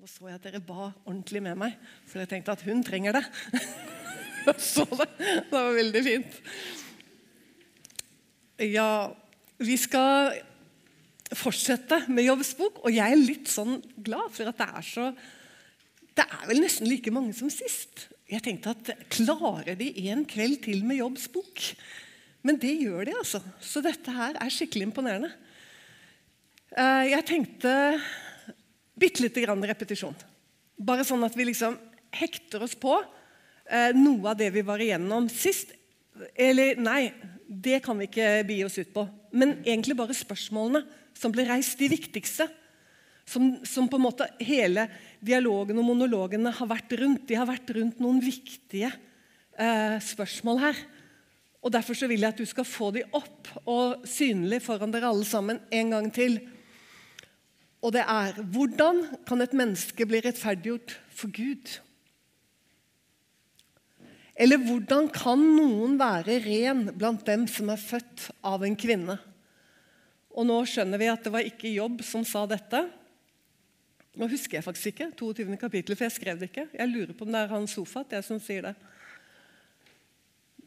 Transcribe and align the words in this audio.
Nå 0.00 0.06
så 0.08 0.30
jeg 0.30 0.38
at 0.38 0.46
dere 0.46 0.62
ba 0.64 0.86
ordentlig 1.04 1.42
med 1.44 1.58
meg, 1.60 1.74
for 2.08 2.22
jeg 2.22 2.30
tenkte 2.30 2.54
at 2.54 2.62
hun 2.64 2.78
trenger 2.80 3.18
det. 3.18 3.20
så 4.72 4.86
det. 4.88 5.08
Det 5.20 5.52
var 5.52 5.74
veldig 5.76 6.00
fint. 6.06 6.38
Ja, 8.64 8.86
vi 9.60 9.76
skal 9.76 10.38
fortsette 11.36 11.98
med 12.08 12.24
jobbsbok, 12.24 12.80
og 12.80 12.96
jeg 12.96 13.12
er 13.12 13.20
litt 13.20 13.52
sånn 13.52 13.76
glad 14.00 14.32
for 14.32 14.48
at 14.48 14.62
det 14.62 14.70
er 14.70 14.88
så 14.88 15.10
Det 16.16 16.24
er 16.24 16.48
vel 16.48 16.62
nesten 16.64 16.88
like 16.88 17.12
mange 17.12 17.36
som 17.36 17.52
sist. 17.52 18.06
Jeg 18.32 18.40
tenkte 18.48 18.72
at 18.72 19.04
klarer 19.12 19.76
de 19.76 19.90
en 20.08 20.24
kveld 20.24 20.62
til 20.64 20.80
med 20.88 21.02
jobbsbok? 21.02 21.66
Men 22.40 22.56
det 22.56 22.72
gjør 22.86 23.04
de, 23.04 23.18
altså. 23.20 23.44
Så 23.60 23.84
dette 23.84 24.16
her 24.16 24.40
er 24.40 24.56
skikkelig 24.56 24.88
imponerende. 24.88 25.34
Eh, 26.72 27.12
jeg 27.12 27.28
tenkte 27.28 27.76
bitte 29.00 29.24
lite 29.24 29.42
grann 29.44 29.64
repetisjon. 29.66 30.16
Bare 30.80 31.04
sånn 31.06 31.24
at 31.26 31.36
vi 31.36 31.48
liksom 31.48 31.76
hekter 32.14 32.64
oss 32.66 32.76
på 32.78 32.96
eh, 33.00 33.92
noe 33.96 34.32
av 34.32 34.38
det 34.40 34.50
vi 34.54 34.64
var 34.66 34.82
igjennom 34.82 35.28
sist. 35.32 35.74
Eller 36.34 36.78
nei, 36.80 37.10
det 37.46 37.80
kan 37.84 37.98
vi 37.98 38.08
ikke 38.10 38.30
bi 38.48 38.62
oss 38.66 38.78
ut 38.80 38.92
på. 38.94 39.06
Men 39.32 39.58
egentlig 39.64 39.96
bare 39.98 40.16
spørsmålene 40.16 40.84
som 41.16 41.32
ble 41.34 41.46
reist, 41.48 41.78
de 41.80 41.90
viktigste. 41.92 42.48
Som, 43.30 43.52
som, 43.68 43.86
på 43.86 43.98
en 43.98 44.06
måte 44.08 44.26
hele 44.42 44.88
dialogen 45.22 45.78
og 45.78 45.86
monologene 45.86 46.50
har 46.56 46.70
vært 46.70 46.96
rundt. 46.98 47.28
De 47.28 47.36
har 47.38 47.46
vært 47.46 47.68
rundt 47.76 48.00
noen 48.02 48.18
viktige 48.24 48.90
eh, 48.90 49.98
spørsmål 50.02 50.64
her. 50.64 50.80
Og 51.60 51.72
Derfor 51.74 51.94
så 51.94 52.08
vil 52.10 52.24
jeg 52.24 52.32
at 52.32 52.40
du 52.40 52.48
skal 52.48 52.66
få 52.66 52.88
de 52.96 53.04
opp 53.14 53.50
og 53.68 54.06
synlig 54.08 54.62
foran 54.64 54.90
dere 54.90 55.12
alle 55.12 55.28
sammen 55.28 55.60
en 55.70 55.94
gang 55.94 56.08
til. 56.14 56.40
Og 57.80 57.94
det 57.96 58.02
er 58.04 58.36
hvordan 58.52 59.02
kan 59.28 59.40
et 59.40 59.56
menneske 59.56 60.04
bli 60.08 60.20
rettferdiggjort 60.24 60.98
for 61.16 61.32
Gud? 61.32 61.78
Eller 64.40 64.60
hvordan 64.60 65.08
kan 65.12 65.40
noen 65.40 65.98
være 66.00 66.38
ren 66.44 66.86
blant 66.96 67.26
dem 67.28 67.46
som 67.50 67.72
er 67.72 67.80
født 67.80 68.30
av 68.46 68.64
en 68.64 68.76
kvinne? 68.78 69.18
Og 70.30 70.46
nå 70.46 70.60
skjønner 70.68 71.00
vi 71.00 71.10
at 71.10 71.24
det 71.24 71.32
var 71.34 71.44
ikke 71.46 71.72
Jobb 71.72 72.04
som 72.06 72.24
sa 72.24 72.46
dette. 72.48 72.84
Nå 74.20 74.28
husker 74.30 74.58
jeg 74.58 74.66
faktisk 74.66 74.92
ikke 74.92 75.10
22. 75.18 75.56
kapittel, 75.60 75.96
for 75.96 76.06
jeg 76.06 76.16
skrev 76.16 76.40
det 76.40 76.50
ikke. 76.50 76.68
Jeg 76.72 76.92
lurer 76.92 77.12
på 77.16 77.26
om 77.26 77.34
det 77.34 77.42
er 77.42 77.52
han 77.52 77.68
Sofat 77.70 78.16
jeg 78.16 78.26
som 78.26 78.40
sier 78.42 78.70
det. 78.70 78.74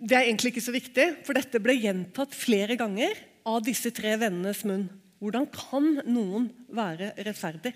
Det 0.03 0.17
er 0.17 0.27
egentlig 0.27 0.53
ikke 0.53 0.65
så 0.65 0.73
viktig, 0.75 1.05
for 1.23 1.37
dette 1.37 1.61
ble 1.63 1.77
gjentatt 1.77 2.35
flere 2.35 2.75
ganger 2.79 3.15
av 3.47 3.63
disse 3.63 3.91
tre 3.95 4.15
vennenes 4.19 4.63
munn. 4.67 4.87
Hvordan 5.23 5.45
kan 5.47 5.85
noen 6.11 6.49
være 6.75 7.13
rettferdig? 7.23 7.71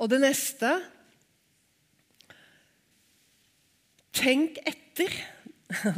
Og 0.00 0.08
det 0.08 0.22
neste 0.22 0.70
Tenk 4.18 4.56
etter. 4.66 5.12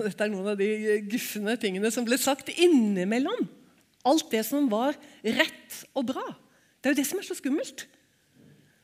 Dette 0.05 0.27
er 0.27 0.33
noen 0.33 0.51
av 0.53 0.59
de 0.59 0.99
gufne 1.09 1.55
tingene 1.63 1.89
som 1.95 2.05
ble 2.05 2.19
sagt 2.21 2.51
innimellom. 2.53 3.47
Alt 4.11 4.27
det 4.35 4.43
som 4.45 4.67
var 4.69 4.99
rett 5.23 5.79
og 5.95 6.11
bra. 6.11 6.27
Det 6.83 6.91
er 6.91 6.93
jo 6.93 6.99
det 6.99 7.07
som 7.09 7.23
er 7.23 7.29
så 7.31 7.39
skummelt. 7.39 7.87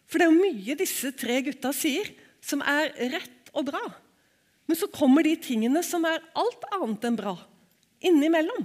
For 0.08 0.16
det 0.16 0.24
er 0.24 0.32
jo 0.32 0.40
mye 0.40 0.78
disse 0.78 1.10
tre 1.18 1.42
gutta 1.44 1.74
sier, 1.76 2.08
som 2.40 2.62
er 2.64 2.94
rett 3.12 3.52
og 3.52 3.66
bra. 3.68 3.82
Men 4.70 4.78
så 4.78 4.88
kommer 4.88 5.26
de 5.26 5.34
tingene 5.42 5.82
som 5.84 6.06
er 6.08 6.22
alt 6.38 6.64
annet 6.78 7.04
enn 7.10 7.18
bra, 7.18 7.36
innimellom. 8.00 8.64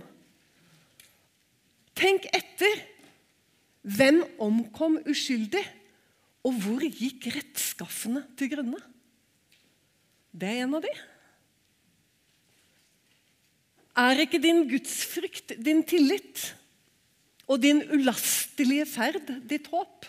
Tenk 2.01 2.25
etter. 2.33 2.81
Hvem 3.81 4.21
omkom 4.41 4.99
uskyldig? 5.09 5.63
Og 6.45 6.57
hvor 6.63 6.81
gikk 6.81 7.27
rettskaffene 7.35 8.23
til 8.37 8.49
grunne? 8.55 8.79
Det 10.31 10.49
er 10.49 10.63
en 10.63 10.77
av 10.77 10.85
de. 10.85 10.93
Er 14.01 14.23
ikke 14.23 14.41
din 14.41 14.63
gudsfrykt 14.69 15.53
din 15.59 15.83
tillit 15.85 16.45
og 17.45 17.59
din 17.61 17.83
ulastelige 17.91 18.87
ferd 18.87 19.33
ditt 19.49 19.67
håp? 19.73 20.07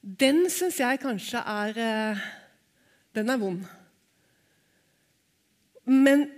Den 0.00 0.44
syns 0.52 0.78
jeg 0.78 1.00
kanskje 1.02 1.42
er 1.42 1.80
eh, 1.82 2.26
den 3.16 3.32
er 3.32 3.40
vond. 3.40 3.64
Men 5.84 6.28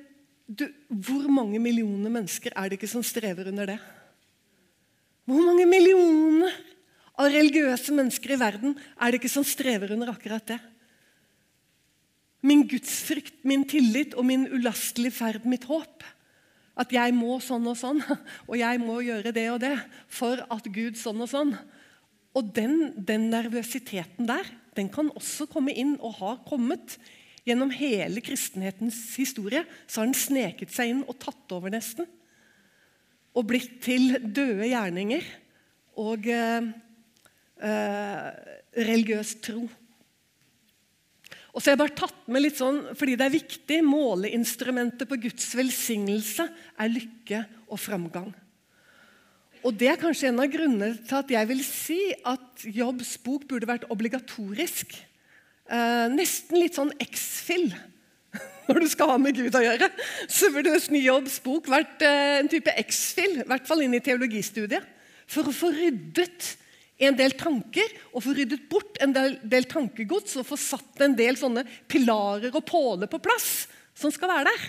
du, 0.49 0.65
hvor 0.89 1.29
mange 1.29 1.61
millioner 1.61 2.09
mennesker 2.13 2.55
er 2.57 2.71
det 2.71 2.79
ikke 2.79 2.89
som 2.91 3.05
strever 3.05 3.51
under 3.51 3.69
det? 3.69 3.79
Hvor 5.29 5.45
mange 5.45 5.67
millioner 5.69 6.55
av 7.19 7.29
religiøse 7.29 7.93
mennesker 7.93 8.33
i 8.33 8.41
verden 8.41 8.77
er 8.97 9.11
det 9.11 9.21
ikke 9.21 9.33
som 9.33 9.45
strever 9.45 9.93
under 9.93 10.15
akkurat 10.15 10.47
det? 10.49 10.59
Min 12.49 12.63
gudsfrykt, 12.71 13.43
min 13.45 13.67
tillit 13.69 14.15
og 14.17 14.25
min 14.25 14.47
ulastelige 14.49 15.19
ferd, 15.19 15.45
mitt 15.45 15.67
håp. 15.69 16.07
At 16.79 16.95
jeg 16.95 17.13
må 17.13 17.41
sånn 17.43 17.67
og 17.69 17.77
sånn, 17.77 18.01
og 18.49 18.55
jeg 18.57 18.81
må 18.81 19.03
gjøre 19.05 19.35
det 19.35 19.49
og 19.53 19.61
det 19.67 19.75
for 20.07 20.41
at 20.49 20.71
Gud 20.73 20.97
sånn 20.97 21.21
og 21.27 21.29
sånn. 21.29 21.53
Og 22.39 22.55
den, 22.55 22.95
den 22.97 23.29
nervøsiteten 23.35 24.29
der, 24.31 24.47
den 24.79 24.89
kan 24.95 25.11
også 25.19 25.49
komme 25.51 25.75
inn, 25.75 25.97
og 25.99 26.21
har 26.23 26.39
kommet. 26.47 26.97
Gjennom 27.49 27.71
hele 27.73 28.21
kristenhetens 28.21 28.99
historie 29.17 29.63
så 29.87 30.03
har 30.03 30.11
den 30.11 30.19
sneket 30.19 30.73
seg 30.75 30.93
inn 30.93 31.05
og 31.09 31.17
tatt 31.23 31.57
over 31.57 31.73
nesten. 31.73 32.05
Og 33.33 33.47
blitt 33.49 33.79
til 33.85 34.19
døde 34.21 34.69
gjerninger 34.69 35.25
og 35.99 36.29
eh, 36.29 36.69
eh, 37.65 38.27
religiøs 38.77 39.39
tro. 39.45 39.65
Og 41.55 41.63
så 41.63 41.71
har 41.71 41.75
jeg 41.75 41.81
bare 41.81 41.99
tatt 41.99 42.29
med 42.31 42.45
litt 42.45 42.59
sånn, 42.61 42.83
fordi 42.99 43.17
det 43.19 43.25
er 43.25 43.35
viktig, 43.35 43.79
Måleinstrumentet 43.87 45.09
på 45.11 45.19
Guds 45.25 45.49
velsignelse 45.59 46.45
er 46.79 46.93
lykke 46.93 47.41
og 47.67 47.81
framgang. 47.81 48.29
Og 49.67 49.75
Det 49.75 49.89
er 49.91 49.99
kanskje 49.99 50.29
en 50.31 50.39
av 50.45 50.53
grunnene 50.53 50.93
til 51.03 51.17
at 51.19 51.33
jeg 51.35 51.49
vil 51.51 51.65
si 51.67 51.99
at 52.23 52.63
Jobbs 52.63 53.17
bok 53.25 53.49
burde 53.51 53.67
vært 53.67 53.89
obligatorisk. 53.91 54.95
Eh, 55.69 56.07
nesten 56.15 56.57
litt 56.63 56.79
sånn 56.79 56.95
X-fill 57.05 57.69
når 58.69 58.81
du 58.81 58.87
skal 58.89 59.11
ha 59.13 59.19
med 59.21 59.37
Gud 59.37 59.57
å 59.57 59.65
gjøre. 59.65 59.91
Så 60.25 60.49
burde 60.55 60.73
nesten 60.73 60.97
Jobbs 61.01 61.37
bok 61.45 61.69
vært 61.69 62.05
eh, 62.07 62.39
en 62.41 62.49
type 62.49 62.73
X-fill, 62.87 63.43
i 63.43 63.49
hvert 63.49 63.69
fall 63.69 63.85
inn 63.85 63.97
i 63.99 64.03
teologistudiet. 64.05 64.87
For 65.29 65.45
å 65.45 65.53
få 65.53 65.69
ryddet 65.75 66.55
en 67.05 67.15
del 67.19 67.37
tanker 67.39 67.93
og 68.11 68.25
få 68.25 68.33
ryddet 68.35 68.65
bort 68.71 68.97
en 69.05 69.13
del, 69.15 69.37
del 69.45 69.69
tankegods 69.71 70.39
og 70.41 70.49
få 70.49 70.57
satt 70.59 71.05
en 71.05 71.15
del 71.19 71.37
sånne 71.39 71.63
pilarer 71.87 72.51
og 72.51 72.65
påler 72.67 73.11
på 73.11 73.21
plass 73.23 73.69
som 73.99 74.11
skal 74.15 74.33
være 74.33 74.49
der. 74.49 74.65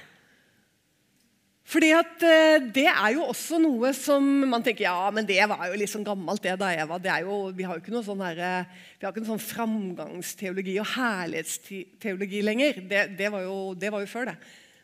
Fordi 1.70 1.90
at 1.94 2.24
eh, 2.26 2.64
Det 2.74 2.88
er 2.90 3.12
jo 3.14 3.28
også 3.30 3.60
noe 3.62 3.92
som 3.98 4.26
man 4.50 4.64
tenker 4.66 4.88
ja, 4.88 5.10
men 5.14 5.28
det 5.28 5.42
var 5.52 5.68
jo 5.70 5.78
liksom 5.78 6.06
gammelt 6.08 6.42
det 6.42 6.56
da 6.62 6.72
jeg 6.74 6.88
var. 6.90 7.02
Det 7.04 7.18
jo, 7.26 7.42
vi 7.54 7.68
har 7.68 7.78
jo 7.78 7.84
ikke 7.84 7.94
noe 7.94 8.06
sånn, 8.06 8.24
her, 8.26 8.66
vi 8.98 9.06
har 9.06 9.14
ikke 9.14 9.24
noe 9.26 9.34
sånn 9.36 9.44
framgangsteologi 9.44 10.80
og 10.82 10.90
herlighetsteologi 10.96 12.42
lenger. 12.46 12.82
Det, 12.90 13.04
det, 13.20 13.30
var 13.34 13.46
jo, 13.46 13.60
det, 13.78 13.92
var 13.94 14.06
jo, 14.06 14.10
før, 14.10 14.32
det. 14.32 14.38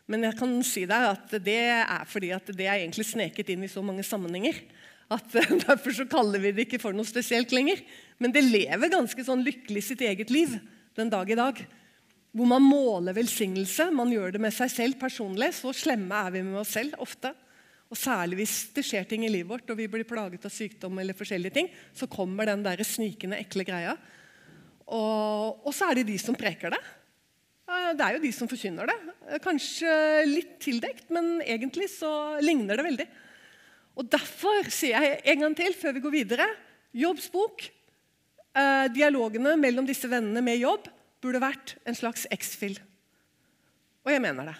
Men 0.06 0.28
jeg 0.28 0.38
kan 0.38 0.52
si 0.66 0.84
deg 0.86 1.08
at 1.10 1.34
det 1.42 1.60
er 1.74 2.04
fordi 2.06 2.30
at 2.36 2.52
det 2.54 2.68
er 2.68 2.78
egentlig 2.78 3.08
sneket 3.08 3.50
inn 3.50 3.66
i 3.66 3.72
så 3.72 3.82
mange 3.82 4.06
sammenhenger. 4.06 4.60
at 5.10 5.26
Derfor 5.66 5.96
så 5.96 6.06
kaller 6.10 6.42
vi 6.42 6.54
det 6.54 6.68
ikke 6.68 6.82
for 6.82 6.94
noe 6.94 7.08
spesielt 7.08 7.50
lenger. 7.54 7.82
Men 8.22 8.34
det 8.34 8.46
lever 8.46 8.94
ganske 8.94 9.26
sånn 9.26 9.42
lykkelig 9.46 9.82
sitt 9.88 10.06
eget 10.06 10.30
liv 10.30 10.54
den 10.96 11.10
dag 11.10 11.28
i 11.28 11.38
dag 11.38 11.66
hvor 12.36 12.48
man 12.50 12.64
måler 12.64 13.16
velsignelse. 13.16 13.88
Man 13.96 14.12
gjør 14.12 14.34
det 14.34 14.42
med 14.44 14.52
seg 14.54 14.70
selv 14.72 14.98
personlig. 15.00 15.54
Så 15.56 15.72
slemme 15.76 16.18
er 16.26 16.34
vi 16.34 16.44
med 16.44 16.60
oss 16.60 16.74
selv 16.76 16.98
ofte. 17.00 17.32
Og 17.86 17.96
Særlig 17.96 18.40
hvis 18.40 18.56
det 18.76 18.84
skjer 18.84 19.06
ting 19.08 19.24
i 19.24 19.30
livet 19.30 19.48
vårt 19.48 19.70
og 19.70 19.78
vi 19.78 19.86
blir 19.88 20.06
plaget 20.08 20.44
av 20.44 20.52
sykdom, 20.52 20.98
eller 20.98 21.16
forskjellige 21.16 21.54
ting, 21.54 21.70
så 21.94 22.08
kommer 22.10 22.50
den 22.50 22.64
der 22.66 22.82
snikende, 22.84 23.38
ekle 23.40 23.64
greia. 23.66 23.94
Og, 24.86 25.62
og 25.66 25.72
så 25.74 25.88
er 25.88 26.00
det 26.00 26.08
de 26.10 26.18
som 26.20 26.36
preker 26.38 26.74
det. 26.74 26.82
Det 27.66 28.02
er 28.02 28.16
jo 28.16 28.22
de 28.22 28.32
som 28.34 28.50
forkynner 28.50 28.90
det. 28.90 28.96
Kanskje 29.42 29.92
litt 30.28 30.58
tildekt, 30.62 31.08
men 31.14 31.40
egentlig 31.42 31.88
så 31.94 32.10
ligner 32.42 32.78
det 32.78 32.86
veldig. 32.86 33.06
Og 33.96 34.10
Derfor 34.12 34.68
sier 34.70 35.02
jeg 35.02 35.22
en 35.32 35.46
gang 35.46 35.56
til 35.56 35.74
før 35.78 35.96
vi 35.96 36.04
går 36.04 36.14
videre 36.14 36.46
Jobbs 36.96 37.30
bok. 37.32 37.64
Eh, 38.56 38.86
dialogene 38.92 39.56
mellom 39.60 39.86
disse 39.88 40.08
vennene 40.08 40.42
med 40.44 40.60
jobb 40.60 40.86
burde 41.22 41.42
vært 41.42 41.76
en 41.88 41.96
slags 41.96 42.26
X-fill. 42.34 42.78
Og 44.06 44.12
jeg 44.12 44.22
mener 44.22 44.52
det. 44.52 44.56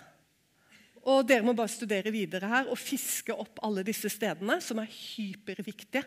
Og 1.07 1.23
Dere 1.29 1.47
må 1.47 1.55
bare 1.55 1.71
studere 1.71 2.11
videre 2.11 2.49
her 2.51 2.71
og 2.71 2.81
fiske 2.81 3.35
opp 3.35 3.61
alle 3.67 3.85
disse 3.87 4.11
stedene, 4.11 4.59
som 4.65 4.81
er 4.83 4.91
hyperviktige. 4.91 6.03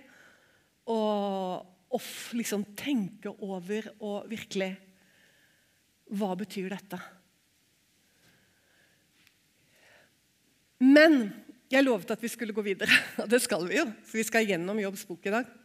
Og, 0.92 1.63
og 1.94 2.10
liksom 2.36 2.66
tenke 2.78 3.31
over 3.31 3.92
og 4.00 4.30
virkelig 4.31 4.74
Hva 6.10 6.34
betyr 6.34 6.72
dette? 6.74 6.98
Men 10.81 11.28
jeg 11.69 11.86
lovet 11.86 12.10
at 12.10 12.22
vi 12.24 12.31
skulle 12.31 12.56
gå 12.56 12.63
videre, 12.66 12.95
og 13.22 13.30
det 13.30 13.42
skal 13.44 13.68
vi 13.69 13.78
jo. 13.78 13.86
For 14.07 14.18
vi 14.18 14.25
skal 14.25 14.48
gjennom 14.50 14.80
Jobbs 14.81 15.06
bok 15.06 15.28
i 15.30 15.36
dag. 15.38 15.56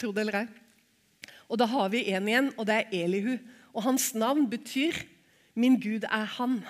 tro 0.00 0.12
det 0.16 0.24
eller 0.24 0.40
ei. 0.40 0.46
Og 1.50 1.58
da 1.60 1.66
har 1.68 1.90
vi 1.92 2.06
en 2.14 2.28
igjen, 2.30 2.52
og 2.56 2.64
det 2.66 2.78
er 2.78 2.94
Elihu. 3.04 3.34
Og 3.72 3.82
hans 3.82 4.14
navn 4.14 4.50
betyr 4.50 4.92
'Min 5.54 5.80
Gud 5.80 6.04
er 6.04 6.24
han'. 6.24 6.64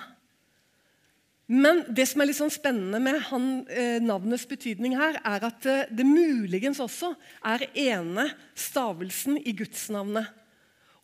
Men 1.51 1.81
det 1.91 2.05
som 2.07 2.21
er 2.21 2.29
litt 2.29 2.37
sånn 2.37 2.53
spennende 2.53 2.99
med 3.03 3.17
han, 3.27 3.67
eh, 3.67 3.99
navnets 3.99 4.45
betydning 4.47 4.95
her, 4.95 5.17
er 5.19 5.43
at 5.43 5.65
eh, 5.67 5.89
det 5.91 6.05
muligens 6.07 6.79
også 6.79 7.09
er 7.43 7.65
ene 7.75 8.29
stavelsen 8.55 9.35
i 9.43 9.51
gudsnavnet. 9.51 10.29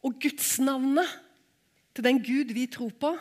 Og 0.06 0.16
gudsnavnet 0.24 1.10
til 1.94 2.06
den 2.06 2.22
Gud 2.24 2.54
vi 2.56 2.64
tror 2.72 2.94
på, 2.96 3.12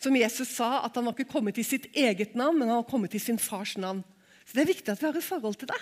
som 0.00 0.16
Jesus 0.16 0.48
sa 0.56 0.78
at 0.86 0.96
han 0.96 1.04
var 1.04 1.12
ikke 1.12 1.28
kommet 1.28 1.60
i 1.60 1.66
sitt 1.66 1.90
eget 1.92 2.32
navn, 2.38 2.56
men 2.56 2.72
han 2.72 2.80
var 2.80 2.88
kommet 2.88 3.14
i 3.14 3.20
sin 3.20 3.38
fars 3.38 3.76
navn. 3.76 4.00
Så 4.46 4.54
Det 4.54 4.62
er 4.62 4.72
viktig 4.72 4.88
at 4.88 5.00
vi 5.00 5.06
har 5.10 5.16
et 5.16 5.24
forhold 5.24 5.60
til 5.60 5.68
det. 5.68 5.80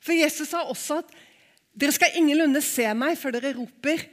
For 0.00 0.12
Jesus 0.12 0.48
sa 0.48 0.60
også 0.68 1.00
at 1.00 1.14
dere 1.72 1.96
skal 1.96 2.20
ingenlunde 2.20 2.60
se 2.60 2.84
meg 2.92 3.16
før 3.16 3.32
dere 3.38 3.56
roper 3.56 4.04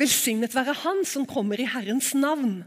Velsignet 0.00 0.54
være 0.56 0.72
Han 0.82 1.02
som 1.04 1.26
kommer 1.28 1.60
i 1.60 1.68
Herrens 1.68 2.14
navn. 2.16 2.62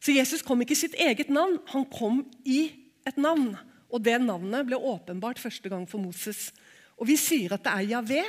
Så 0.00 0.14
Jesus 0.14 0.44
kom 0.44 0.62
ikke 0.62 0.76
i 0.76 0.78
sitt 0.78 0.96
eget 0.96 1.28
navn, 1.32 1.58
han 1.72 1.84
kom 1.90 2.22
i 2.44 2.70
et 3.06 3.18
navn. 3.20 3.54
Og 3.92 4.02
det 4.02 4.16
navnet 4.22 4.66
ble 4.68 4.78
åpenbart 4.78 5.40
første 5.40 5.68
gang 5.72 5.84
for 5.88 6.02
Moses. 6.02 6.50
Og 6.96 7.08
vi 7.10 7.16
sier 7.20 7.54
at 7.54 7.64
det 7.64 7.72
er 7.72 7.90
Javé. 7.92 8.22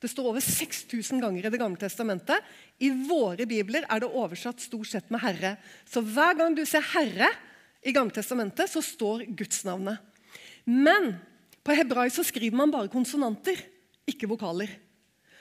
Det 0.00 0.08
står 0.08 0.30
over 0.30 0.44
6000 0.44 1.20
ganger 1.20 1.46
i 1.46 1.52
Det 1.52 1.60
gamle 1.60 1.80
testamentet. 1.80 2.40
I 2.80 2.90
våre 2.90 3.46
bibler 3.48 3.84
er 3.88 4.00
det 4.00 4.12
oversatt 4.12 4.60
stort 4.60 4.88
sett 4.88 5.10
med 5.10 5.20
'Herre'. 5.20 5.56
Så 5.84 6.00
hver 6.00 6.36
gang 6.36 6.54
du 6.56 6.64
ser 6.64 6.80
'Herre' 6.80 7.32
i 7.82 7.92
Gamle 7.92 8.12
testamentet, 8.12 8.68
så 8.68 8.82
står 8.84 9.24
gudsnavnet. 9.36 9.98
Men 10.64 11.16
på 11.64 11.72
hebraisk 11.76 12.16
så 12.16 12.24
skriver 12.24 12.56
man 12.56 12.70
bare 12.70 12.88
konsonanter, 12.92 13.56
ikke 14.06 14.28
vokaler. 14.28 14.68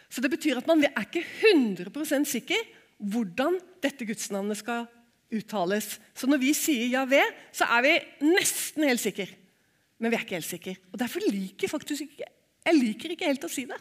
Så 0.09 0.21
det 0.25 0.31
betyr 0.33 0.59
at 0.59 0.69
man 0.69 0.81
er 0.87 1.05
ikke 1.05 1.23
100% 1.53 2.29
sikker 2.29 2.63
hvordan 2.99 3.59
dette 3.83 4.07
gudsnavnet 4.07 4.59
skal 4.59 4.87
uttales. 5.31 5.99
Så 6.17 6.27
når 6.27 6.41
vi 6.41 6.55
sier 6.57 6.89
Javé, 6.89 7.21
så 7.55 7.67
er 7.77 7.85
vi 7.85 7.93
nesten 8.25 8.87
helt 8.89 9.03
sikre. 9.03 9.29
Men 9.99 10.11
vi 10.11 10.17
er 10.17 10.25
ikke 10.25 10.39
helt 10.39 10.49
sikre. 10.49 10.75
Og 10.91 10.99
Derfor 10.99 11.23
liker 11.29 11.67
jeg 11.67 11.71
faktisk 11.71 12.07
ikke 12.07 12.27
jeg 12.69 12.75
liker 12.77 13.13
ikke 13.13 13.29
helt 13.29 13.45
å 13.47 13.51
si 13.51 13.63
det. 13.69 13.77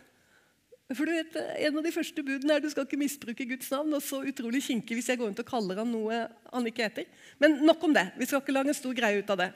For 0.97 1.05
du 1.05 1.13
vet, 1.13 1.35
En 1.67 1.77
av 1.77 1.85
de 1.85 1.93
første 1.93 2.23
budene 2.25 2.55
er 2.55 2.63
du 2.65 2.71
skal 2.73 2.87
ikke 2.87 3.01
misbruke 3.01 3.45
Guds 3.45 3.71
navn. 3.71 3.93
og 3.93 4.03
så 4.03 4.23
utrolig 4.25 4.63
kinkig 4.65 4.97
hvis 4.97 5.09
jeg 5.09 5.19
går 5.19 5.29
rundt 5.29 5.43
og 5.43 5.51
kaller 5.51 5.83
han 5.83 5.93
noe 5.93 6.29
han 6.53 6.67
ikke 6.67 6.87
heter. 6.87 7.05
Men 7.39 7.61
nok 7.67 7.83
om 7.85 7.93
det. 7.93 8.13
Vi 8.17 8.25
skal 8.25 8.41
ikke 8.41 8.55
lage 8.57 8.73
en 8.73 8.79
stor 8.79 8.95
greie 8.95 9.21
ut 9.21 9.31
av 9.31 9.37
det. 9.37 9.53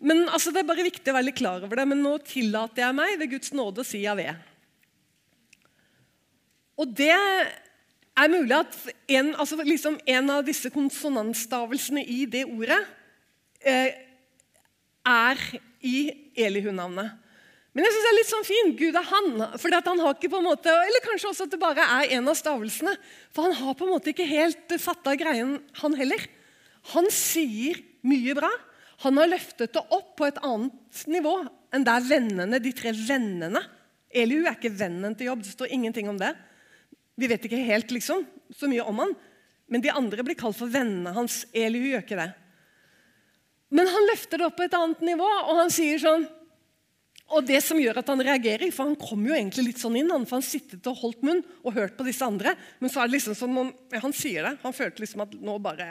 Men 0.00 0.28
altså, 0.28 0.52
Det 0.52 0.62
er 0.62 0.70
bare 0.70 0.88
viktig 0.88 1.10
å 1.10 1.16
være 1.16 1.28
litt 1.28 1.36
klar 1.42 1.62
over 1.62 1.76
det. 1.76 1.86
Men 1.88 2.02
nå 2.02 2.16
tillater 2.24 2.86
jeg 2.86 2.94
meg 2.94 3.18
ved 3.18 3.30
Guds 3.36 3.52
nåde 3.52 3.82
å 3.82 3.84
si 3.84 4.04
Javé. 4.06 4.32
Og 6.80 6.90
det 6.96 7.12
er 7.14 8.30
mulig 8.30 8.56
at 8.56 8.78
en, 9.10 9.34
altså 9.34 9.58
liksom 9.62 9.98
en 10.06 10.30
av 10.30 10.44
disse 10.46 10.70
konsonantstavelsene 10.74 12.02
i 12.02 12.24
det 12.30 12.44
ordet 12.46 12.80
eh, 13.60 13.94
er 15.04 15.44
i 15.84 15.98
Elihu-navnet. 16.46 17.20
Men 17.74 17.82
jeg 17.82 17.94
synes 17.94 18.04
det 18.04 18.10
er 18.10 18.18
litt 18.20 18.30
sånn 18.30 18.46
fin. 18.46 18.68
Gud 18.78 18.96
er 18.98 19.06
han. 19.08 19.30
Fordi 19.58 19.80
han 19.82 20.02
har 20.04 20.14
ikke 20.14 20.30
på 20.30 20.38
en 20.38 20.46
måte, 20.46 20.70
Eller 20.70 21.02
kanskje 21.02 21.32
også 21.32 21.48
at 21.48 21.56
det 21.56 21.62
bare 21.62 21.86
er 21.96 22.12
en 22.16 22.30
av 22.30 22.38
stavelsene. 22.38 22.94
For 23.34 23.48
han 23.48 23.56
har 23.58 23.74
på 23.74 23.86
en 23.86 23.94
måte 23.96 24.12
ikke 24.12 24.28
helt 24.30 24.76
fatta 24.78 25.16
greien, 25.18 25.56
han 25.80 25.98
heller. 25.98 26.22
Han 26.94 27.10
sier 27.10 27.82
mye 28.06 28.36
bra. 28.38 28.50
Han 29.02 29.18
har 29.18 29.32
løftet 29.32 29.74
det 29.74 29.82
opp 29.90 30.14
på 30.20 30.28
et 30.28 30.38
annet 30.46 31.02
nivå 31.10 31.34
enn 31.74 31.82
der 31.82 32.04
vennene, 32.06 32.60
de 32.62 32.70
tre 32.70 32.92
vennene 32.94 33.64
Elihu 34.14 34.44
er 34.46 34.54
ikke 34.54 34.70
vennen 34.78 35.16
til 35.18 35.32
jobb. 35.32 35.40
Det 35.42 35.56
står 35.56 35.72
ingenting 35.74 36.06
om 36.06 36.18
det. 36.20 36.30
Vi 37.14 37.28
vet 37.30 37.44
ikke 37.46 37.62
helt 37.62 37.92
liksom, 37.94 38.24
så 38.54 38.68
mye 38.70 38.84
om 38.86 39.02
han, 39.02 39.12
men 39.70 39.82
de 39.82 39.92
andre 39.94 40.24
blir 40.26 40.38
kalt 40.38 40.58
for 40.58 40.70
vennene 40.70 41.14
hans. 41.14 41.44
Elihu 41.54 41.92
gjør 41.92 42.04
ikke 42.04 42.18
det. 42.20 42.30
Men 43.74 43.90
han 43.90 44.08
løfter 44.10 44.40
det 44.40 44.48
opp 44.48 44.56
på 44.58 44.66
et 44.66 44.76
annet 44.76 45.04
nivå, 45.06 45.26
og 45.26 45.60
han 45.62 45.72
sier 45.72 45.98
sånn 46.02 46.26
Og 47.34 47.46
det 47.48 47.62
som 47.64 47.78
gjør 47.80 48.02
at 48.02 48.10
han 48.12 48.20
reagerer, 48.20 48.68
for 48.68 48.84
han 48.84 48.98
kom 49.00 49.22
jo 49.24 49.32
egentlig 49.32 49.70
litt 49.70 49.80
sånn 49.80 49.96
inn, 49.96 50.10
han, 50.12 50.26
for 50.28 50.36
han 50.36 50.44
sittet 50.44 50.84
og 50.90 50.98
holdt 51.00 51.22
munn 51.24 51.40
og 51.64 51.72
hørt 51.72 51.94
på 51.96 52.04
disse 52.04 52.26
andre, 52.26 52.52
men 52.78 52.92
så 52.92 53.00
er 53.00 53.08
det 53.08 53.16
liksom 53.16 53.38
som 53.38 53.56
om 53.62 53.70
ja, 53.90 54.02
Han 54.04 54.12
sier 54.12 54.44
det. 54.44 54.58
Han 54.60 54.76
følte 54.76 55.00
liksom 55.02 55.24
at 55.24 55.32
nå 55.40 55.56
bare 55.64 55.86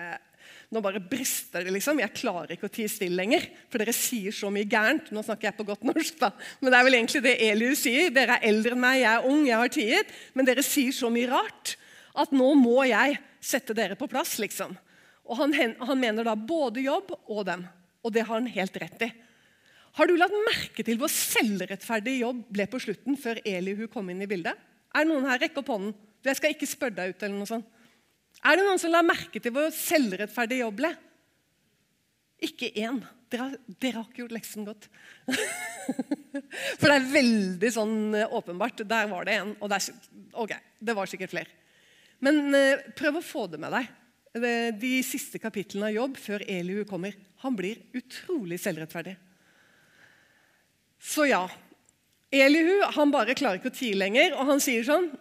nå 0.73 0.81
bare 0.83 1.01
brister 1.01 1.63
det, 1.63 1.73
liksom. 1.75 2.01
Jeg 2.01 2.15
klarer 2.17 2.55
ikke 2.55 2.67
å 2.69 2.73
tie 2.73 2.89
stille 2.91 3.17
lenger, 3.19 3.45
for 3.71 3.81
dere 3.81 3.93
sier 3.95 4.33
så 4.35 4.49
mye 4.53 4.67
gærent. 4.69 5.11
Nå 5.13 5.23
snakker 5.25 5.49
jeg 5.49 5.57
på 5.59 5.67
godt 5.67 5.85
norsk, 5.87 6.17
da. 6.21 6.31
Men 6.59 6.73
det 6.73 6.79
er 6.79 6.87
vel 6.87 6.97
egentlig 6.99 7.23
det 7.25 7.35
Eliu 7.47 7.73
sier. 7.79 8.09
Dere 8.13 8.39
er 8.39 8.47
eldre 8.49 8.75
enn 8.75 8.83
meg, 8.83 9.01
jeg 9.03 9.11
er 9.11 9.27
ung, 9.29 9.43
jeg 9.47 9.61
har 9.61 9.73
tiet. 9.73 10.15
Men 10.33 10.49
dere 10.49 10.65
sier 10.65 10.95
så 10.95 11.11
mye 11.13 11.29
rart 11.31 11.75
at 12.23 12.33
nå 12.35 12.49
må 12.57 12.83
jeg 12.89 13.19
sette 13.43 13.75
dere 13.77 13.97
på 13.99 14.09
plass, 14.11 14.35
liksom. 14.41 14.75
Og 15.23 15.39
han, 15.39 15.53
han 15.55 15.99
mener 15.99 16.27
da 16.27 16.35
både 16.35 16.83
jobb 16.83 17.13
og 17.15 17.45
dem. 17.47 17.65
Og 18.03 18.11
det 18.13 18.25
har 18.27 18.35
han 18.35 18.49
helt 18.51 18.79
rett 18.81 19.05
i. 19.07 19.11
Har 19.93 20.09
du 20.09 20.15
lagt 20.17 20.33
merke 20.47 20.83
til 20.85 20.97
hvor 20.97 21.11
selvrettferdig 21.11 22.17
jobb 22.23 22.41
ble 22.53 22.65
på 22.69 22.81
slutten, 22.81 23.17
før 23.19 23.39
Elihu 23.45 23.85
kom 23.91 24.09
inn 24.09 24.23
i 24.25 24.29
bildet? 24.29 24.57
Er 24.93 25.05
det 25.05 25.11
noen 25.11 25.27
her? 25.29 25.39
Rekk 25.41 25.61
opp 25.61 25.69
hånden. 25.73 25.93
Jeg 26.23 26.39
skal 26.39 26.55
ikke 26.55 26.69
spørre 26.69 26.97
deg 26.97 27.13
ut. 27.13 27.23
eller 27.23 27.37
noe 27.37 27.49
sånt. 27.49 27.72
Er 28.43 28.59
det 28.59 28.65
noen 28.67 28.81
som 28.81 28.91
la 28.91 29.03
merke 29.05 29.39
til 29.39 29.53
hvor 29.55 29.69
selvrettferdig 29.75 30.59
jobb 30.59 30.81
ble? 30.81 30.91
Ikke 32.43 32.69
én. 32.75 32.99
Dere, 33.31 33.53
dere, 33.79 33.97
har 34.01 34.07
ikke 34.09 34.21
gjort 34.25 34.35
leksen 34.35 34.67
godt. 34.67 34.89
For 36.79 36.85
det 36.89 36.95
er 36.97 37.11
veldig 37.13 37.71
sånn 37.73 37.97
eh, 38.19 38.35
åpenbart. 38.35 38.83
Der 38.85 39.07
var 39.09 39.25
det 39.27 39.37
en. 39.39 39.53
Og 39.63 39.73
ok, 40.43 40.53
det 40.83 40.95
var 40.97 41.09
sikkert 41.09 41.33
flere. 41.33 41.59
Men 42.23 42.55
uh, 42.55 42.83
prøv 42.95 43.19
å 43.19 43.25
få 43.25 43.47
det 43.51 43.59
med 43.63 43.73
deg. 43.73 43.89
De 44.79 44.93
siste 45.05 45.37
kapitlene 45.37 45.91
av 45.91 45.97
jobb 45.97 46.15
før 46.17 46.45
Elihu 46.49 46.83
kommer. 46.89 47.15
Han 47.43 47.57
blir 47.57 47.81
utrolig 47.93 48.57
selvrettferdig. 48.61 49.13
Så 51.03 51.27
ja. 51.29 51.43
Elihu 52.33 52.79
han 52.95 53.11
bare 53.13 53.35
klarer 53.37 53.59
ikke 53.59 53.69
å 53.69 53.75
tie 53.75 53.97
lenger, 53.97 54.33
og 54.37 54.47
han 54.49 54.63
sier 54.63 54.85
sånn 54.87 55.11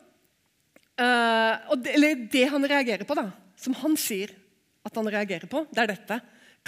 Uh, 1.00 1.73
det, 1.81 1.94
eller 1.97 2.25
det 2.33 2.44
han 2.53 2.69
reagerer 2.69 3.09
på, 3.09 3.17
da, 3.17 3.31
som 3.56 3.77
han 3.81 3.97
sier 3.97 4.35
at 4.85 4.99
han 4.99 5.09
reagerer 5.09 5.49
på, 5.50 5.65
det 5.73 5.85
er 5.85 5.93
dette. 5.94 6.19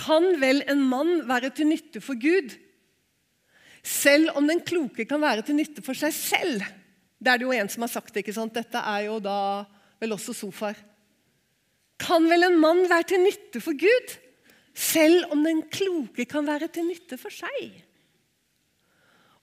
Kan 0.00 0.34
vel 0.40 0.62
en 0.70 0.80
mann 0.88 1.20
være 1.28 1.52
til 1.54 1.68
nytte 1.70 2.00
for 2.02 2.18
Gud, 2.18 2.54
selv 3.84 4.32
om 4.38 4.48
den 4.48 4.62
kloke 4.64 5.04
kan 5.06 5.20
være 5.22 5.44
til 5.46 5.58
nytte 5.58 5.84
for 5.84 5.98
seg 5.98 6.14
selv? 6.16 6.64
Det 7.20 7.30
er 7.30 7.40
det 7.40 7.46
jo 7.46 7.54
en 7.54 7.70
som 7.72 7.84
har 7.84 7.92
sagt. 7.92 8.16
ikke 8.16 8.34
sant? 8.36 8.54
Dette 8.56 8.80
er 8.80 9.06
jo 9.06 9.20
da 9.22 9.64
vel 10.00 10.16
også 10.16 10.34
sofaer. 10.36 10.78
Kan 12.00 12.26
vel 12.28 12.48
en 12.48 12.58
mann 12.60 12.84
være 12.90 13.12
til 13.12 13.22
nytte 13.22 13.62
for 13.62 13.76
Gud, 13.78 14.16
selv 14.74 15.30
om 15.32 15.44
den 15.46 15.62
kloke 15.70 16.26
kan 16.26 16.46
være 16.48 16.68
til 16.74 16.88
nytte 16.88 17.18
for 17.20 17.32
seg? 17.32 17.76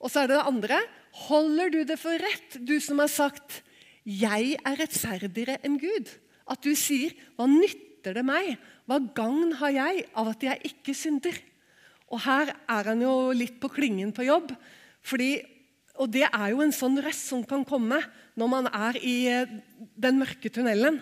Og 0.02 0.10
så 0.10 0.22
er 0.22 0.30
det 0.30 0.36
det 0.36 0.50
andre. 0.50 0.80
Holder 1.28 1.72
du 1.72 1.82
det 1.88 1.98
for 2.00 2.18
rett, 2.18 2.58
du 2.60 2.76
som 2.82 3.00
har 3.02 3.10
sagt 3.12 3.62
'Jeg 4.04 4.58
er 4.64 4.78
rettferdigere 4.80 5.60
enn 5.62 5.78
Gud'. 5.78 6.10
At 6.50 6.62
du 6.62 6.74
sier 6.74 7.12
'Hva 7.36 7.46
nytter 7.46 8.14
det 8.14 8.24
meg? 8.24 8.58
Hva 8.86 8.98
gagn 9.14 9.52
har 9.60 9.70
jeg 9.70 10.06
av 10.14 10.28
at 10.28 10.42
jeg 10.42 10.74
ikke 10.74 10.94
synder?' 10.94 11.42
Og 12.12 12.20
Her 12.20 12.52
er 12.68 12.84
han 12.84 13.00
jo 13.00 13.32
litt 13.32 13.58
på 13.60 13.70
klingen 13.72 14.12
på 14.12 14.26
jobb. 14.26 14.52
Fordi, 15.00 15.40
og 15.96 16.10
det 16.12 16.26
er 16.28 16.50
jo 16.52 16.60
en 16.60 16.74
sånn 16.74 17.00
røst 17.00 17.30
som 17.32 17.44
kan 17.44 17.64
komme 17.64 18.02
når 18.36 18.48
man 18.52 18.68
er 18.68 18.98
i 19.00 19.16
eh, 19.32 19.54
den 19.96 20.20
mørke 20.20 20.52
tunnelen. 20.52 21.00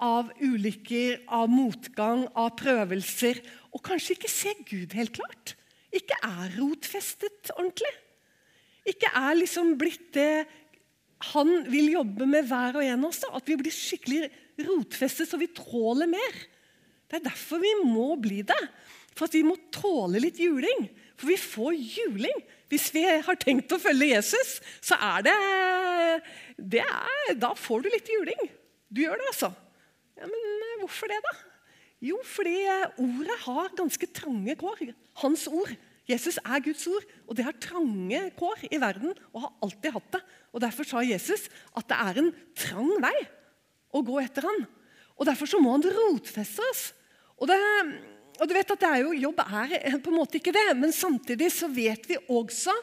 Av 0.00 0.28
ulykker, 0.40 1.24
av 1.28 1.48
motgang, 1.48 2.26
av 2.36 2.54
prøvelser. 2.60 3.40
Og 3.72 3.82
kanskje 3.84 4.16
ikke 4.16 4.32
se 4.32 4.52
Gud 4.68 4.92
helt 4.96 5.16
klart. 5.16 5.56
Ikke 5.92 6.16
er 6.24 6.52
rotfestet 6.58 7.52
ordentlig. 7.56 7.92
Ikke 8.88 9.10
er 9.16 9.36
liksom 9.36 9.74
blitt 9.80 10.12
det 10.16 10.46
han 11.20 11.50
vil 11.68 11.92
jobbe 11.92 12.26
med 12.28 12.46
hver 12.48 12.78
og 12.78 12.84
en 12.84 13.04
av 13.04 13.10
oss. 13.10 13.24
At 13.28 13.48
vi 13.48 13.58
blir 13.60 13.74
skikkelig 13.74 14.30
rotfestet 14.64 15.28
så 15.28 15.40
vi 15.40 15.50
tåler 15.52 16.08
mer. 16.08 16.38
Det 17.10 17.18
er 17.18 17.26
derfor 17.26 17.60
vi 17.60 17.74
må 17.84 18.14
bli 18.20 18.40
det. 18.46 18.60
For 19.12 19.26
at 19.28 19.36
vi 19.36 19.44
må 19.44 19.56
tåle 19.74 20.22
litt 20.22 20.40
juling. 20.40 20.86
For 21.20 21.28
vi 21.28 21.36
får 21.40 21.76
juling. 21.76 22.40
Hvis 22.70 22.88
vi 22.94 23.02
har 23.04 23.38
tenkt 23.42 23.72
å 23.74 23.80
følge 23.82 24.12
Jesus, 24.14 24.58
så 24.80 24.96
er 24.96 25.26
det, 25.26 25.36
det 26.76 26.84
er, 26.86 27.34
Da 27.36 27.52
får 27.58 27.84
du 27.84 27.90
litt 27.92 28.08
juling. 28.08 28.48
Du 28.88 29.02
gjør 29.02 29.20
det, 29.20 29.28
altså. 29.34 29.50
Ja, 30.16 30.28
Men 30.30 30.64
eh, 30.64 30.78
hvorfor 30.82 31.10
det, 31.10 31.18
da? 31.26 31.34
Jo, 32.00 32.16
fordi 32.24 32.56
eh, 32.64 33.00
ordet 33.02 33.36
har 33.44 33.74
ganske 33.76 34.08
trange 34.16 34.56
kår. 34.60 34.94
Hans 35.20 35.44
ord. 35.50 35.74
Jesus 36.10 36.38
er 36.42 36.62
Guds 36.64 36.86
ord, 36.90 37.06
og 37.28 37.36
det 37.38 37.46
har 37.46 37.56
trange 37.62 38.20
kår 38.38 38.66
i 38.70 38.78
verden 38.82 39.12
og 39.32 39.44
har 39.44 39.52
alltid 39.66 39.94
hatt 39.96 40.14
det. 40.16 40.20
Og 40.50 40.62
Derfor 40.64 40.88
sa 40.88 41.02
Jesus 41.06 41.46
at 41.78 41.88
det 41.90 41.98
er 41.98 42.20
en 42.22 42.30
trang 42.58 42.90
vei 43.02 43.16
å 43.94 44.02
gå 44.06 44.18
etter 44.22 44.46
han. 44.48 44.64
Og 45.18 45.28
Derfor 45.28 45.50
så 45.50 45.60
må 45.62 45.74
han 45.76 45.84
rotfeste 45.84 46.64
oss. 46.70 46.86
Og, 47.40 47.48
det, 47.48 47.58
og 48.40 48.48
du 48.48 48.56
vet 48.56 48.72
at 48.74 48.82
det 48.82 48.90
er 48.90 49.04
jo, 49.04 49.14
Jobb 49.16 49.42
er 49.44 50.00
på 50.02 50.12
en 50.12 50.18
måte 50.18 50.40
ikke 50.40 50.54
det, 50.54 50.66
men 50.76 50.92
samtidig 50.94 51.50
så 51.54 51.70
vet 51.72 52.08
vi 52.08 52.18
også 52.28 52.74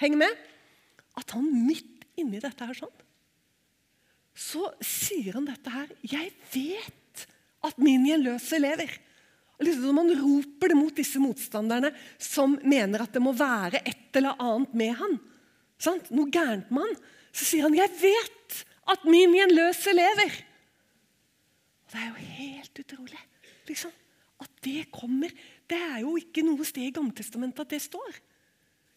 heng 0.00 0.16
med, 0.20 0.32
at 1.16 1.32
han 1.32 1.44
midt 1.66 2.06
inni 2.20 2.40
dette 2.40 2.64
her 2.64 2.76
sånn, 2.76 2.92
så 4.36 4.68
sier 4.84 5.38
han 5.38 5.46
dette 5.48 5.72
her 5.72 5.88
Jeg 6.04 6.28
vet 6.52 7.22
at 7.64 7.78
min 7.80 8.04
gjenløse 8.04 8.58
lever. 8.60 8.90
Liksom 9.62 9.94
Man 9.96 10.12
roper 10.12 10.68
det 10.68 10.76
mot 10.76 10.96
disse 10.96 11.20
motstanderne 11.22 11.92
som 12.20 12.58
mener 12.62 13.06
at 13.06 13.14
det 13.14 13.22
må 13.24 13.32
være 13.36 13.80
et 13.80 14.18
eller 14.18 14.36
annet 14.42 14.74
med 14.76 14.92
han. 14.98 15.16
Sant? 15.80 16.10
Noe 16.12 16.32
gærent 16.32 16.68
med 16.70 16.84
han. 16.84 16.98
Så 17.32 17.44
sier 17.44 17.68
han, 17.68 17.76
'Jeg 17.76 17.90
vet 18.00 18.64
at 18.88 19.04
min 19.04 19.32
gjenløse 19.32 19.92
lever'. 19.92 20.36
Og 21.86 21.92
Det 21.92 22.00
er 22.00 22.08
jo 22.08 22.14
helt 22.14 22.78
utrolig 22.78 23.20
liksom, 23.68 23.92
at 24.40 24.50
det 24.64 24.90
kommer. 24.90 25.30
Det 25.66 25.78
er 25.78 26.00
jo 26.00 26.16
ikke 26.16 26.44
noe 26.46 26.64
sted 26.64 26.86
i 26.86 26.94
Gammeltestamentet 26.94 27.60
at 27.60 27.70
det 27.70 27.82
står. 27.82 28.20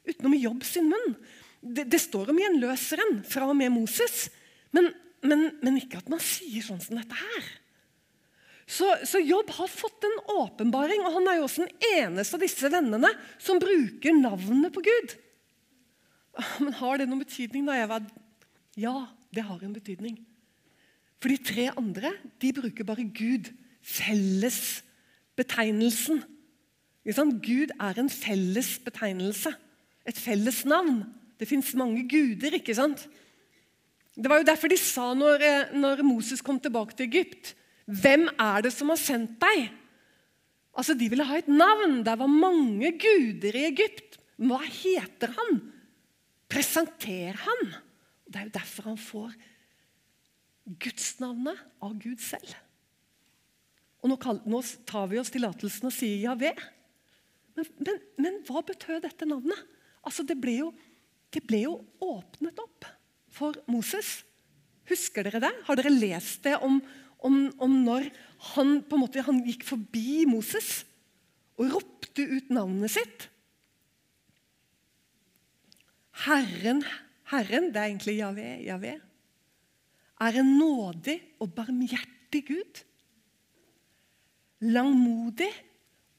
Utenom 0.07 0.33
i 0.33 0.43
Jobb 0.43 0.63
sin 0.63 0.89
munn. 0.89 1.15
Det, 1.61 1.85
det 1.91 1.99
står 2.01 2.31
om 2.31 2.39
gjenløseren 2.39 3.23
fra 3.27 3.49
og 3.49 3.57
med 3.59 3.71
Moses, 3.73 4.29
men, 4.71 4.91
men, 5.21 5.49
men 5.61 5.79
ikke 5.81 5.99
at 5.99 6.09
man 6.11 6.21
sier 6.23 6.63
sånn 6.63 6.79
som 6.79 6.99
dette 6.99 7.17
her. 7.19 7.49
Så, 8.69 8.85
så, 9.01 9.17
Jobb 9.17 9.49
har 9.57 9.65
fått 9.71 10.03
en 10.05 10.19
åpenbaring, 10.29 11.01
og 11.01 11.15
han 11.15 11.25
er 11.31 11.39
jo 11.39 11.47
også 11.47 11.63
den 11.65 11.73
eneste 11.89 12.37
av 12.37 12.43
disse 12.43 12.69
vennene 12.69 13.09
som 13.41 13.57
bruker 13.61 14.13
navnet 14.13 14.73
på 14.75 14.81
Gud. 14.85 15.15
Men 16.63 16.73
har 16.77 16.97
det 16.99 17.07
noen 17.09 17.23
betydning? 17.23 17.65
da 17.65 17.73
jeg. 17.79 17.89
Ja, 18.85 18.97
det 19.33 19.43
har 19.47 19.59
en 19.65 19.73
betydning. 19.73 20.15
For 21.19 21.29
de 21.33 21.37
tre 21.41 21.65
andre 21.73 22.13
de 22.39 22.53
bruker 22.61 22.83
bare 22.85 23.03
Gud, 23.09 23.49
fellesbetegnelsen. 23.81 26.23
Gud 27.41 27.73
er 27.73 27.97
en 27.97 28.09
felles 28.13 28.77
betegnelse, 28.85 29.49
et 30.05 30.17
felles 30.17 30.65
navn. 30.69 31.09
Det 31.41 31.47
fins 31.49 31.73
mange 31.79 32.03
guder, 32.11 32.53
ikke 32.59 32.75
sant? 32.77 33.07
Det 34.13 34.29
var 34.29 34.37
jo 34.43 34.49
derfor 34.51 34.67
de 34.69 34.77
sa 34.77 35.13
når, 35.15 35.41
eh, 35.41 35.71
når 35.73 36.03
Moses 36.03 36.41
kom 36.43 36.59
tilbake 36.59 36.93
til 36.93 37.07
Egypt 37.07 37.55
'Hvem 37.89 38.29
er 38.37 38.61
det 38.61 38.73
som 38.73 38.89
har 38.93 39.01
sendt 39.01 39.39
deg?' 39.41 39.71
Altså, 40.77 40.93
De 40.93 41.09
ville 41.09 41.25
ha 41.25 41.37
et 41.37 41.47
navn. 41.47 42.03
Det 42.05 42.19
var 42.19 42.27
mange 42.27 42.93
guder 42.95 43.55
i 43.55 43.65
Egypt. 43.67 44.19
Hva 44.37 44.61
heter 44.63 45.33
han? 45.35 45.59
Presenter 46.47 47.35
han. 47.35 47.73
Det 48.29 48.39
er 48.39 48.47
jo 48.47 48.55
derfor 48.55 48.83
han 48.83 48.97
får 48.97 49.33
gudsnavnet 50.79 51.59
av 51.81 51.97
Gud 51.99 52.21
selv. 52.21 52.53
Og 53.99 54.11
nå, 54.13 54.61
tar 54.87 55.09
vi 55.11 55.19
oss 55.19 55.33
tillatelsen 55.33 55.89
og 55.89 55.95
sier 55.95 56.29
Javé. 56.29 56.53
Men, 57.57 57.67
men, 57.81 57.99
men, 58.21 58.39
hva 58.47 58.63
betød 58.63 59.01
dette 59.03 59.27
navnet? 59.27 59.59
Altså, 60.05 60.23
det 60.23 60.37
ble, 60.39 60.55
jo, 60.61 60.69
det 61.33 61.43
ble 61.49 61.65
jo 61.65 61.75
åpnet 61.99 62.61
opp 62.63 62.87
for 63.33 63.57
Moses. 63.67 64.21
Husker 64.89 65.27
dere 65.27 65.41
det? 65.43 65.51
Har 65.67 65.79
dere 65.79 65.91
lest 65.91 66.45
det 66.47 66.55
om, 66.63 66.79
om, 67.25 67.49
om 67.59 67.73
når 67.83 68.07
han, 68.53 68.79
på 68.87 68.95
en 68.95 69.03
måte, 69.03 69.23
han 69.25 69.41
gikk 69.45 69.65
forbi 69.67 70.23
Moses 70.29 70.83
og 71.59 71.73
ropte 71.75 72.23
ut 72.23 72.51
navnet 72.53 72.93
sitt. 72.93 73.27
Herren, 76.25 76.83
Herren, 77.31 77.69
det 77.71 77.79
er 77.79 77.91
egentlig 77.91 78.17
Javé, 78.19 78.47
Javé, 78.65 78.95
er 80.19 80.39
en 80.41 80.53
nådig 80.59 81.17
og 81.39 81.51
barmhjertig 81.55 82.41
Gud. 82.49 82.81
Langmodig 84.67 85.51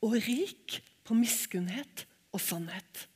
og 0.00 0.16
rik 0.24 0.78
på 1.04 1.16
miskunnhet 1.18 2.06
og 2.32 2.40
sannhet. 2.40 3.06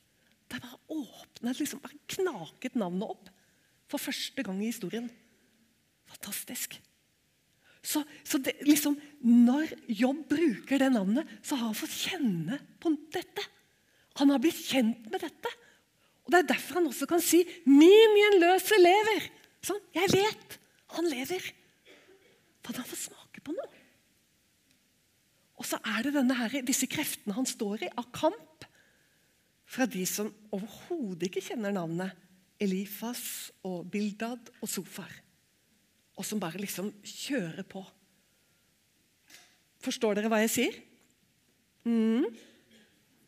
Det 0.45 0.59
bare 0.61 0.77
åpnet, 0.93 1.57
liksom 1.57 1.81
bare 1.81 1.97
knaket 2.17 2.77
navnet 2.77 3.15
opp 3.15 3.31
for 3.89 4.01
første 4.01 4.45
gang 4.45 4.61
i 4.61 4.69
historien. 4.69 5.09
Fantastisk. 6.09 6.77
Så, 7.85 8.01
så 8.25 8.39
det, 8.41 8.55
liksom, 8.65 8.95
når 9.21 9.75
Jobb 9.93 10.23
bruker 10.31 10.81
det 10.81 10.89
navnet, 10.95 11.29
så 11.45 11.57
har 11.57 11.69
han 11.69 11.77
fått 11.77 11.93
kjenne 11.93 12.57
på 12.81 12.91
dette. 13.13 13.43
Han 14.21 14.31
har 14.33 14.41
blitt 14.41 14.57
kjent 14.57 15.05
med 15.11 15.21
dette. 15.21 15.51
Og 16.25 16.33
Det 16.33 16.39
er 16.39 16.49
derfor 16.49 16.79
han 16.79 16.89
også 16.89 17.05
kan 17.05 17.21
si 17.21 17.43
'Min 17.65 18.17
gjenløse 18.17 18.77
lever'. 18.81 19.29
Sånn, 19.61 19.81
jeg 19.93 20.09
vet 20.13 20.57
han 20.97 21.09
lever. 21.09 21.43
For 22.65 22.73
han 22.73 22.89
får 22.89 23.01
smake 23.05 23.43
på 23.45 23.53
noe. 23.53 23.83
Og 25.55 25.65
så 25.65 25.77
er 25.85 26.03
det 26.03 26.37
her, 26.37 26.61
disse 26.65 26.87
kreftene 26.87 27.35
han 27.35 27.45
står 27.45 27.85
i, 27.85 27.91
av 27.97 28.09
kamp 28.11 28.65
fra 29.65 29.85
de 29.85 30.05
som 30.05 30.33
overhodet 30.51 31.29
ikke 31.29 31.45
kjenner 31.53 31.71
navnet 31.71 32.11
Elifas 32.59 33.51
og 33.63 33.85
Bildad 33.91 34.49
og 34.61 34.69
Sofar 34.69 35.24
og 36.15 36.25
som 36.25 36.39
bare 36.41 36.61
liksom 36.61 36.91
kjører 37.03 37.65
på. 37.67 37.83
Forstår 39.85 40.17
dere 40.17 40.31
hva 40.31 40.41
jeg 40.43 40.53
sier? 40.53 40.77
Mm. 41.85 42.25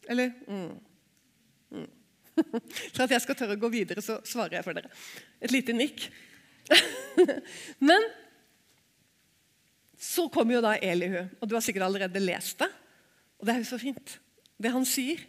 Eller 0.08 0.32
mm. 0.48 0.70
Mm. 1.76 1.90
For 2.94 3.04
at 3.06 3.14
jeg 3.14 3.24
skal 3.26 3.38
tørre 3.38 3.58
å 3.58 3.62
gå 3.62 3.70
videre, 3.74 4.04
så 4.04 4.20
svarer 4.26 4.60
jeg 4.60 4.66
for 4.66 4.78
dere. 4.78 4.92
Et 5.44 5.54
lite 5.54 5.76
nikk. 5.76 6.08
Men 7.90 8.08
så 9.98 10.28
kommer 10.34 10.58
jo 10.58 10.64
da 10.64 10.76
Elihu, 10.78 11.24
og 11.42 11.50
du 11.50 11.56
har 11.58 11.66
sikkert 11.66 11.88
allerede 11.88 12.22
lest 12.22 12.62
det. 12.62 12.70
Og 13.38 13.48
det 13.48 13.54
er 13.54 13.64
jo 13.64 13.70
så 13.72 13.82
fint, 13.82 14.18
det 14.62 14.74
han 14.74 14.86
sier. 14.88 15.22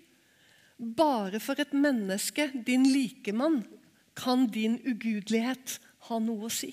Bare 0.78 1.40
for 1.42 1.58
et 1.60 1.72
menneske, 1.74 2.50
din 2.66 2.86
likemann, 2.86 3.62
kan 4.18 4.46
din 4.50 4.76
ugudelighet 4.86 5.78
ha 6.08 6.18
noe 6.22 6.48
å 6.48 6.52
si. 6.52 6.70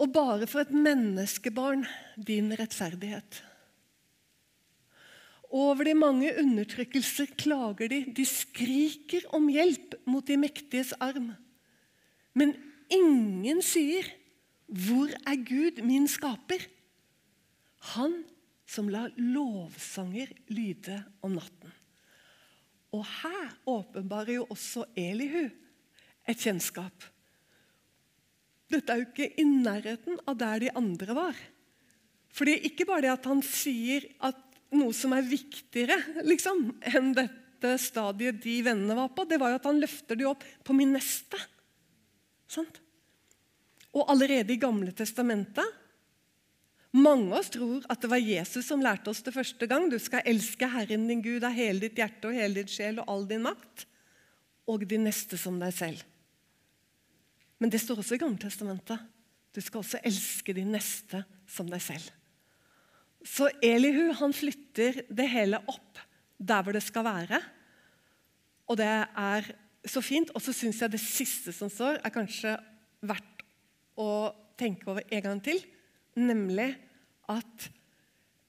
Og 0.00 0.12
bare 0.14 0.48
for 0.48 0.64
et 0.64 0.72
menneskebarn 0.72 1.84
din 2.16 2.52
rettferdighet. 2.56 3.42
Over 5.50 5.84
de 5.84 5.94
mange 5.98 6.30
undertrykkelser 6.40 7.34
klager 7.36 7.90
de. 7.90 8.00
De 8.16 8.24
skriker 8.24 9.26
om 9.36 9.50
hjelp 9.50 9.98
mot 10.08 10.24
de 10.26 10.38
mektiges 10.40 10.94
arm. 11.02 11.32
Men 12.32 12.54
ingen 12.88 13.60
sier, 13.62 14.06
'Hvor 14.70 15.10
er 15.26 15.36
Gud, 15.44 15.82
min 15.82 16.06
skaper?' 16.08 16.68
Han 17.96 18.24
som 18.66 18.88
lar 18.88 19.10
lovsanger 19.16 20.30
lyde 20.48 21.04
om 21.22 21.32
natten. 21.32 21.72
Og 22.92 23.04
her 23.04 23.56
åpenbarer 23.66 24.34
jo 24.34 24.46
også 24.50 24.84
Elihu 24.96 25.50
et 26.28 26.38
kjennskap 26.38 27.04
dette 28.70 28.92
er 28.92 29.02
jo 29.02 29.08
ikke 29.08 29.32
i 29.40 29.46
nærheten 29.46 30.20
av 30.28 30.38
der 30.38 30.62
de 30.62 30.70
andre 30.78 31.16
var. 31.16 31.40
Fordi 32.30 32.54
Ikke 32.68 32.86
bare 32.86 33.08
det 33.08 33.14
at 33.16 33.26
han 33.26 33.42
sier 33.42 34.06
at 34.26 34.38
noe 34.70 34.94
som 34.94 35.14
er 35.16 35.26
viktigere 35.26 35.96
liksom, 36.22 36.68
enn 36.86 37.10
dette 37.16 37.72
stadiet 37.82 38.38
de 38.42 38.60
vennene 38.64 38.94
var 38.96 39.10
på, 39.14 39.26
det 39.26 39.40
var 39.42 39.52
jo 39.52 39.58
at 39.58 39.66
han 39.66 39.80
løfter 39.82 40.18
det 40.18 40.28
opp 40.30 40.46
på 40.64 40.76
min 40.76 40.94
neste. 40.94 41.40
Sant? 42.50 42.78
Og 43.90 44.06
allerede 44.12 44.54
i 44.54 44.60
Gamle 44.62 44.94
testamentet 44.94 45.78
Mange 46.90 47.30
av 47.30 47.38
oss 47.38 47.52
tror 47.54 47.84
at 47.86 48.00
det 48.02 48.08
var 48.10 48.18
Jesus 48.18 48.66
som 48.66 48.80
lærte 48.82 49.12
oss 49.12 49.20
det 49.22 49.30
første 49.30 49.66
gang. 49.70 49.84
Du 49.86 49.94
skal 50.02 50.26
elske 50.26 50.66
Herren 50.66 51.04
din 51.06 51.20
Gud 51.22 51.44
av 51.46 51.54
hele 51.54 51.84
ditt 51.84 52.00
hjerte 52.00 52.26
og 52.26 52.34
hele 52.34 52.64
ditt 52.64 52.72
sjel 52.74 52.98
og 52.98 53.12
all 53.12 53.28
din 53.30 53.44
makt. 53.44 53.84
Og 54.66 54.82
de 54.90 54.98
neste 54.98 55.38
som 55.38 55.60
deg 55.62 55.70
selv. 55.76 56.02
Men 57.60 57.72
det 57.72 57.82
står 57.82 58.00
også 58.00 58.16
i 58.16 58.22
Gammeltestamentet. 58.22 59.02
Du 59.52 59.60
skal 59.60 59.82
også 59.82 60.00
elske 60.06 60.54
de 60.56 60.64
neste 60.64 61.22
som 61.50 61.68
deg 61.68 61.82
selv. 61.84 62.06
Så 63.26 63.50
Elihu 63.62 64.14
han 64.16 64.32
flytter 64.32 65.02
det 65.12 65.26
hele 65.28 65.60
opp 65.68 66.00
der 66.40 66.62
hvor 66.64 66.72
det 66.72 66.84
skal 66.86 67.04
være. 67.04 67.40
Og 68.70 68.78
det 68.80 68.88
er 68.88 69.50
så 69.84 70.00
fint. 70.04 70.32
Og 70.32 70.40
så 70.44 70.54
syns 70.56 70.80
jeg 70.80 70.94
det 70.94 71.02
siste 71.02 71.52
som 71.52 71.68
står, 71.72 72.00
er 72.00 72.14
kanskje 72.14 72.54
verdt 73.04 73.44
å 74.00 74.30
tenke 74.60 74.88
over 74.88 75.04
en 75.04 75.26
gang 75.26 75.42
til. 75.44 75.60
Nemlig 76.16 76.70
at 77.30 77.68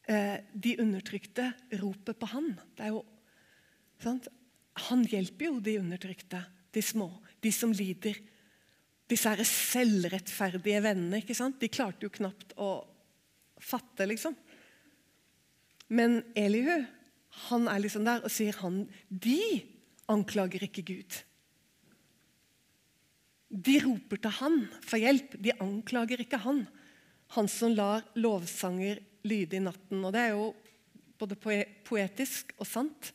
eh, 0.08 0.40
de 0.54 0.78
undertrykte 0.82 1.52
roper 1.82 2.16
på 2.16 2.32
han. 2.32 2.54
Det 2.78 2.88
er 2.88 2.96
jo, 2.96 3.04
sant? 4.02 4.30
Han 4.88 5.04
hjelper 5.04 5.50
jo 5.50 5.60
de 5.64 5.80
undertrykte, 5.82 6.40
de 6.72 6.84
små, 6.86 7.10
de 7.44 7.52
som 7.52 7.74
lider 7.76 8.16
disse 9.12 9.30
her 9.30 9.44
selvrettferdige 9.48 10.82
vennene. 10.86 11.22
ikke 11.22 11.38
sant? 11.38 11.60
De 11.62 11.70
klarte 11.72 12.08
jo 12.08 12.14
knapt 12.14 12.56
å 12.60 12.72
fatte, 13.62 14.08
liksom. 14.10 14.36
Men 15.92 16.22
Elihu 16.40 16.82
han 17.48 17.68
er 17.72 17.80
liksom 17.84 18.06
der 18.08 18.24
og 18.26 18.32
sier 18.34 18.58
han, 18.60 18.86
de 19.08 19.40
anklager 20.12 20.66
ikke 20.68 20.84
Gud. 20.88 21.20
De 23.52 23.78
roper 23.84 24.20
til 24.24 24.36
han 24.40 24.58
for 24.84 25.00
hjelp. 25.00 25.36
De 25.40 25.56
anklager 25.64 26.24
ikke 26.24 26.40
han. 26.44 26.66
Han 27.36 27.48
som 27.52 27.76
lar 27.76 28.06
lovsanger 28.20 29.02
lyde 29.28 29.60
i 29.60 29.64
natten. 29.64 30.04
Og 30.04 30.12
Det 30.12 30.22
er 30.22 30.36
jo 30.36 30.52
både 31.20 31.38
poetisk 31.88 32.56
og 32.58 32.68
sant 32.68 33.12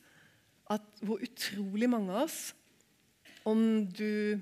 at 0.72 0.84
hvor 1.04 1.22
utrolig 1.22 1.88
mange 1.90 2.12
av 2.12 2.26
oss 2.26 2.40
om 3.46 3.86
du 3.86 4.40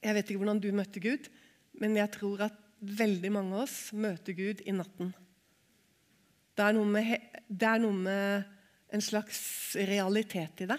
Jeg 0.00 0.16
vet 0.16 0.30
ikke 0.30 0.40
hvordan 0.40 0.62
du 0.62 0.70
møtte 0.72 1.02
Gud, 1.02 1.28
men 1.80 1.96
jeg 1.98 2.12
tror 2.14 2.46
at 2.48 2.56
veldig 2.80 3.30
mange 3.34 3.56
av 3.56 3.66
oss 3.66 3.90
møter 3.92 4.36
Gud 4.36 4.62
i 4.64 4.72
natten. 4.72 5.12
Det 6.56 6.64
er 6.64 6.76
noe 6.76 6.88
med, 6.88 7.12
det 7.48 7.68
er 7.68 7.82
noe 7.82 7.96
med 7.96 8.56
en 8.90 9.04
slags 9.04 9.40
realitet 9.76 10.64
i 10.64 10.68
det, 10.70 10.78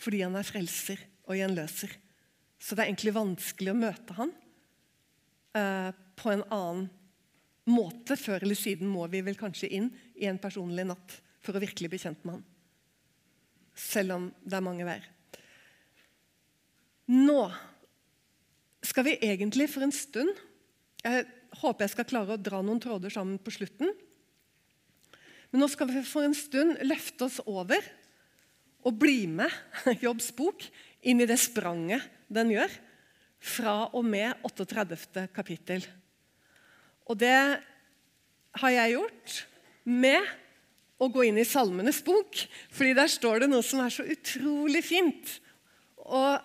fordi 0.00 0.24
han 0.24 0.36
er 0.38 0.46
frelser 0.46 1.00
og 1.28 1.38
gjenløser. 1.38 1.94
Så 2.60 2.76
det 2.76 2.84
er 2.84 2.90
egentlig 2.90 3.16
vanskelig 3.16 3.72
å 3.72 3.78
møte 3.78 4.16
han 4.18 4.32
eh, 5.56 5.90
på 6.20 6.32
en 6.34 6.44
annen 6.52 6.88
måte. 7.70 8.18
Før 8.20 8.42
eller 8.42 8.58
siden 8.58 8.90
må 8.90 9.06
vi 9.12 9.22
vel 9.24 9.38
kanskje 9.40 9.70
inn 9.78 9.88
i 10.20 10.28
en 10.28 10.40
personlig 10.42 10.84
natt 10.90 11.16
for 11.40 11.56
å 11.56 11.62
virkelig 11.62 11.88
bli 11.92 12.02
kjent 12.02 12.26
med 12.26 12.36
han. 12.36 12.44
Selv 13.80 14.18
om 14.18 14.28
det 14.44 14.58
er 14.58 14.66
mange 14.66 14.84
veier. 14.84 15.06
Nå 17.10 17.40
skal 18.90 19.06
vi 19.06 19.18
egentlig 19.22 19.68
for 19.70 19.86
en 19.86 19.94
stund 19.94 20.34
Jeg 21.04 21.26
håper 21.62 21.86
jeg 21.86 21.94
skal 21.94 22.08
klare 22.10 22.36
å 22.36 22.40
dra 22.40 22.60
noen 22.62 22.80
tråder 22.82 23.12
sammen 23.12 23.38
på 23.42 23.52
slutten. 23.54 23.88
Men 25.50 25.64
nå 25.64 25.68
skal 25.70 25.88
vi 25.90 26.02
for 26.06 26.26
en 26.26 26.36
stund 26.36 26.76
løfte 26.84 27.26
oss 27.26 27.40
over 27.48 27.82
og 28.86 28.96
bli 29.00 29.24
med 29.28 29.50
Jobbs 30.04 30.30
bok 30.36 30.66
inn 31.00 31.22
i 31.22 31.28
det 31.28 31.38
spranget 31.40 32.04
den 32.30 32.52
gjør, 32.52 32.70
fra 33.40 33.74
og 33.96 34.04
med 34.04 34.36
38. 34.46 35.26
kapittel. 35.34 35.82
Og 37.08 37.18
det 37.18 37.34
har 38.60 38.74
jeg 38.76 38.94
gjort 38.94 39.36
med 39.88 40.28
å 41.00 41.08
gå 41.08 41.24
inn 41.26 41.40
i 41.40 41.48
Salmenes 41.48 42.02
bok, 42.04 42.36
fordi 42.70 42.92
der 42.98 43.10
står 43.10 43.42
det 43.42 43.50
noe 43.50 43.64
som 43.64 43.80
er 43.82 43.94
så 43.94 44.04
utrolig 44.04 44.82
fint. 44.84 45.38
Og, 46.04 46.36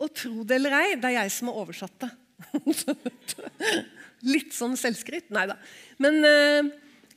og 0.00 0.12
tro 0.16 0.44
det 0.48 0.56
eller 0.56 0.76
ei, 0.80 0.96
det 0.96 1.10
er 1.10 1.18
jeg 1.20 1.32
som 1.36 1.50
har 1.50 1.60
oversatt 1.60 2.06
det. 2.06 2.10
litt 4.26 4.54
sånn 4.56 4.76
selvskryt? 4.78 5.30
Nei 5.34 5.46
da. 5.50 5.56
Men, 6.02 6.20
eh, 6.24 6.70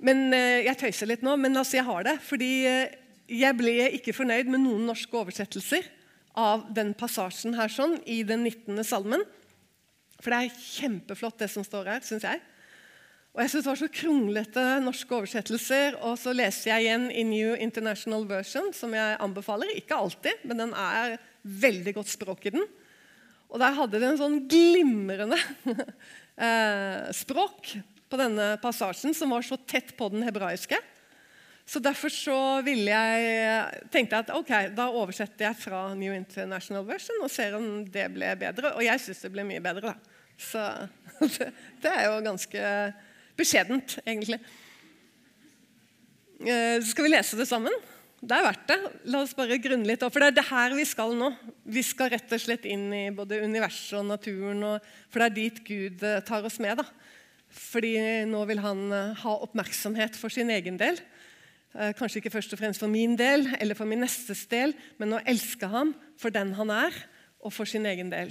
men, 0.04 0.26
eh, 0.34 0.64
jeg 0.68 0.80
tøyser 0.80 1.10
litt 1.10 1.24
nå. 1.26 1.36
Men 1.38 1.58
altså, 1.58 1.78
jeg 1.80 1.88
har 1.88 2.04
det. 2.04 2.18
Fordi 2.24 2.52
eh, 2.70 2.96
jeg 3.28 3.58
ble 3.58 3.76
ikke 4.00 4.16
fornøyd 4.16 4.52
med 4.52 4.64
noen 4.64 4.88
norske 4.88 5.16
oversettelser 5.18 5.88
av 6.40 6.66
den 6.74 6.94
passasjen 6.98 7.56
her 7.56 7.70
sånn, 7.70 8.00
i 8.06 8.24
den 8.24 8.44
19. 8.44 8.84
salmen. 8.84 9.24
For 10.20 10.32
det 10.32 10.40
er 10.40 10.64
kjempeflott, 10.80 11.40
det 11.40 11.52
som 11.52 11.66
står 11.66 11.92
her, 11.92 12.04
syns 12.06 12.26
jeg. 12.26 12.42
Og 13.34 13.42
jeg 13.42 13.50
synes 13.50 13.64
Det 13.64 13.72
var 13.72 13.82
så 13.82 13.90
kronglete 13.90 14.64
norske 14.86 15.16
oversettelser. 15.16 16.00
Og 16.06 16.18
så 16.22 16.34
leser 16.34 16.72
jeg 16.72 16.86
igjen 16.86 17.10
i 17.12 17.24
New 17.28 17.56
International 17.56 18.26
Version, 18.30 18.72
som 18.74 18.94
jeg 18.94 19.18
anbefaler. 19.20 19.74
Ikke 19.76 19.98
alltid, 19.98 20.46
men 20.46 20.62
den 20.62 20.74
er 20.74 21.18
veldig 21.44 21.94
godt 21.98 22.12
språk 22.12 22.48
i 22.48 22.54
den. 22.56 22.66
Og 23.54 23.62
der 23.62 23.76
hadde 23.78 24.00
de 24.02 24.08
en 24.08 24.20
sånn 24.20 24.40
glimrende 24.50 25.38
eh, 26.48 27.12
språk 27.14 27.76
på 28.10 28.20
denne 28.20 28.56
passasjen, 28.62 29.14
som 29.18 29.34
var 29.34 29.46
så 29.46 29.60
tett 29.70 29.94
på 29.98 30.10
den 30.14 30.26
hebraiske. 30.26 30.80
Så 31.66 31.80
Derfor 31.80 32.12
så 32.12 32.38
jeg, 32.66 33.84
tenkte 33.94 34.18
jeg 34.18 34.26
at 34.26 34.34
ok, 34.36 34.52
da 34.76 34.90
oversetter 34.92 35.48
jeg 35.48 35.60
fra 35.62 35.86
New 35.96 36.12
International 36.16 36.84
Version 36.88 37.24
og 37.24 37.32
ser 37.32 37.56
om 37.56 37.86
det 37.88 38.10
ble 38.12 38.34
bedre. 38.42 38.74
Og 38.76 38.84
jeg 38.84 39.00
syns 39.00 39.24
det 39.24 39.32
ble 39.34 39.46
mye 39.48 39.64
bedre, 39.64 39.94
da. 39.94 40.20
Så 40.34 40.66
det, 41.38 41.54
det 41.84 41.94
er 41.94 42.08
jo 42.10 42.22
ganske 42.26 42.68
Beskjedent, 43.34 43.96
egentlig. 44.06 44.38
Eh, 46.46 46.84
skal 46.86 47.08
vi 47.08 47.10
lese 47.10 47.40
det 47.40 47.48
sammen? 47.50 47.74
Det 48.24 48.36
er 48.38 48.46
verdt 48.46 48.70
det. 48.72 48.78
La 49.12 49.20
oss 49.20 49.34
bare 49.36 49.60
grunne 49.60 49.88
litt 49.88 50.04
opp. 50.06 50.14
For 50.16 50.24
det 50.24 50.30
er 50.32 50.38
det 50.38 50.46
her 50.48 50.76
vi 50.78 50.86
skal 50.88 51.12
nå. 51.20 51.28
Vi 51.68 51.82
skal 51.84 52.14
rett 52.14 52.32
og 52.32 52.40
slett 52.40 52.68
inn 52.72 52.86
i 52.96 53.02
både 53.12 53.42
universet 53.44 53.98
og 54.00 54.06
naturen. 54.14 54.62
Og, 54.64 54.86
for 55.12 55.20
det 55.20 55.28
er 55.28 55.36
dit 55.36 55.60
Gud 55.68 56.06
eh, 56.08 56.22
tar 56.24 56.48
oss 56.48 56.56
med. 56.64 56.80
da. 56.80 56.86
Fordi 57.54 57.92
nå 58.32 58.46
vil 58.48 58.64
han 58.64 58.86
eh, 58.96 59.20
ha 59.26 59.36
oppmerksomhet 59.44 60.16
for 60.20 60.32
sin 60.32 60.54
egen 60.56 60.80
del. 60.80 61.02
Kanskje 61.74 62.20
ikke 62.20 62.30
først 62.36 62.52
og 62.54 62.60
fremst 62.60 62.84
for 62.84 62.92
min 62.92 63.16
del 63.18 63.48
eller 63.58 63.74
for 63.74 63.90
min 63.90 64.04
nestes 64.04 64.44
del, 64.46 64.76
men 65.02 65.16
å 65.18 65.22
elske 65.26 65.66
ham 65.66 65.96
for 66.22 66.30
den 66.30 66.52
han 66.54 66.70
er, 66.70 66.94
og 67.42 67.50
for 67.50 67.66
sin 67.66 67.88
egen 67.90 68.12
del. 68.14 68.30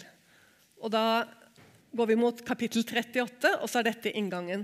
Og 0.78 0.92
Da 0.94 1.26
går 1.90 2.12
vi 2.12 2.18
mot 2.20 2.44
kapittel 2.46 2.86
38, 2.86 3.56
og 3.58 3.66
så 3.66 3.80
er 3.80 3.88
dette 3.90 4.12
inngangen. 4.14 4.62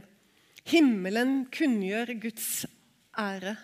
Himmelen 0.71 1.49
kunngjør 1.51 2.15
Guds 2.23 2.69
ære. 3.19 3.57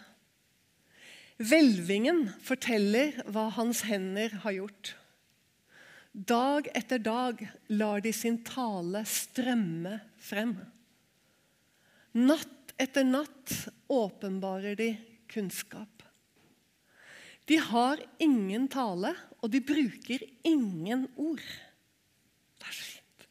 Hvelvingen 1.42 2.29
forteller 2.47 3.16
hva 3.27 3.49
hans 3.57 3.83
hender 3.88 4.37
har 4.44 4.55
gjort. 4.55 4.92
Dag 6.14 6.68
etter 6.79 7.01
dag 7.03 7.40
lar 7.75 8.05
de 8.05 8.12
sin 8.14 8.38
tale 8.47 9.03
strømme 9.09 9.97
frem. 10.23 10.55
Natt 12.14 12.77
etter 12.79 13.03
natt 13.07 13.57
åpenbarer 13.90 14.79
de 14.79 14.92
kunnskap. 15.27 16.05
De 17.51 17.59
har 17.61 17.99
ingen 18.23 18.68
tale, 18.70 19.11
og 19.42 19.51
de 19.53 19.61
bruker 19.61 20.23
ingen 20.47 21.09
ord. 21.20 21.42
Det 22.62 22.70
er 22.70 22.77
så 22.79 22.87
fint. 22.94 23.27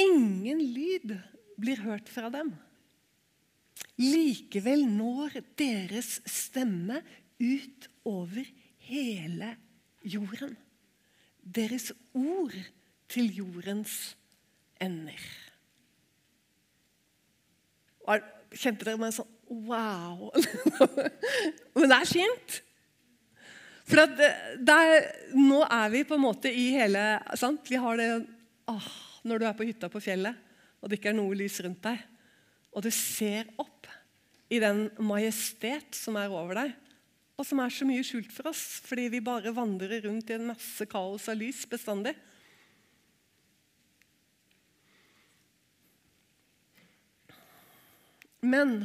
Ingen 0.00 0.64
lyd 0.74 1.12
blir 1.60 1.84
hørt 1.84 2.08
fra 2.10 2.32
dem. 2.32 2.54
Likevel 4.00 4.82
når 4.90 5.38
deres 5.58 6.18
stemme 6.26 6.98
ut 7.38 7.88
over 8.08 8.46
hele 8.88 9.54
jorden. 10.02 10.56
Deres 11.44 11.92
ord 12.14 12.56
til 13.12 13.30
jordens 13.36 14.14
ender. 14.82 15.20
Kjente 18.54 18.86
dere 18.86 19.00
meg 19.00 19.14
sånn 19.16 19.30
Wow! 19.44 20.30
Men 21.76 21.90
det 21.90 21.96
er 21.98 22.08
fint. 22.08 22.54
For 23.84 24.00
at 24.00 24.14
det 24.16 24.74
er, 24.74 25.08
nå 25.36 25.60
er 25.68 25.90
vi 25.92 26.00
på 26.08 26.16
en 26.16 26.24
måte 26.24 26.48
i 26.48 26.70
hele 26.72 27.02
sant? 27.36 27.68
Vi 27.68 27.76
har 27.80 28.00
det 28.00 28.08
åh, 28.72 28.88
Når 29.28 29.40
du 29.40 29.46
er 29.46 29.56
på 29.58 29.66
hytta 29.68 29.90
på 29.92 30.00
fjellet, 30.02 30.40
og 30.80 30.88
det 30.88 30.98
ikke 30.98 31.12
er 31.12 31.18
noe 31.18 31.36
lys 31.36 31.60
rundt 31.64 31.84
deg. 31.84 32.00
Og 32.72 32.84
du 32.84 32.90
ser 32.92 33.52
opp 33.60 33.73
i 34.52 34.60
den 34.62 34.88
majestet 35.00 35.96
som 35.96 36.18
er 36.20 36.32
over 36.32 36.58
deg, 36.58 36.74
og 37.34 37.46
som 37.48 37.62
er 37.62 37.72
så 37.74 37.86
mye 37.88 38.04
skjult 38.06 38.30
for 38.30 38.50
oss 38.50 38.62
fordi 38.84 39.08
vi 39.16 39.24
bare 39.24 39.54
vandrer 39.54 40.04
rundt 40.04 40.30
i 40.30 40.36
en 40.36 40.50
masse 40.52 40.86
kaos 40.90 41.28
av 41.32 41.40
lys 41.40 41.64
bestandig. 41.70 42.14
Men 48.44 48.84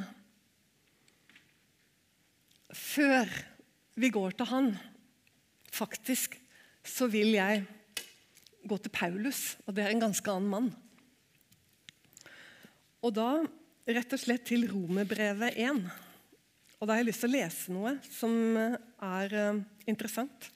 før 2.72 3.28
vi 4.00 4.10
går 4.13 4.38
til 4.39 4.48
han, 4.48 4.69
faktisk, 5.76 6.38
så 6.88 7.10
vil 7.12 7.36
jeg 7.36 7.65
gå 8.69 8.78
til 8.80 8.93
Paulus, 8.93 9.58
og 9.67 9.76
det 9.76 9.84
er 9.84 9.91
en 9.91 10.06
ganske 10.08 10.32
annen 10.32 10.52
mann. 10.54 10.69
Og 13.04 13.13
da 13.15 13.30
rett 13.89 14.13
og 14.13 14.19
slett 14.21 14.43
til 14.49 14.67
Romerbrevet 14.69 15.56
1. 15.58 15.80
Og 16.80 16.88
da 16.88 16.93
har 16.93 16.99
jeg 17.02 17.10
lyst 17.10 17.21
til 17.23 17.32
å 17.32 17.36
lese 17.36 17.71
noe 17.73 17.91
som 18.06 18.34
er 18.58 19.28
uh, 19.34 19.62
interessant. 19.89 20.49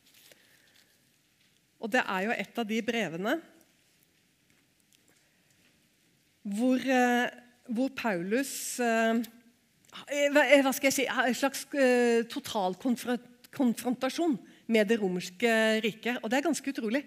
Og 1.84 1.92
det 1.92 2.04
er 2.04 2.22
jo 2.28 2.32
et 2.36 2.60
av 2.62 2.66
de 2.70 2.80
brevene 2.86 3.34
hvor, 6.44 6.80
uh, 6.80 7.28
hvor 7.68 7.90
Paulus 7.96 8.80
uh, 8.84 9.14
Hva 10.34 10.72
skal 10.74 10.88
jeg 10.90 10.96
si 10.96 11.06
En 11.06 11.36
slags 11.38 11.68
totalkonfrontasjon 12.34 14.36
med 14.74 14.88
det 14.90 14.98
romerske 14.98 15.52
riket. 15.84 16.18
Og 16.24 16.30
det 16.32 16.38
er 16.40 16.48
ganske 16.48 16.72
utrolig. 16.74 17.04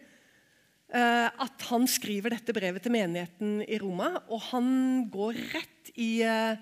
Eh, 0.86 1.28
at 1.42 1.64
han 1.66 1.82
skriver 1.90 2.36
dette 2.36 2.54
brevet 2.54 2.84
til 2.84 2.94
menigheten 2.94 3.56
i 3.66 3.78
Roma, 3.82 4.12
og 4.30 4.38
han 4.52 4.68
går 5.10 5.34
rett 5.56 5.75
i 6.00 6.10
eh, 6.24 6.58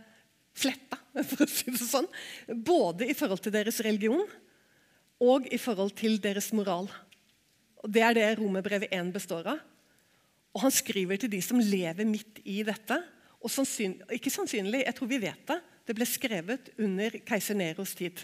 fletta, 0.54 0.98
for 1.30 1.44
å 1.44 1.50
si 1.50 1.72
det 1.74 1.82
sånn. 1.82 2.08
Både 2.48 3.08
i 3.08 3.16
forhold 3.16 3.42
til 3.44 3.54
deres 3.54 3.80
religion 3.84 4.24
og 5.24 5.46
i 5.52 5.60
forhold 5.60 5.94
til 5.98 6.18
deres 6.22 6.50
moral. 6.56 6.88
Og 7.84 7.90
Det 7.92 8.02
er 8.02 8.16
det 8.16 8.28
Romerbrevet 8.40 8.92
1 8.94 9.12
består 9.14 9.46
av. 9.54 9.62
Og 10.54 10.62
Han 10.62 10.74
skriver 10.74 11.18
til 11.18 11.32
de 11.32 11.40
som 11.42 11.60
lever 11.60 12.06
midt 12.06 12.40
i 12.44 12.62
dette. 12.66 13.00
Og 13.44 13.52
sannsynlig, 13.52 14.06
ikke 14.16 14.32
sannsynlig, 14.32 14.84
jeg 14.86 14.96
tror 14.96 15.10
vi 15.10 15.20
vet 15.26 15.48
det. 15.50 15.58
Det 15.84 15.96
ble 15.96 16.06
skrevet 16.08 16.70
under 16.80 17.18
keiser 17.28 17.58
Neros 17.58 17.92
tid. 17.98 18.22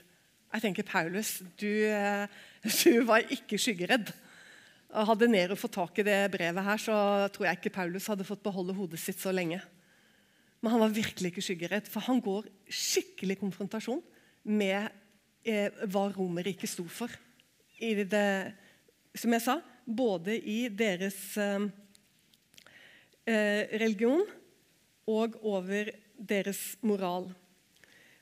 Jeg 0.51 0.65
tenker, 0.65 0.87
Paulus, 0.87 1.41
du, 1.61 1.69
eh, 1.87 2.27
du 2.83 3.05
var 3.07 3.27
ikke 3.31 3.59
skyggeredd. 3.61 4.15
Hadde 4.91 5.29
Nero 5.31 5.55
fått 5.55 5.77
tak 5.77 6.01
i 6.03 6.07
det 6.07 6.19
brevet, 6.33 6.65
her, 6.67 6.81
så 6.83 6.95
tror 7.31 7.47
jeg 7.47 7.61
ikke 7.61 7.77
Paulus 7.77 8.09
hadde 8.11 8.27
fått 8.27 8.43
beholde 8.43 8.75
hodet 8.75 8.99
sitt 8.99 9.21
så 9.23 9.31
lenge. 9.31 9.61
Men 10.61 10.75
han 10.75 10.83
var 10.83 10.93
virkelig 10.93 11.33
ikke 11.33 11.45
skyggeredd, 11.45 11.89
for 11.89 12.05
han 12.05 12.21
går 12.21 12.49
skikkelig 12.69 13.39
konfrontasjon 13.41 14.03
med 14.45 14.91
eh, 15.45 15.73
hva 15.89 16.07
Romerriket 16.13 16.69
sto 16.69 16.85
for 16.91 17.13
i 17.81 17.95
det 18.05 18.53
som 19.17 19.33
jeg 19.33 19.45
sa, 19.45 19.57
både 19.85 20.37
i 20.37 20.69
deres 20.69 21.17
eh, 21.41 21.65
eh, 23.25 23.63
religion 23.81 24.23
og 25.11 25.39
over 25.49 25.91
deres 26.15 26.77
moral. 26.85 27.31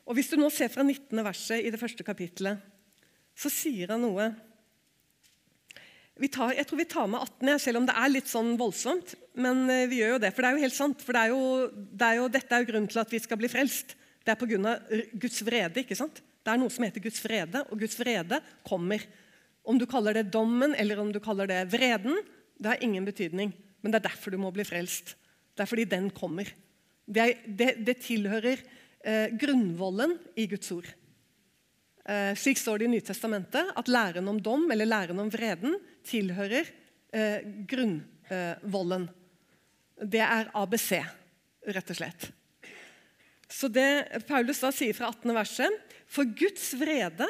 Og 0.08 0.16
Hvis 0.16 0.30
du 0.30 0.38
nå 0.38 0.48
ser 0.54 0.70
fra 0.72 0.86
19. 0.86 1.18
verset 1.26 1.66
i 1.66 1.72
det 1.74 1.80
første 1.80 2.06
kapittelet, 2.06 2.62
så 3.38 3.50
sier 3.52 3.92
han 3.92 4.02
noe 4.06 4.30
tar, 6.26 6.50
Jeg 6.58 6.66
tror 6.66 6.80
vi 6.80 6.88
tar 6.90 7.06
med 7.06 7.20
18, 7.22 7.58
selv 7.62 7.78
om 7.78 7.86
det 7.86 7.94
er 7.94 8.10
litt 8.10 8.26
sånn 8.26 8.56
voldsomt. 8.58 9.14
Men 9.38 9.68
eh, 9.70 9.86
vi 9.86 10.00
gjør 10.00 10.16
jo 10.16 10.22
det, 10.24 10.32
for 10.34 10.42
det 10.42 10.48
er 10.48 10.56
jo 10.56 10.64
helt 10.66 10.74
sant. 10.74 11.04
For 11.06 11.14
det 11.14 11.22
er 11.22 11.30
jo, 11.30 11.42
det 11.70 12.08
er 12.08 12.18
jo, 12.18 12.26
dette 12.34 12.56
er 12.56 12.64
jo 12.64 12.70
grunnen 12.72 12.90
til 12.90 13.02
at 13.04 13.14
vi 13.14 13.20
skal 13.22 13.38
bli 13.38 13.50
frelst. 13.52 13.94
Det 14.26 14.34
er 14.34 14.40
pga. 14.40 14.74
Guds 15.14 15.38
vrede. 15.46 15.84
ikke 15.84 15.96
sant? 15.96 16.18
Det 16.42 16.50
er 16.50 16.58
noe 16.58 16.74
som 16.74 16.82
heter 16.82 17.04
Guds 17.04 17.22
vrede, 17.22 17.62
og 17.70 17.78
Guds 17.78 17.94
vrede 18.00 18.42
kommer. 18.66 19.06
Om 19.62 19.78
du 19.78 19.86
kaller 19.86 20.18
det 20.18 20.30
dommen 20.34 20.74
eller 20.74 20.98
om 20.98 21.12
du 21.14 21.20
kaller 21.22 21.46
det 21.46 21.62
vreden, 21.70 22.18
det 22.58 22.72
har 22.72 22.82
ingen 22.82 23.06
betydning. 23.06 23.54
Men 23.78 23.92
det 23.92 24.00
er 24.00 24.08
derfor 24.08 24.34
du 24.34 24.40
må 24.42 24.50
bli 24.50 24.66
frelst. 24.66 25.14
Det 25.54 25.62
er 25.62 25.70
fordi 25.70 25.86
den 25.86 26.10
kommer. 26.10 26.50
Det, 27.06 27.22
er, 27.22 27.42
det, 27.46 27.68
det 27.86 27.98
tilhører 28.04 28.60
eh, 29.04 29.28
grunnvollen 29.38 30.16
i 30.36 30.48
Guds 30.50 30.72
ord. 30.74 30.88
Eh, 32.08 32.32
slik 32.40 32.56
står 32.56 32.80
det 32.80 32.86
i 32.88 32.92
Nytestamentet 32.94 33.74
at 33.76 33.88
læren 33.92 34.28
om 34.30 34.38
dom 34.40 34.64
eller 34.72 34.88
læren 34.88 35.18
om 35.20 35.28
vreden 35.28 35.74
tilhører 36.08 36.70
eh, 37.12 37.44
grunnvollen. 37.68 39.08
det 40.00 40.22
er 40.24 40.48
ABC, 40.56 41.02
rett 41.68 41.90
og 41.92 41.98
slett. 41.98 42.30
Så 43.48 43.68
det 43.68 44.24
Paulus 44.28 44.60
da 44.64 44.72
sier 44.72 44.96
fra 44.96 45.10
18. 45.12 45.34
verset 45.36 45.94
For 46.08 46.24
Guds 46.24 46.70
vrede 46.80 47.28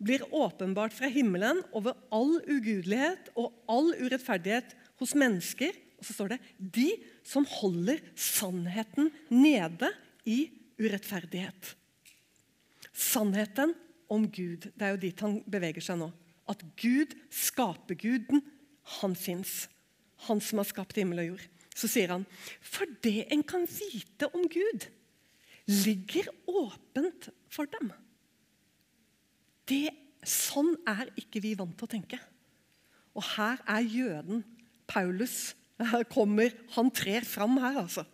blir 0.00 0.24
åpenbart 0.32 0.92
fra 0.96 1.08
himmelen 1.12 1.60
over 1.72 1.96
all 2.12 2.38
ugudelighet 2.48 3.28
og 3.36 3.52
all 3.68 3.92
urettferdighet 4.00 4.72
hos 5.00 5.14
mennesker. 5.16 5.72
Og 6.00 6.08
så 6.08 6.16
står 6.16 6.34
det 6.34 6.40
de 6.58 6.90
som 7.24 7.44
holder 7.60 8.00
sannheten 8.16 9.12
nede 9.28 9.92
i 10.24 10.46
urettferdighet. 10.80 11.74
Sannheten 12.92 13.74
om 14.12 14.26
Gud. 14.30 14.68
Det 14.72 14.86
er 14.86 14.94
jo 14.94 15.02
dit 15.04 15.24
han 15.24 15.38
beveger 15.50 15.84
seg 15.84 16.00
nå. 16.00 16.10
At 16.50 16.60
Gud, 16.80 17.14
skaperguden, 17.32 18.42
han 19.00 19.16
fins. 19.16 19.64
Han 20.28 20.42
som 20.44 20.60
har 20.60 20.68
skapt 20.68 20.98
himmel 21.00 21.22
og 21.22 21.30
jord. 21.32 21.48
Så 21.74 21.90
sier 21.90 22.12
han, 22.14 22.26
for 22.62 22.86
det 23.02 23.26
en 23.34 23.42
kan 23.42 23.64
vite 23.66 24.28
om 24.36 24.44
Gud, 24.46 24.86
ligger 25.66 26.28
åpent 26.46 27.30
for 27.50 27.66
dem. 27.72 27.90
Det, 29.66 29.88
sånn 30.22 30.74
er 30.86 31.08
ikke 31.18 31.42
vi 31.42 31.54
vant 31.58 31.74
til 31.78 31.88
å 31.88 31.94
tenke. 31.96 32.20
Og 33.16 33.24
her 33.34 33.60
er 33.70 33.86
jøden 33.86 34.44
Paulus 34.90 35.54
her 35.82 36.04
kommer, 36.06 36.52
Han 36.76 36.90
trer 36.94 37.24
fram 37.26 37.56
her, 37.58 37.80
altså. 37.82 38.04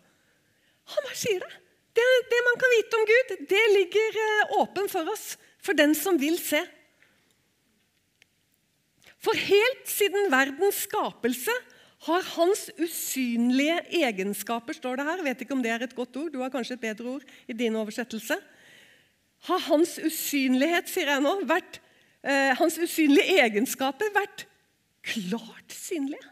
Han 0.91 1.05
bare 1.05 1.17
sier 1.17 1.39
det. 1.43 1.51
det. 1.93 2.05
det. 2.31 2.39
man 2.47 2.57
kan 2.59 2.73
vite 2.73 2.97
om 2.97 3.05
Gud, 3.05 3.33
det 3.51 3.65
ligger 3.75 4.17
eh, 4.23 4.53
åpen 4.61 4.89
for 4.89 5.11
oss. 5.11 5.37
For 5.61 5.77
den 5.77 5.93
som 5.97 6.17
vil 6.21 6.39
se. 6.41 6.61
For 9.21 9.37
helt 9.37 9.85
siden 9.89 10.31
verdens 10.33 10.83
skapelse 10.87 11.53
har 12.07 12.25
hans 12.33 12.65
usynlige 12.81 13.77
egenskaper 14.01 14.73
står 14.73 14.97
det 14.97 15.05
her. 15.05 15.21
Vet 15.27 15.43
ikke 15.43 15.53
om 15.53 15.61
det 15.61 15.73
er 15.73 15.85
et 15.85 15.93
godt 15.95 16.17
ord. 16.17 16.31
Du 16.33 16.39
har 16.41 16.49
kanskje 16.53 16.79
et 16.79 16.85
bedre 16.87 17.17
ord 17.17 17.27
i 17.45 17.53
din 17.53 17.77
oversettelse. 17.77 18.39
Har 19.49 19.61
hans 19.67 19.95
usynlighet, 20.01 20.89
sier 20.89 21.13
jeg 21.13 21.21
nå, 21.21 21.35
vært, 21.49 21.79
eh, 22.25 22.53
hans 22.57 22.77
usynlige 22.81 23.37
egenskaper 23.41 24.09
vært 24.17 24.45
klart 25.05 25.73
synlige? 25.73 26.25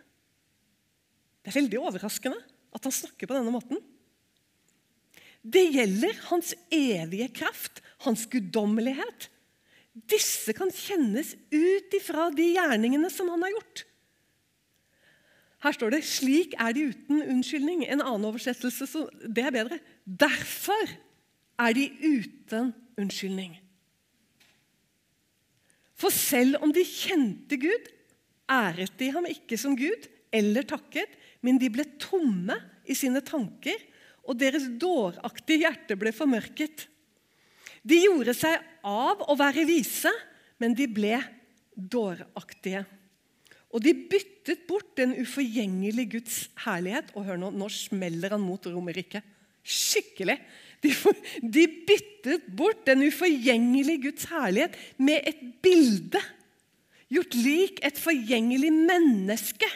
Det 1.44 1.54
er 1.54 1.62
veldig 1.62 1.80
overraskende 1.82 2.38
at 2.74 2.84
han 2.86 2.94
snakker 2.94 3.30
på 3.30 3.38
denne 3.38 3.54
måten. 3.54 3.82
Det 5.43 5.65
gjelder 5.73 6.17
hans 6.30 6.54
evige 6.71 7.30
kraft, 7.34 7.82
hans 8.06 8.25
guddommelighet. 8.32 9.30
Disse 10.10 10.54
kan 10.56 10.71
kjennes 10.71 11.34
ut 11.52 11.95
ifra 11.95 12.30
de 12.36 12.52
gjerningene 12.56 13.10
som 13.12 13.32
han 13.32 13.43
har 13.45 13.56
gjort. 13.56 13.86
Her 15.60 15.75
står 15.75 15.89
det 15.91 16.04
'slik 16.08 16.54
er 16.56 16.71
de 16.71 16.88
uten 16.88 17.21
unnskyldning'. 17.21 17.84
En 17.84 18.02
annen 18.02 18.25
oversettelse 18.25 18.88
så 18.88 19.10
det 19.28 19.43
er 19.43 19.52
bedre. 19.52 19.80
Derfor 20.06 20.88
er 21.60 21.73
de 21.73 21.91
uten 21.99 22.73
unnskyldning. 22.97 23.60
For 25.99 26.10
selv 26.10 26.62
om 26.63 26.71
de 26.73 26.86
kjente 26.88 27.58
Gud, 27.60 27.91
æret 28.49 28.95
de 28.99 29.12
ham 29.12 29.25
ikke 29.25 29.58
som 29.58 29.75
Gud 29.78 30.08
eller 30.32 30.63
takket, 30.63 31.12
men 31.41 31.60
de 31.60 31.69
ble 31.69 31.84
tomme 31.99 32.56
i 32.88 32.95
sine 32.95 33.21
tanker, 33.21 33.75
og 34.27 34.38
deres 34.39 34.67
dåraktige 34.82 35.63
hjerte 35.65 35.97
ble 35.99 36.13
formørket. 36.15 36.86
De 37.84 37.99
gjorde 38.03 38.36
seg 38.38 38.60
av 38.86 39.23
å 39.25 39.36
være 39.39 39.65
vise, 39.67 40.12
men 40.60 40.75
de 40.75 40.88
ble 40.91 41.17
dåraktige. 41.73 42.84
Og 43.69 43.84
de 43.86 43.93
byttet 44.10 44.65
bort 44.67 44.95
den 44.97 45.13
uforgjengelige 45.21 46.17
Guds 46.17 46.39
herlighet. 46.65 47.12
Og 47.13 47.27
hør 47.27 47.38
nå, 47.38 47.51
nå 47.53 47.67
smeller 47.71 48.34
han 48.34 48.41
mot 48.41 48.65
Romerriket. 48.65 49.25
Skikkelig. 49.62 50.39
De, 50.82 50.93
de, 51.43 51.65
byttet 51.88 52.47
bort 52.58 52.82
den 52.88 53.05
uforgjengelige 53.05 54.08
Guds 54.08 54.25
herlighet 54.32 54.77
med 54.97 55.29
et 55.29 55.43
bilde. 55.63 56.21
Gjort 57.13 57.38
lik 57.38 57.82
et 57.86 58.01
forgjengelig 58.01 58.71
menneske. 58.73 59.69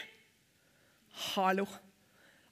Hallo. 1.33 1.67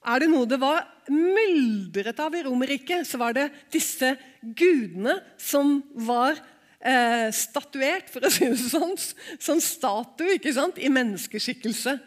Er 0.01 0.23
det 0.23 0.31
noe 0.31 0.49
det 0.49 0.57
var 0.61 0.87
myldret 1.11 2.19
av 2.23 2.33
i 2.33 2.41
Romerriket, 2.45 3.05
så 3.05 3.19
var 3.21 3.35
det 3.37 3.51
disse 3.73 4.15
gudene 4.41 5.19
som 5.37 5.77
var 5.93 6.39
eh, 6.79 7.29
statuert, 7.35 8.09
for 8.09 8.25
å 8.25 8.31
si 8.33 8.49
det 8.49 8.57
sånn, 8.61 8.95
som 9.37 9.61
statue 9.61 10.39
ikke 10.39 10.53
sant? 10.55 10.81
i 10.81 10.89
menneskeskikkelse. 10.93 11.97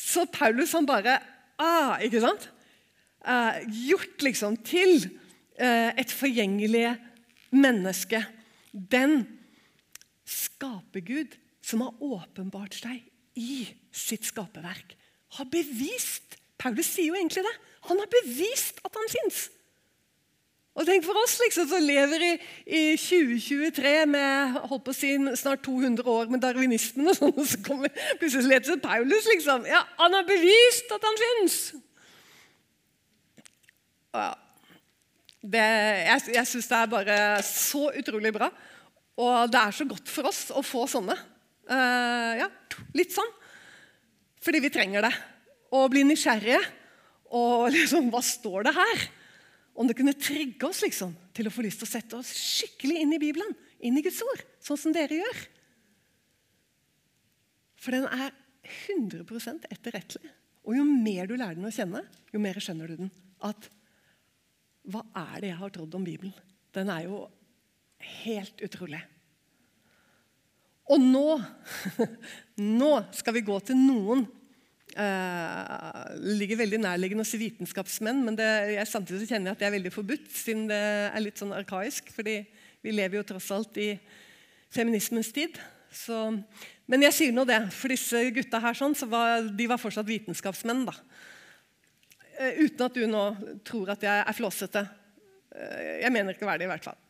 Så 0.00 0.24
Paulus 0.32 0.72
han 0.76 0.88
bare 0.88 1.18
ah, 1.60 2.00
ikke 2.04 2.22
sant? 2.24 2.48
Eh, 3.24 3.60
gjort 3.90 4.24
liksom 4.24 4.56
til 4.64 4.96
eh, 5.56 5.92
et 5.92 6.12
forgjengelig 6.12 6.94
menneske. 7.54 8.22
Den 8.72 9.22
skapergud 10.24 11.36
som 11.64 11.84
har 11.84 12.00
åpenbart 12.04 12.76
seg 12.76 13.04
i 13.40 13.66
sitt 13.94 14.26
skaperverk, 14.28 14.96
har 15.34 15.48
bevist 15.50 16.38
Paulus 16.60 16.88
sier 16.94 17.10
jo 17.10 17.18
egentlig 17.18 17.44
det. 17.44 17.54
Han 17.90 18.00
har 18.00 18.10
bevist 18.12 18.80
at 18.84 18.96
han 18.96 19.12
fins. 19.12 19.48
Og 20.74 20.88
tenk 20.88 21.04
for 21.06 21.14
oss 21.20 21.36
liksom, 21.38 21.68
som 21.70 21.84
lever 21.86 22.22
i, 22.26 22.32
i 22.66 22.82
2023 22.98 23.92
med 24.10 24.56
holdt 24.66 24.82
på 24.86 24.90
å 24.90 24.96
si, 24.96 25.12
snart 25.38 25.62
200 25.62 26.02
år 26.10 26.32
med 26.32 26.42
darwinisten, 26.42 27.06
og 27.06 27.14
sånn, 27.14 27.34
og 27.36 27.46
så 27.46 27.60
kommer 27.62 27.92
plutselig 28.18 28.50
leser 28.50 28.80
Paulus. 28.82 29.28
liksom. 29.30 29.68
Ja, 29.70 29.84
Han 30.00 30.16
har 30.18 30.26
bevist 30.26 30.90
at 30.94 31.06
han 31.06 31.20
fins! 31.22 31.58
Det, 35.44 35.60
jeg 35.60 36.34
jeg 36.34 36.48
syns 36.48 36.68
det 36.70 36.76
er 36.80 36.90
bare 36.90 37.16
så 37.46 37.88
utrolig 37.94 38.32
bra. 38.34 38.48
Og 39.20 39.52
det 39.52 39.60
er 39.60 39.76
så 39.76 39.86
godt 39.86 40.10
for 40.10 40.30
oss 40.30 40.48
å 40.50 40.62
få 40.64 40.88
sånne. 40.90 41.14
Uh, 41.70 42.34
ja, 42.40 42.48
litt 42.98 43.14
sånn. 43.14 43.30
Fordi 44.42 44.62
vi 44.64 44.72
trenger 44.74 45.06
det. 45.06 45.14
Og 45.74 45.90
bli 45.92 46.04
nysgjerrige. 46.06 46.60
Og 47.34 47.68
liksom, 47.76 48.10
hva 48.14 48.22
står 48.24 48.68
det 48.68 48.74
her? 48.76 49.04
Om 49.74 49.90
det 49.90 49.96
kunne 49.98 50.14
trigge 50.14 50.68
oss 50.68 50.84
liksom, 50.84 51.14
til 51.34 51.50
å 51.50 51.52
få 51.54 51.64
lyst 51.66 51.82
til 51.82 51.88
å 51.88 51.90
sette 51.90 52.18
oss 52.20 52.30
skikkelig 52.30 53.00
inn 53.02 53.14
i 53.16 53.20
Bibelen, 53.22 53.50
inn 53.82 53.98
i 53.98 54.04
Guds 54.04 54.20
ord, 54.22 54.44
sånn 54.62 54.78
som 54.78 54.94
dere 54.94 55.18
gjør. 55.18 55.40
For 57.82 57.96
den 57.96 58.06
er 58.06 58.30
100% 58.94 59.66
etterrettelig. 59.68 60.30
Og 60.64 60.78
jo 60.78 60.84
mer 60.86 61.26
du 61.28 61.34
lærer 61.36 61.58
den 61.58 61.68
å 61.68 61.74
kjenne, 61.74 62.04
jo 62.32 62.40
mer 62.40 62.60
skjønner 62.62 62.88
du 62.88 63.02
den. 63.02 63.10
At 63.44 63.66
hva 64.88 65.02
er 65.16 65.42
det 65.42 65.50
jeg 65.50 65.60
har 65.60 65.74
trodd 65.74 65.98
om 65.98 66.06
Bibelen? 66.06 66.32
Den 66.74 66.90
er 66.92 67.04
jo 67.08 67.24
helt 68.22 68.62
utrolig. 68.64 69.02
Og 70.92 71.00
nå, 71.00 71.26
nå 72.80 72.92
skal 73.16 73.36
vi 73.36 73.44
gå 73.44 73.58
til 73.64 73.78
noen 73.80 74.24
Uh, 74.94 76.04
ligger 76.38 76.60
veldig 76.60 76.78
nærliggende 76.84 77.24
å 77.24 77.26
si 77.26 77.38
vitenskapsmenn, 77.40 78.20
men 78.28 78.36
det, 78.38 78.46
jeg, 78.76 78.86
samtidig 78.86 79.26
kjenner 79.26 79.50
jeg 79.50 79.56
at 79.56 79.62
det 79.64 79.66
er 79.66 79.72
veldig 79.74 79.90
forbudt, 79.90 80.28
siden 80.30 80.68
det 80.70 80.78
er 81.08 81.24
litt 81.24 81.40
sånn 81.40 81.54
arkaisk. 81.56 82.12
fordi 82.14 82.36
vi 82.84 82.92
lever 82.94 83.18
jo 83.18 83.24
tross 83.26 83.48
alt 83.56 83.74
i 83.82 83.88
feminismens 84.70 85.32
tid. 85.34 85.58
Så, 85.90 86.18
men 86.86 87.06
jeg 87.08 87.16
sier 87.16 87.34
nå 87.34 87.42
det, 87.48 87.58
for 87.74 87.90
disse 87.90 88.20
gutta 88.36 88.60
her 88.62 88.78
sånn, 88.78 88.94
så 88.94 89.08
var, 89.10 89.48
de 89.50 89.66
var 89.66 89.82
fortsatt 89.82 90.06
vitenskapsmenn. 90.06 90.84
da. 90.86 90.94
Uh, 92.38 92.62
uten 92.62 92.86
at 92.86 92.94
du 92.94 93.08
nå 93.10 93.24
tror 93.66 93.96
at 93.96 94.06
jeg 94.06 94.22
er 94.22 94.38
flåsete. 94.38 94.84
Uh, 95.58 95.82
jeg 96.04 96.14
mener 96.14 96.38
ikke 96.38 96.46
å 96.46 96.52
være 96.52 96.62
det, 96.62 96.70
i 96.70 96.72
hvert 96.76 96.86
fall. 96.86 97.00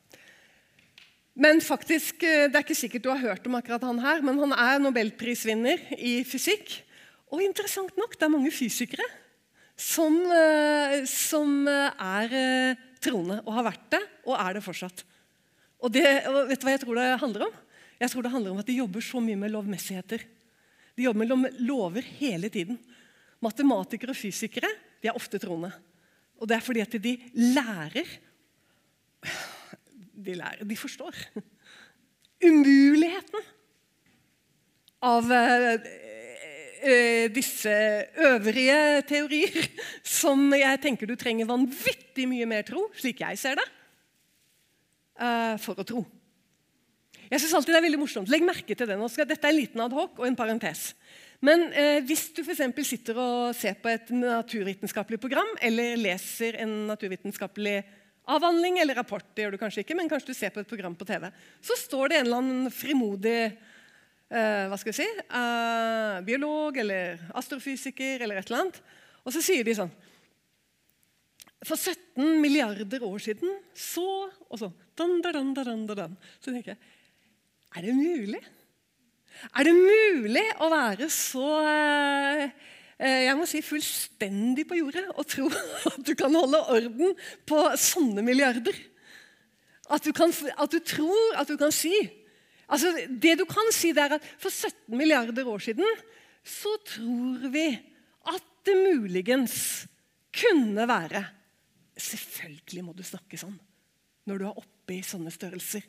Men 1.37 1.61
faktisk, 1.61 2.23
Det 2.23 2.55
er 2.55 2.63
ikke 2.63 2.79
sikkert 2.79 3.05
du 3.05 3.13
har 3.13 3.21
hørt 3.21 3.47
om 3.51 3.61
akkurat 3.61 3.85
han 3.85 4.01
her, 4.01 4.25
men 4.25 4.41
han 4.41 4.57
er 4.57 4.81
nobelprisvinner 4.81 5.85
i 5.99 6.23
fysikk. 6.25 6.79
Og 7.33 7.43
interessant 7.45 7.95
nok, 7.99 8.17
det 8.19 8.27
er 8.27 8.33
mange 8.33 8.53
fysikere 8.55 9.07
som, 9.77 10.17
eh, 10.35 11.03
som 11.09 11.69
eh, 11.71 12.05
er 12.05 12.77
troende, 13.03 13.41
og 13.45 13.57
har 13.57 13.69
vært 13.71 13.89
det, 13.97 14.03
og 14.25 14.37
er 14.39 14.57
det 14.57 14.65
fortsatt. 14.65 15.05
Og, 15.85 15.93
det, 15.93 16.05
og 16.31 16.49
vet 16.49 16.61
du 16.61 16.67
hva 16.67 16.75
jeg 16.77 16.85
tror 16.85 17.01
det 17.01 17.09
handler 17.21 17.47
om? 17.49 17.57
Jeg 18.01 18.11
tror 18.13 18.25
det 18.25 18.33
handler 18.33 18.55
om 18.55 18.61
at 18.63 18.69
De 18.69 18.79
jobber 18.79 19.05
så 19.05 19.21
mye 19.23 19.39
med 19.39 19.53
lovmessigheter. 19.53 20.23
De 20.95 21.05
jobber 21.05 21.37
med 21.37 21.59
lover 21.65 22.07
hele 22.21 22.49
tiden. 22.53 22.79
Matematikere 23.45 24.15
og 24.15 24.19
fysikere 24.19 24.71
de 25.03 25.11
er 25.11 25.19
ofte 25.19 25.41
troende. 25.43 25.73
Og 26.41 26.49
det 26.49 26.57
er 26.57 26.65
fordi 26.65 26.83
at 26.85 26.97
de 27.03 27.19
lærer 27.35 28.09
de 30.25 30.35
lærer, 30.39 30.65
de 30.65 30.77
forstår. 30.77 31.17
Umuligheten 32.45 33.51
av 35.05 35.29
eh, 36.85 37.27
disse 37.33 37.73
øvrige 38.29 39.03
teorier, 39.09 39.71
som 40.21 40.47
jeg 40.55 40.83
tenker 40.85 41.09
du 41.09 41.17
trenger 41.19 41.49
vanvittig 41.49 42.29
mye 42.31 42.49
mer 42.51 42.67
tro, 42.69 42.87
slik 43.01 43.25
jeg 43.25 43.41
ser 43.41 43.59
det, 43.61 43.67
eh, 45.21 45.57
for 45.65 45.81
å 45.81 45.89
tro. 45.89 46.05
Jeg 47.31 47.41
synes 47.41 47.57
alltid 47.57 47.73
det 47.73 47.81
er 47.81 47.87
veldig 47.89 48.03
morsomt. 48.03 48.31
Legg 48.31 48.45
merke 48.47 48.77
til 48.77 48.87
det. 48.87 48.97
Nå 49.01 49.09
skal, 49.11 49.27
dette 49.27 49.49
er 49.49 49.55
en 49.55 49.59
liten 49.59 49.83
adhoc 49.83 50.21
og 50.21 50.27
en 50.29 50.37
parentes. 50.39 50.93
Men 51.45 51.67
eh, 51.73 51.99
hvis 52.07 52.29
du 52.37 52.45
for 52.47 52.85
sitter 52.87 53.19
og 53.19 53.57
ser 53.57 53.77
på 53.81 53.91
et 53.91 54.11
naturvitenskapelig 54.15 55.19
program 55.21 55.51
eller 55.65 55.99
leser 56.01 56.61
en 56.63 56.87
naturvitenskapelig 56.89 57.83
avhandling 58.31 58.79
eller 58.81 58.97
rapport, 58.97 59.25
det 59.35 59.45
gjør 59.45 59.57
du 59.57 59.61
kanskje 59.61 59.85
ikke, 59.85 59.97
men 59.99 60.09
kanskje 60.09 60.33
du 60.33 60.37
ser 60.39 60.53
på 60.55 60.63
et 60.63 60.69
program 60.69 60.95
på 60.97 61.05
TV, 61.09 61.29
så 61.61 61.77
står 61.77 62.09
det 62.09 62.19
en 62.19 62.27
eller 62.27 62.41
annen 62.41 62.73
frimodig 62.73 63.39
eh, 64.35 64.65
hva 64.71 64.79
skal 64.81 64.93
jeg 64.93 64.99
si, 64.99 65.23
eh, 65.39 66.17
biolog 66.27 66.81
eller 66.83 67.23
astrofysiker 67.41 68.25
eller 68.25 68.41
et 68.41 68.51
eller 68.51 68.65
annet, 68.65 68.83
og 69.25 69.35
så 69.35 69.43
sier 69.45 69.65
de 69.65 69.77
sånn 69.79 69.93
For 71.65 71.81
17 71.81 72.43
milliarder 72.43 73.07
år 73.07 73.23
siden 73.25 73.55
så 73.73 74.05
Og 74.53 74.59
så 74.61 74.69
dan, 74.99 75.15
dan, 75.25 75.55
dan, 75.57 75.87
dan, 75.89 76.17
Så 76.37 76.53
tenker 76.53 76.75
jeg 76.75 76.79
Er 77.73 77.87
det 77.87 77.95
mulig? 77.97 78.43
Er 79.57 79.65
det 79.65 79.73
mulig 79.73 80.45
å 80.61 80.69
være 80.69 81.09
så 81.09 81.49
eh, 81.65 82.53
Eh, 82.95 83.25
jeg 83.27 83.35
må 83.35 83.47
si 83.49 83.61
fullstendig 83.65 84.67
på 84.71 84.79
jordet 84.79 85.05
og 85.17 85.27
tro 85.27 85.49
at 85.91 86.03
du 86.07 86.13
kan 86.19 86.35
holde 86.35 86.61
orden 86.73 87.15
på 87.47 87.63
sånne 87.81 88.23
milliarder. 88.27 88.77
At 89.93 90.05
du, 90.07 90.13
kan, 90.17 90.31
at 90.33 90.71
du 90.73 90.79
tror 90.81 91.41
at 91.41 91.51
du 91.51 91.59
kan 91.61 91.75
si 91.75 91.93
altså 92.69 92.93
Det 93.09 93.35
du 93.41 93.45
kan 93.49 93.73
si, 93.75 93.93
det 93.93 94.05
er 94.05 94.17
at 94.19 94.29
for 94.41 94.51
17 94.51 94.97
milliarder 94.97 95.49
år 95.49 95.63
siden 95.65 96.05
så 96.45 96.75
tror 96.85 97.49
vi 97.53 97.69
at 98.31 98.51
det 98.65 98.77
muligens 98.77 99.57
kunne 100.35 100.89
være 100.89 101.25
Selvfølgelig 101.95 102.83
må 102.83 102.93
du 102.97 103.05
snakke 103.07 103.39
sånn 103.39 103.55
når 104.27 104.41
du 104.41 104.45
er 104.49 104.57
oppe 104.59 104.97
i 104.97 105.03
sånne 105.05 105.31
størrelser. 105.31 105.85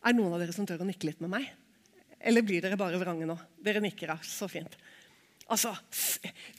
Er 0.00 0.14
det 0.14 0.18
noen 0.18 0.32
av 0.34 0.40
dere 0.42 0.54
som 0.56 0.66
tør 0.66 0.80
å 0.82 0.86
nikke 0.88 1.06
litt 1.06 1.20
med 1.22 1.30
meg? 1.30 1.44
Eller 2.20 2.44
blir 2.44 2.64
dere 2.64 2.78
bare 2.80 2.98
vrange 3.00 3.28
nå? 3.28 3.36
Dere 3.60 3.82
nikker, 3.84 4.14
ja. 4.14 4.16
Så 4.24 4.48
fint. 4.50 4.74
Altså, 5.50 5.72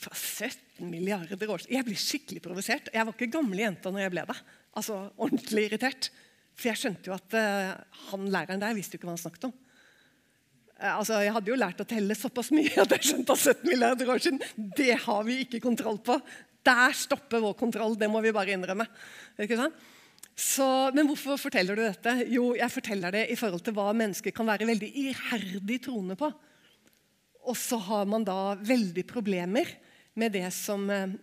Fra 0.02 0.14
17 0.14 0.88
milliarder 0.90 1.50
år 1.50 1.64
Jeg 1.70 1.86
blir 1.86 1.98
skikkelig 1.98 2.42
provosert. 2.44 2.90
Jeg 2.92 3.06
var 3.06 3.14
ikke 3.14 3.30
gamle 3.32 3.62
jenta 3.62 3.92
når 3.92 4.06
jeg 4.06 4.14
ble 4.14 4.26
det. 4.30 4.38
Altså, 4.78 4.98
Ordentlig 5.16 5.66
irritert. 5.68 6.10
For 6.58 6.70
jeg 6.70 6.80
skjønte 6.80 7.10
jo 7.10 7.16
at 7.16 7.36
uh, 7.36 7.74
han 8.10 8.30
læreren 8.32 8.62
der 8.62 8.76
visste 8.76 8.96
jo 8.96 9.00
ikke 9.00 9.08
hva 9.10 9.16
han 9.16 9.22
snakket 9.22 9.48
om. 9.48 9.54
Uh, 10.76 10.92
altså, 10.98 11.20
Jeg 11.24 11.34
hadde 11.36 11.52
jo 11.52 11.58
lært 11.58 11.82
å 11.82 11.88
telle 11.88 12.18
såpass 12.18 12.52
mye 12.54 12.74
at 12.84 12.96
jeg 12.96 13.08
skjønte 13.10 13.36
at 13.36 13.46
17 13.56 13.70
milliarder 13.70 14.12
år 14.14 14.22
siden 14.24 14.42
det 14.78 14.94
har 15.06 15.24
vi 15.28 15.40
ikke 15.46 15.62
kontroll 15.64 16.02
på. 16.04 16.18
Der 16.62 16.94
stopper 16.94 17.42
vår 17.42 17.56
kontroll. 17.58 17.96
Det 17.98 18.10
må 18.10 18.22
vi 18.22 18.34
bare 18.34 18.54
innrømme. 18.54 18.86
Ikke 19.42 19.58
sant? 19.58 19.80
Så, 20.38 20.64
men 20.96 21.06
hvorfor 21.10 21.36
forteller 21.36 21.76
du 21.76 21.82
dette? 21.84 22.14
Jo, 22.32 22.52
jeg 22.56 22.72
forteller 22.72 23.12
det 23.12 23.26
i 23.32 23.36
forhold 23.36 23.64
til 23.66 23.74
hva 23.76 23.90
mennesker 23.96 24.32
kan 24.34 24.48
være 24.48 24.68
veldig 24.70 24.88
iherdig 25.02 25.78
troende 25.84 26.16
på. 26.18 26.30
Og 27.42 27.58
så 27.58 27.76
har 27.90 28.06
man 28.08 28.24
da 28.24 28.54
veldig 28.56 29.04
problemer 29.10 29.68
med 30.18 30.32
det 30.36 30.46
som 30.54 30.86
eh, 30.92 31.14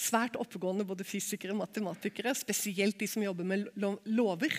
svært 0.00 0.38
oppegående 0.40 0.86
både 0.86 1.06
fysikere 1.06 1.54
og 1.54 1.62
matematikere, 1.62 2.34
spesielt 2.38 2.98
de 3.00 3.08
som 3.10 3.24
jobber 3.24 3.46
med 3.46 3.68
lover, 4.08 4.56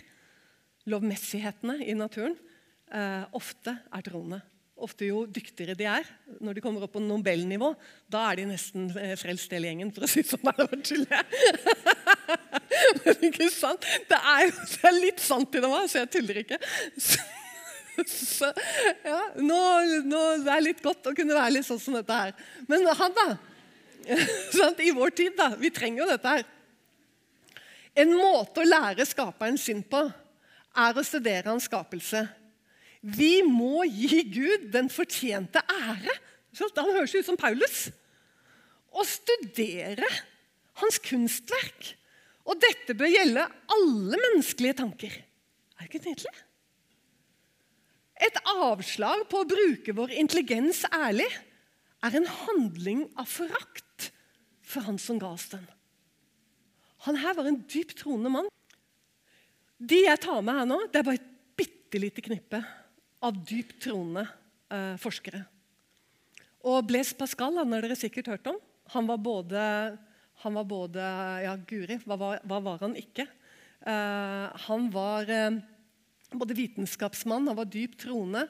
lovmessighetene 0.89 1.81
i 1.85 1.95
naturen, 1.97 2.37
eh, 2.91 3.25
ofte 3.37 3.75
er 3.93 4.05
troende. 4.07 4.41
Ofte 4.81 5.05
jo 5.05 5.25
dyktigere 5.29 5.75
de 5.77 5.85
er, 5.85 6.07
når 6.41 6.57
de 6.57 6.61
kommer 6.63 6.81
opp 6.85 6.95
på 6.95 7.03
Nobel-nivå, 7.03 7.75
da 8.09 8.23
er 8.31 8.41
de 8.41 8.47
nesten 8.49 8.89
eh, 8.97 9.13
frelst 9.19 9.51
hele 9.53 9.69
gjengen, 9.69 9.91
for 9.93 10.07
å 10.07 10.09
si 10.09 10.23
det 10.23 10.31
sånn. 10.31 10.47
Men 13.03 13.27
ikke 13.29 13.49
sant? 13.53 13.85
Det 14.09 14.17
er 14.17 14.47
jo 14.47 14.55
det 14.55 14.89
er 14.89 14.97
litt 14.97 15.21
sant 15.21 15.53
i 15.55 15.61
det 15.61 15.69
så 15.91 16.01
jeg 16.01 16.11
tuller 16.17 16.41
ikke. 16.45 16.59
Så 18.07 18.47
ja, 19.03 19.17
nå, 19.35 19.57
nå, 20.07 20.19
Det 20.41 20.49
er 20.49 20.63
litt 20.63 20.79
godt 20.81 21.09
å 21.11 21.13
kunne 21.13 21.35
være 21.35 21.57
litt 21.57 21.67
sånn 21.67 21.81
som 21.81 21.97
dette 21.97 22.15
her. 22.15 22.31
Men 22.71 22.87
han, 22.97 23.13
da? 23.13 23.25
I 24.87 24.91
vår 24.95 25.13
tid, 25.15 25.35
da. 25.37 25.51
Vi 25.59 25.71
trenger 25.73 26.03
jo 26.03 26.09
dette 26.09 26.35
her. 26.35 26.43
En 28.01 28.13
måte 28.15 28.63
å 28.63 28.67
lære 28.67 29.05
skaperen 29.07 29.59
sin 29.59 29.81
på 29.83 30.03
er 30.79 30.97
å 30.97 31.03
studere 31.03 31.49
hans 31.49 31.67
skapelse. 31.67 32.23
Vi 33.01 33.41
må 33.43 33.83
gi 33.89 34.21
Gud 34.29 34.69
den 34.73 34.89
fortjente 34.93 35.63
ære. 35.65 36.13
Han 36.59 36.93
høres 36.93 37.15
ut 37.15 37.27
som 37.27 37.39
Paulus. 37.39 37.89
Å 38.91 39.03
studere 39.07 40.07
hans 40.81 40.99
kunstverk. 41.03 41.95
Og 42.47 42.57
dette 42.61 42.95
bør 42.97 43.11
gjelde 43.11 43.43
alle 43.75 44.17
menneskelige 44.17 44.79
tanker. 44.81 45.13
Er 45.77 45.85
det 45.85 45.91
ikke 45.91 46.09
nydelig? 46.09 46.33
Et 48.21 48.37
avslag 48.53 49.23
på 49.29 49.41
å 49.41 49.49
bruke 49.49 49.95
vår 49.97 50.13
intelligens 50.21 50.83
ærlig 50.93 51.29
er 52.05 52.17
en 52.17 52.27
handling 52.29 53.07
av 53.19 53.29
forakt 53.29 53.85
for 54.71 54.87
han 54.87 54.99
som 55.01 55.19
ga 55.21 55.33
oss 55.35 55.49
den. 55.51 55.63
Han 57.07 57.17
her 57.19 57.35
var 57.37 57.49
en 57.49 57.61
dypt 57.65 57.97
troende 58.01 58.31
mann. 58.31 58.49
De 59.81 60.03
jeg 60.03 60.21
tar 60.21 60.43
med 60.45 60.59
her 60.59 60.69
nå, 60.69 60.77
det 60.91 61.01
er 61.01 61.07
bare 61.07 61.19
et 61.19 61.31
bitte 61.57 62.01
lite 62.01 62.23
knippe 62.23 62.61
av 63.25 63.39
dypt 63.47 63.79
troende 63.87 64.23
eh, 64.71 64.95
forskere. 65.01 65.41
Og 66.69 66.85
Blaise 66.85 67.17
Pascal 67.17 67.57
han 67.57 67.73
har 67.73 67.83
dere 67.83 67.97
sikkert 67.97 68.29
hørt 68.29 68.49
om. 68.51 68.59
Han 68.93 69.07
var 69.09 69.21
både, 69.23 69.61
han 70.43 70.57
var 70.59 70.67
både 70.69 71.05
Ja, 71.45 71.55
guri, 71.57 71.97
hva 72.05 72.17
var, 72.19 72.41
hva 72.45 72.59
var 72.63 72.81
han 72.83 72.97
ikke? 72.99 73.25
Eh, 73.81 74.47
han 74.67 74.89
var 74.93 75.29
eh, 75.29 75.57
både 76.37 76.57
vitenskapsmann, 76.57 77.49
han 77.49 77.57
var 77.57 77.69
dypt 77.71 78.03
troende. 78.05 78.45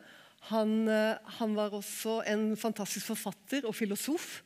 Han, 0.52 0.88
eh, 0.90 1.16
han, 1.40 1.56
var 1.56 1.76
også 1.78 2.22
en 2.28 2.52
fantastisk 2.60 3.14
forfatter 3.14 3.68
og 3.70 3.78
filosof. 3.78 4.42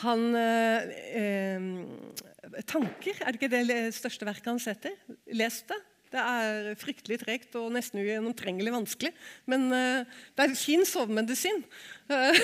Han 0.00 0.34
eh, 0.38 0.92
eh, 1.20 2.62
Tanker, 2.68 3.18
er 3.20 3.32
det 3.32 3.40
ikke 3.40 3.52
det 3.52 3.80
største 3.96 4.26
verket 4.28 4.50
hans 4.50 4.68
heter? 4.70 4.94
Les 5.36 5.58
det. 5.68 5.80
Det 6.12 6.20
er 6.20 6.74
fryktelig 6.76 7.16
tregt 7.22 7.54
og 7.56 7.70
nesten 7.72 8.02
ugjennomtrengelig 8.02 8.72
vanskelig. 8.74 9.12
Men 9.48 9.70
eh, 9.72 10.18
det 10.36 10.44
er 10.44 10.58
fin 10.60 10.84
sovemedisin. 10.84 11.62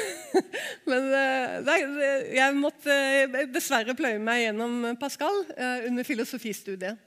men 0.88 1.10
eh, 1.18 1.74
jeg 2.38 2.56
måtte 2.56 2.94
eh, 2.94 3.44
dessverre 3.52 3.96
pløye 3.98 4.22
meg 4.22 4.46
gjennom 4.46 4.94
Pascal 5.00 5.44
under 5.58 6.08
filosofistudiet. 6.08 7.04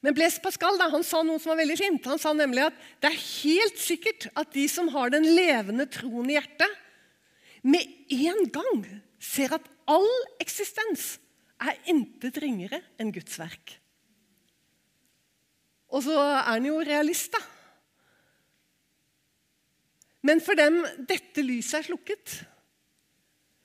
Men 0.00 0.16
Blaise 0.16 0.40
Pascal 0.40 0.78
da, 0.80 0.88
han 0.88 1.04
sa 1.04 1.20
noe 1.20 1.36
som 1.42 1.52
var 1.52 1.60
veldig 1.60 1.76
fint. 1.76 2.06
Han 2.08 2.20
sa 2.20 2.32
nemlig 2.32 2.70
at 2.70 2.84
det 3.04 3.10
er 3.10 3.20
helt 3.20 3.80
sikkert 3.80 4.30
at 4.32 4.48
de 4.56 4.64
som 4.72 4.88
har 4.94 5.12
den 5.12 5.28
levende 5.28 5.84
troen 5.92 6.30
i 6.32 6.38
hjertet, 6.38 6.79
med 7.62 7.84
en 8.10 8.46
gang 8.52 8.84
ser 9.20 9.54
at 9.56 9.66
all 9.90 10.08
eksistens 10.40 11.18
er 11.60 11.76
intet 11.92 12.38
ringere 12.40 12.80
enn 13.00 13.12
Guds 13.12 13.36
verk. 13.40 13.74
Og 15.90 16.04
så 16.06 16.14
er 16.14 16.46
han 16.52 16.68
jo 16.68 16.78
realist, 16.86 17.34
da. 17.34 17.42
Men 20.24 20.40
for 20.44 20.56
dem 20.56 20.82
dette 21.08 21.40
lyset 21.40 21.78
er 21.78 21.86
slukket 21.86 22.32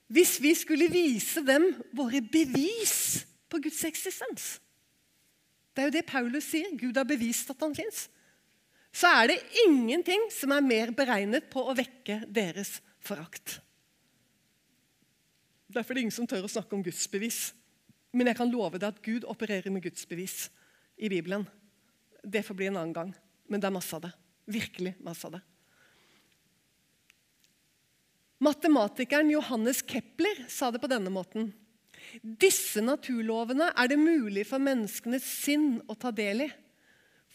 Hvis 0.08 0.38
vi 0.40 0.54
skulle 0.56 0.88
vise 0.88 1.42
dem 1.44 1.66
våre 1.98 2.22
bevis 2.24 3.26
på 3.52 3.60
Guds 3.60 3.82
eksistens 3.84 4.54
det 5.76 5.84
er 5.84 5.90
jo 5.90 5.96
det 5.98 6.08
Paulus 6.08 6.48
sier. 6.48 6.72
Gud 6.80 6.96
har 6.96 7.08
bevist 7.08 7.52
at 7.52 7.60
han 7.60 7.76
fins. 7.76 8.06
Så 8.96 9.12
er 9.12 9.34
det 9.34 9.42
ingenting 9.66 10.30
som 10.32 10.54
er 10.56 10.64
mer 10.64 10.94
beregnet 10.96 11.50
på 11.52 11.66
å 11.68 11.76
vekke 11.76 12.22
deres 12.32 12.78
forakt. 13.04 13.60
Derfor 15.68 15.94
er 15.94 15.98
det 15.98 16.06
ingen 16.06 16.16
som 16.16 16.28
tør 16.30 16.46
å 16.46 16.52
snakke 16.52 16.78
om 16.78 16.84
Guds 16.86 17.06
bevis. 17.12 17.40
Men 18.16 18.30
jeg 18.30 18.38
kan 18.38 18.52
love 18.52 18.80
deg 18.80 18.88
at 18.94 19.02
Gud 19.04 19.26
opererer 19.28 19.74
med 19.74 19.84
Guds 19.84 20.06
bevis 20.08 20.50
i 20.98 21.10
Bibelen. 21.12 21.48
det 22.26 22.42
får 22.42 22.56
bli 22.56 22.68
en 22.68 22.78
annen 22.78 22.94
gang. 22.94 23.12
Men 23.48 23.62
det 23.62 23.68
er 23.68 23.76
masse 23.76 23.96
av 23.96 24.02
det. 24.02 24.14
Virkelig 24.50 24.96
masse 25.00 25.28
av 25.28 25.36
det. 25.36 25.42
Matematikeren 28.42 29.30
Johannes 29.30 29.84
Kepler 29.86 30.46
sa 30.50 30.72
det 30.72 30.82
på 30.82 30.90
denne 30.90 31.12
måten. 31.14 31.54
Disse 32.22 32.82
naturlovene 32.84 33.72
er 33.74 33.90
det 33.90 34.00
mulig 34.00 34.46
for 34.50 34.62
menneskenes 34.62 35.26
sinn 35.26 35.80
å 35.88 35.96
ta 35.98 36.12
del 36.16 36.48
i. 36.48 36.50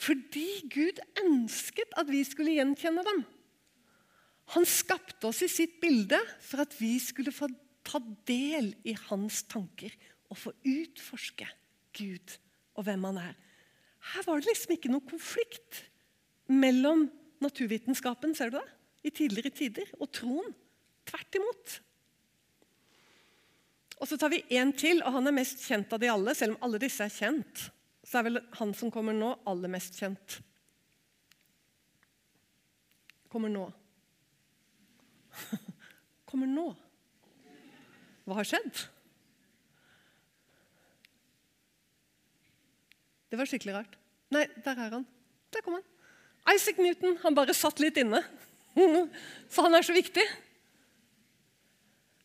Fordi 0.01 0.49
Gud 0.73 1.01
ønsket 1.23 1.97
at 2.01 2.09
vi 2.09 2.23
skulle 2.25 2.57
gjenkjenne 2.57 3.05
dem. 3.07 3.25
Han 4.57 4.67
skapte 4.67 5.29
oss 5.29 5.43
i 5.47 5.51
sitt 5.51 5.79
bilde 5.83 6.19
for 6.43 6.65
at 6.65 6.73
vi 6.81 6.97
skulle 7.03 7.35
få 7.35 7.51
ta 7.87 8.01
del 8.29 8.73
i 8.85 8.95
hans 9.09 9.43
tanker 9.51 9.95
og 10.31 10.39
få 10.39 10.53
utforske 10.67 11.49
Gud 11.97 12.37
og 12.79 12.87
hvem 12.87 13.07
han 13.11 13.21
er. 13.23 13.39
Her 14.15 14.27
var 14.27 14.41
det 14.41 14.49
liksom 14.49 14.75
ikke 14.77 14.93
noen 14.93 15.09
konflikt 15.09 15.85
mellom 16.51 17.09
naturvitenskapen 17.41 18.35
ser 18.37 18.53
du 18.53 18.59
det, 18.59 18.67
i 19.07 19.13
tidligere 19.15 19.53
tider 19.55 19.93
og 19.99 20.11
troen. 20.13 20.53
Tvert 21.09 21.39
imot. 21.39 21.77
Og 24.01 24.09
Så 24.09 24.17
tar 24.17 24.33
vi 24.33 24.45
én 24.57 24.73
til, 24.77 25.03
og 25.05 25.13
han 25.13 25.29
er 25.29 25.37
mest 25.37 25.65
kjent 25.67 25.93
av 25.93 26.01
de 26.01 26.09
alle. 26.09 26.35
Selv 26.37 26.57
om 26.57 26.63
alle 26.65 26.81
disse 26.81 27.05
er 27.05 27.13
kjent, 27.13 27.67
så 28.05 28.21
er 28.21 28.29
vel 28.29 28.41
han 28.57 28.73
som 28.77 28.93
kommer 28.93 29.17
nå, 29.17 29.35
aller 29.49 29.73
mest 29.73 29.99
kjent. 30.01 30.39
Kommer 33.31 33.53
nå. 33.53 33.67
Kommer 36.31 36.49
nå. 36.51 36.71
Hva 38.29 38.41
har 38.41 38.49
skjedd? 38.49 38.83
Det 43.31 43.39
var 43.39 43.49
skikkelig 43.49 43.77
rart. 43.79 43.97
Nei, 44.35 44.45
der 44.65 44.79
er 44.79 44.95
han. 44.99 45.07
Der 45.55 45.63
kom 45.65 45.79
han. 45.79 45.87
Isaac 46.51 46.79
Newton. 46.83 47.17
Han 47.23 47.37
bare 47.37 47.55
satt 47.55 47.83
litt 47.83 47.99
inne. 48.01 48.23
For 49.53 49.67
han 49.67 49.77
er 49.79 49.87
så 49.87 49.95
viktig. 49.95 50.25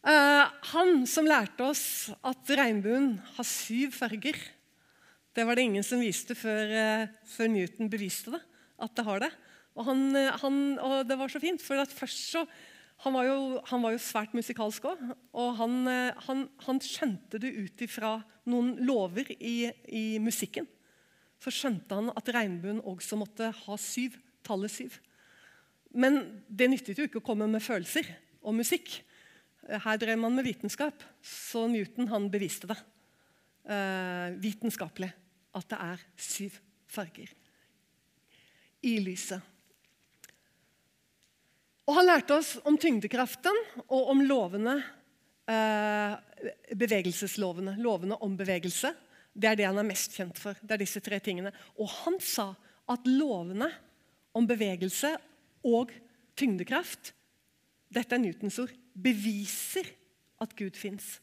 Uh, 0.05 0.45
han 0.73 1.05
som 1.09 1.25
lærte 1.25 1.65
oss 1.65 2.11
at 2.25 2.51
regnbuen 2.57 3.15
har 3.37 3.47
syv 3.49 3.95
farger. 3.97 4.37
Det 5.35 5.45
var 5.45 5.57
det 5.57 5.65
ingen 5.65 5.85
som 5.85 6.01
viste 6.01 6.37
før, 6.37 6.73
uh, 6.73 7.07
før 7.25 7.49
Newton 7.53 7.89
beviste 7.89 8.35
det. 8.35 8.41
At 8.81 8.93
det 8.97 9.05
har 9.07 9.23
det. 9.25 9.31
Og, 9.73 9.87
han, 9.89 10.03
uh, 10.13 10.35
han, 10.43 10.59
og 10.77 10.95
det 11.09 11.17
var 11.17 11.33
så 11.33 11.41
fint, 11.41 11.61
for 11.61 11.81
først 11.89 12.21
så 12.35 12.45
han 13.05 13.13
var, 13.13 13.27
jo, 13.29 13.39
han 13.69 13.83
var 13.85 13.93
jo 13.93 14.01
svært 14.01 14.33
musikalsk 14.33 14.87
òg. 14.89 15.01
Og 15.37 15.51
han, 15.59 15.75
han, 16.27 16.45
han, 16.65 16.79
skjønte 16.81 17.39
det 17.41 17.53
ut 17.53 17.83
ifra 17.85 18.17
noen 18.49 18.75
lover 18.85 19.29
i, 19.37 19.69
i 19.93 20.05
musikken 20.21 20.65
så 21.45 21.53
skjønte 21.53 21.97
han 21.97 22.11
at 22.17 22.31
regnbuen 22.33 22.81
også 22.87 23.17
måtte 23.19 23.51
ha 23.53 23.77
syv. 23.81 24.17
Tallet 24.45 24.69
syv. 24.69 24.97
Men 25.95 26.19
det 26.45 26.67
nyttet 26.69 26.99
jo 26.99 27.07
ikke 27.07 27.21
å 27.21 27.25
komme 27.25 27.47
med 27.49 27.63
følelser 27.65 28.07
og 28.45 28.57
musikk. 28.57 28.99
Her 29.65 29.97
drev 29.97 30.19
man 30.21 30.35
med 30.37 30.45
vitenskap, 30.45 31.01
så 31.25 31.63
Newton 31.69 32.11
han 32.11 32.27
beviste 32.29 32.69
det 32.69 32.77
uh, 32.77 34.35
vitenskapelig. 34.37 35.09
At 35.55 35.69
det 35.71 35.79
er 35.81 36.05
syv 36.19 36.59
farger 36.91 37.31
i 38.85 38.99
lyset. 39.01 39.54
Og 41.85 41.95
Han 41.95 42.07
lærte 42.07 42.33
oss 42.33 42.55
om 42.65 42.77
tyngdekraften 42.81 43.57
og 43.85 44.09
om 44.09 44.21
lovene, 44.25 44.83
eh, 45.47 46.15
bevegelseslovene. 46.73 47.75
Lovene 47.77 48.17
om 48.21 48.37
bevegelse 48.37 48.93
det 49.35 49.49
er 49.49 49.59
det 49.59 49.67
han 49.67 49.77
er 49.81 49.87
mest 49.87 50.15
kjent 50.15 50.37
for. 50.39 50.55
det 50.61 50.71
er 50.71 50.81
disse 50.85 51.01
tre 51.03 51.19
tingene. 51.19 51.51
Og 51.75 51.89
han 52.05 52.15
sa 52.23 52.53
at 52.87 53.07
lovene 53.07 53.67
om 54.35 54.47
bevegelse 54.47 55.11
og 55.67 55.91
tyngdekraft 56.39 57.11
dette 57.95 58.15
er 58.15 58.21
Newtons 58.23 58.57
ord 58.59 58.73
beviser 58.95 59.87
at 60.41 60.55
Gud 60.57 60.75
fins. 60.79 61.19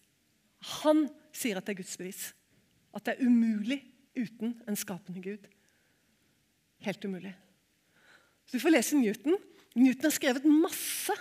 Han 0.82 1.06
sier 1.34 1.58
at 1.58 1.66
det 1.66 1.74
er 1.74 1.80
Guds 1.82 1.96
bevis. 2.00 2.22
At 2.94 3.04
det 3.06 3.16
er 3.16 3.26
umulig 3.26 3.80
uten 4.16 4.54
en 4.68 4.78
skapende 4.78 5.20
Gud. 5.24 5.48
Helt 6.84 7.04
umulig. 7.04 7.34
Så 8.46 8.56
Du 8.56 8.62
får 8.62 8.76
lese 8.76 8.96
Newton. 8.96 9.36
Newton 9.74 10.08
har 10.08 10.14
skrevet 10.14 10.48
masse 10.48 11.14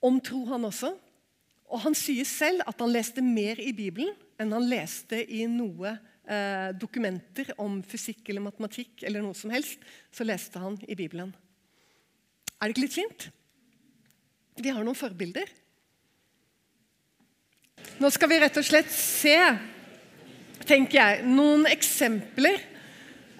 om 0.00 0.16
tro, 0.24 0.44
han 0.48 0.64
også. 0.64 0.94
Og 1.70 1.82
Han 1.84 1.94
sier 1.94 2.26
selv 2.26 2.64
at 2.66 2.80
han 2.80 2.92
leste 2.92 3.22
mer 3.22 3.60
i 3.62 3.72
Bibelen 3.76 4.14
enn 4.40 4.54
han 4.56 4.64
leste 4.66 5.20
i 5.20 5.44
noe 5.46 5.92
eh, 5.92 6.70
dokumenter 6.72 7.52
om 7.60 7.82
fysikk 7.86 8.30
eller 8.30 8.46
matematikk. 8.48 9.02
eller 9.04 9.22
noe 9.22 9.36
som 9.36 9.50
helst, 9.50 9.78
Så 10.10 10.24
leste 10.24 10.58
han 10.58 10.78
i 10.88 10.94
Bibelen. 10.94 11.34
Er 12.60 12.68
det 12.68 12.76
ikke 12.76 12.86
litt 12.86 12.96
fint? 12.96 13.28
Vi 14.56 14.68
har 14.68 14.84
noen 14.84 14.96
forbilder. 14.96 15.48
Nå 18.00 18.10
skal 18.10 18.28
vi 18.28 18.40
rett 18.40 18.56
og 18.56 18.64
slett 18.64 18.90
se 18.92 19.36
tenker 20.66 20.98
jeg, 20.98 21.24
noen 21.28 21.66
eksempler. 21.70 22.60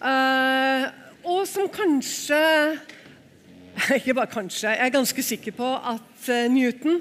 Eh, 0.00 0.87
og 1.29 1.44
som 1.48 1.68
kanskje 1.72 2.40
Ikke 3.98 4.14
bare 4.14 4.30
kanskje. 4.30 4.74
Jeg 4.74 4.86
er 4.86 4.98
ganske 4.98 5.22
sikker 5.22 5.56
på 5.56 5.72
at 5.94 6.28
eh, 6.28 6.50
Newton 6.52 7.00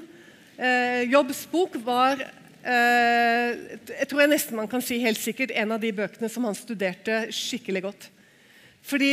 Eh, 0.60 1.06
Jobbs 1.08 1.46
bok 1.48 1.78
var 1.86 2.20
eh, 2.20 3.60
jeg 3.88 4.08
tror 4.10 4.20
jeg 4.20 4.28
nesten 4.28 4.58
man 4.58 4.68
kan 4.68 4.82
si 4.84 4.98
helt 5.00 5.16
sikkert 5.16 5.54
en 5.56 5.72
av 5.72 5.80
de 5.80 5.88
bøkene 5.96 6.28
som 6.28 6.44
han 6.44 6.56
studerte 6.58 7.22
skikkelig 7.32 7.82
godt. 7.86 8.08
Fordi 8.84 9.12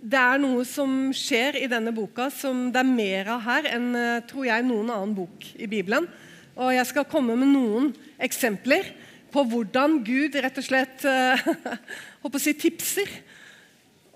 det 0.00 0.20
er 0.20 0.40
noe 0.40 0.66
som 0.68 1.10
skjer 1.16 1.58
i 1.60 1.68
denne 1.68 1.92
boka 1.96 2.30
som 2.32 2.68
det 2.72 2.80
er 2.80 2.88
mer 2.88 3.28
av 3.32 3.42
her 3.44 3.68
enn 3.72 3.88
tror 4.28 4.46
jeg, 4.48 4.64
noen 4.64 4.92
annen 4.92 5.16
bok 5.16 5.44
i 5.56 5.68
Bibelen. 5.68 6.08
Og 6.56 6.72
Jeg 6.76 6.86
skal 6.88 7.08
komme 7.08 7.36
med 7.36 7.52
noen 7.52 7.90
eksempler 8.20 8.92
på 9.32 9.44
hvordan 9.48 10.00
Gud 10.04 10.36
rett 10.36 10.60
og 10.60 10.66
slett 10.66 11.08
eh, 11.08 11.48
å 12.24 12.32
si, 12.36 12.52
tipser 12.52 13.08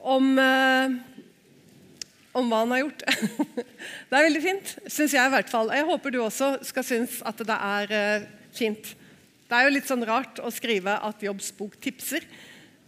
om 0.04 0.36
om 2.34 2.50
hva 2.50 2.62
han 2.64 2.74
har 2.74 2.82
gjort. 2.84 3.04
Det 4.10 4.18
er 4.18 4.26
veldig 4.28 4.42
fint, 4.42 4.74
syns 4.90 5.14
jeg 5.14 5.22
i 5.22 5.32
hvert 5.34 5.50
fall. 5.50 5.72
Jeg 5.74 5.88
håper 5.88 6.14
du 6.14 6.20
også 6.24 6.54
skal 6.66 6.86
synes 6.86 7.18
at 7.26 7.40
det 7.46 7.56
er 7.56 7.94
uh, 7.94 8.26
fint. 8.54 8.94
Det 9.44 9.56
er 9.56 9.66
jo 9.66 9.74
litt 9.74 9.90
sånn 9.90 10.06
rart 10.06 10.40
å 10.42 10.52
skrive 10.54 10.96
at 11.08 11.22
Jobbs 11.22 11.50
bok 11.56 11.76
tipser, 11.82 12.26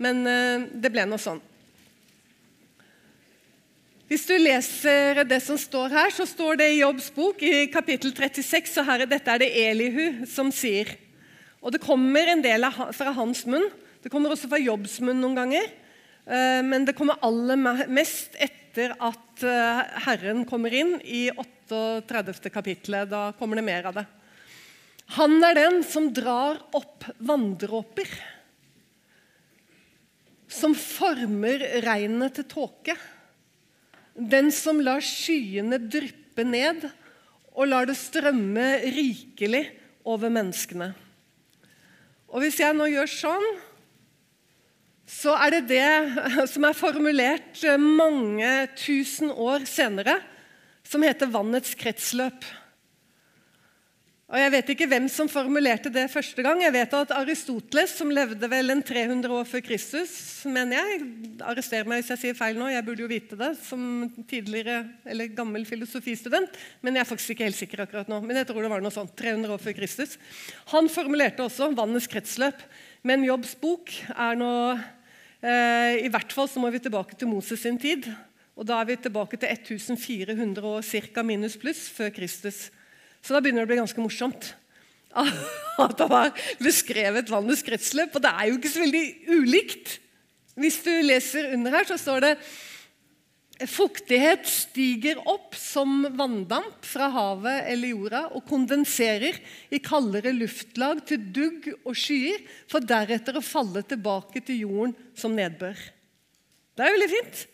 men 0.03 0.23
uh, 0.27 0.67
det 0.75 0.93
ble 0.95 1.07
nå 1.07 1.19
sånn. 1.21 1.43
Hvis 4.07 4.27
du 4.29 4.37
leser 4.39 5.25
det 5.27 5.41
som 5.43 5.59
står 5.59 5.91
her, 5.91 6.13
så 6.15 6.27
står 6.31 6.61
det 6.61 6.69
i 6.71 6.79
Jobbs 6.79 7.09
bok 7.15 7.41
i 7.43 7.67
kapittel 7.73 8.13
36, 8.15 8.77
og 8.79 8.87
her, 8.87 9.03
dette 9.11 9.33
er 9.33 9.43
det 9.43 9.51
Elihu 9.65 10.27
som 10.31 10.53
sier. 10.55 10.93
Og 11.59 11.75
det 11.75 11.83
kommer 11.83 12.31
en 12.31 12.45
del 12.45 12.69
fra 12.95 13.11
hans 13.17 13.43
munn. 13.51 13.67
Det 14.05 14.13
kommer 14.13 14.31
også 14.31 14.47
fra 14.47 14.61
Jobbs 14.63 15.01
munn 15.03 15.19
noen 15.19 15.35
ganger. 15.35 15.67
Eh, 16.27 16.63
men 16.63 16.87
det 16.87 16.95
kommer 16.95 17.19
aller 17.27 17.59
mest 17.91 18.39
etter 18.39 18.66
etter 18.77 18.93
at 19.01 19.43
eh, 19.43 19.79
Herren 20.05 20.45
kommer 20.45 20.75
inn 20.75 20.99
i 21.01 21.31
38. 21.33 22.51
kapittelet. 22.53 23.09
Da 23.09 23.33
kommer 23.39 23.57
det 23.57 23.65
mer 23.65 23.89
av 23.89 23.97
det. 23.97 24.05
Han 25.17 25.39
er 25.45 25.57
den 25.57 25.83
som 25.87 26.11
drar 26.13 26.61
opp 26.77 27.07
vanndråper. 27.17 28.11
Som 30.49 30.77
former 30.77 31.65
regnet 31.87 32.37
til 32.37 32.49
tåke. 32.51 32.97
Den 34.17 34.53
som 34.53 34.81
lar 34.85 35.01
skyene 35.01 35.81
dryppe 35.81 36.45
ned 36.45 36.85
og 37.57 37.71
lar 37.71 37.89
det 37.89 37.97
strømme 37.97 38.67
rikelig 38.93 39.65
over 40.05 40.29
menneskene. 40.33 40.93
Og 42.29 42.43
Hvis 42.45 42.61
jeg 42.61 42.77
nå 42.77 42.91
gjør 42.93 43.09
sånn 43.09 43.49
så 45.07 45.37
er 45.39 45.55
det 45.55 45.67
det 45.71 46.47
som 46.53 46.67
er 46.67 46.77
formulert 46.77 47.63
mange 47.79 48.53
tusen 48.75 49.31
år 49.31 49.67
senere, 49.71 50.19
som 50.87 51.03
heter 51.07 51.31
vannets 51.31 51.75
kretsløp. 51.79 52.47
Og 54.27 54.41
Jeg 54.41 54.51
vet 54.51 54.71
ikke 54.73 54.89
hvem 54.91 55.05
som 55.07 55.29
formulerte 55.31 55.91
det 55.95 56.09
første 56.11 56.43
gang. 56.43 56.59
Jeg 56.59 56.75
vet 56.75 56.95
at 56.99 57.13
Aristoteles, 57.15 57.93
som 57.95 58.11
levde 58.11 58.49
vel 58.51 58.75
en 58.75 58.83
300 58.83 59.31
år 59.31 59.47
før 59.47 59.63
Kristus, 59.63 60.17
mener 60.51 60.81
jeg 60.81 61.05
Arrester 61.47 61.87
meg 61.87 62.03
hvis 62.03 62.11
jeg 62.11 62.23
sier 62.25 62.35
feil 62.35 62.59
nå, 62.59 62.67
jeg 62.75 62.83
burde 62.89 63.05
jo 63.05 63.11
vite 63.13 63.39
det 63.39 63.53
som 63.63 64.09
tidligere, 64.27 64.81
eller 65.07 65.31
gammel 65.31 65.63
filosofistudent, 65.69 66.59
men 66.83 66.99
jeg 66.99 67.05
er 67.05 67.11
faktisk 67.13 67.37
ikke 67.37 67.47
helt 67.47 67.61
sikker 67.61 67.85
akkurat 67.87 68.11
nå. 68.11 68.19
Men 68.27 68.43
jeg 68.43 68.51
tror 68.51 68.67
det 68.67 68.73
var 68.75 68.83
noe 68.83 68.95
sånt, 68.99 69.15
300 69.15 69.55
år 69.55 69.63
før 69.63 69.79
Kristus. 69.79 70.19
Han 70.75 70.91
formulerte 70.91 71.47
også 71.47 71.71
vannets 71.79 72.11
kretsløp. 72.11 72.67
Men 73.07 73.23
Jobbs 73.23 73.55
bok 73.63 73.95
er 74.11 74.35
nå 74.35 74.51
Eh, 74.75 74.96
I 75.47 76.09
hvert 76.11 76.33
fall 76.35 76.49
så 76.51 76.59
må 76.59 76.73
vi 76.75 76.81
tilbake 76.83 77.15
til 77.15 77.31
Moses 77.31 77.61
sin 77.63 77.77
tid. 77.79 78.09
Og 78.57 78.67
Da 78.67 78.81
er 78.81 78.89
vi 78.89 78.97
tilbake 78.97 79.37
til 79.37 79.51
1400 79.53 80.65
år 80.65 80.83
cirka 80.83 81.23
minus 81.23 81.59
pluss 81.61 81.87
før 81.93 82.11
Kristus. 82.11 82.71
Så 83.23 83.35
da 83.35 83.43
begynner 83.43 83.63
det 83.65 83.69
å 83.69 83.73
bli 83.75 83.83
ganske 83.83 84.03
morsomt 84.03 84.55
at 85.85 85.95
det 85.99 86.09
har 86.11 86.33
beskrevet 86.63 87.31
vannets 87.33 87.65
kretsløp. 87.67 88.17
Og 88.17 88.25
det 88.25 88.33
er 88.33 88.49
jo 88.49 88.59
ikke 88.59 88.73
så 88.73 88.83
veldig 88.85 89.07
ulikt 89.37 90.01
Hvis 90.57 90.79
du 90.87 90.91
leser 91.05 91.51
under 91.53 91.75
her, 91.77 91.85
så 91.85 91.99
står 92.01 92.23
det 92.25 92.31
Fuktighet 93.65 94.45
stiger 94.45 95.17
opp 95.25 95.55
som 95.57 96.03
vanndamp 96.13 96.85
fra 96.85 97.07
havet 97.09 97.71
eller 97.73 97.95
jorda 97.95 98.21
og 98.37 98.45
kondenserer 98.51 99.39
i 99.73 99.81
kaldere 99.81 100.35
luftlag 100.37 101.01
til 101.09 101.25
dugg 101.33 101.71
og 101.79 101.95
skyer, 101.97 102.43
for 102.69 102.85
deretter 102.85 103.39
å 103.39 103.45
falle 103.45 103.81
tilbake 103.89 104.45
til 104.45 104.67
jorden 104.67 104.93
som 105.17 105.33
nedbør. 105.33 105.79
Det 106.77 106.85
er 106.85 106.97
veldig 106.99 107.11
fint. 107.15 107.47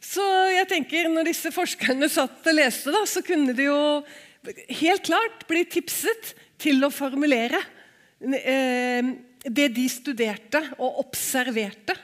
Så 0.00 0.24
jeg 0.54 0.70
tenker, 0.72 1.10
når 1.12 1.28
disse 1.28 1.52
forskerne 1.52 2.08
satt 2.08 2.48
og 2.48 2.56
leste, 2.56 2.96
da, 2.96 3.04
så 3.04 3.20
kunne 3.26 3.52
de 3.56 3.68
jo 3.68 3.78
helt 4.80 5.04
klart 5.04 5.44
bli 5.50 5.66
tipset 5.68 6.32
til 6.62 6.80
å 6.86 6.94
formulere 6.94 7.60
eh, 8.24 9.14
det 9.44 9.68
de 9.76 9.88
studerte 9.92 10.62
og 10.78 11.02
observerte 11.04 11.96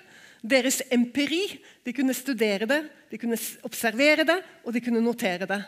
deres 0.42 0.82
empiri. 0.92 1.46
De 1.86 1.94
kunne 1.96 2.16
studere 2.16 2.68
det, 2.68 2.82
de 3.12 3.20
kunne 3.20 3.36
observere 3.68 4.24
det, 4.24 4.38
og 4.64 4.72
de 4.72 4.80
kunne 4.80 5.02
notere 5.04 5.46
det. 5.48 5.60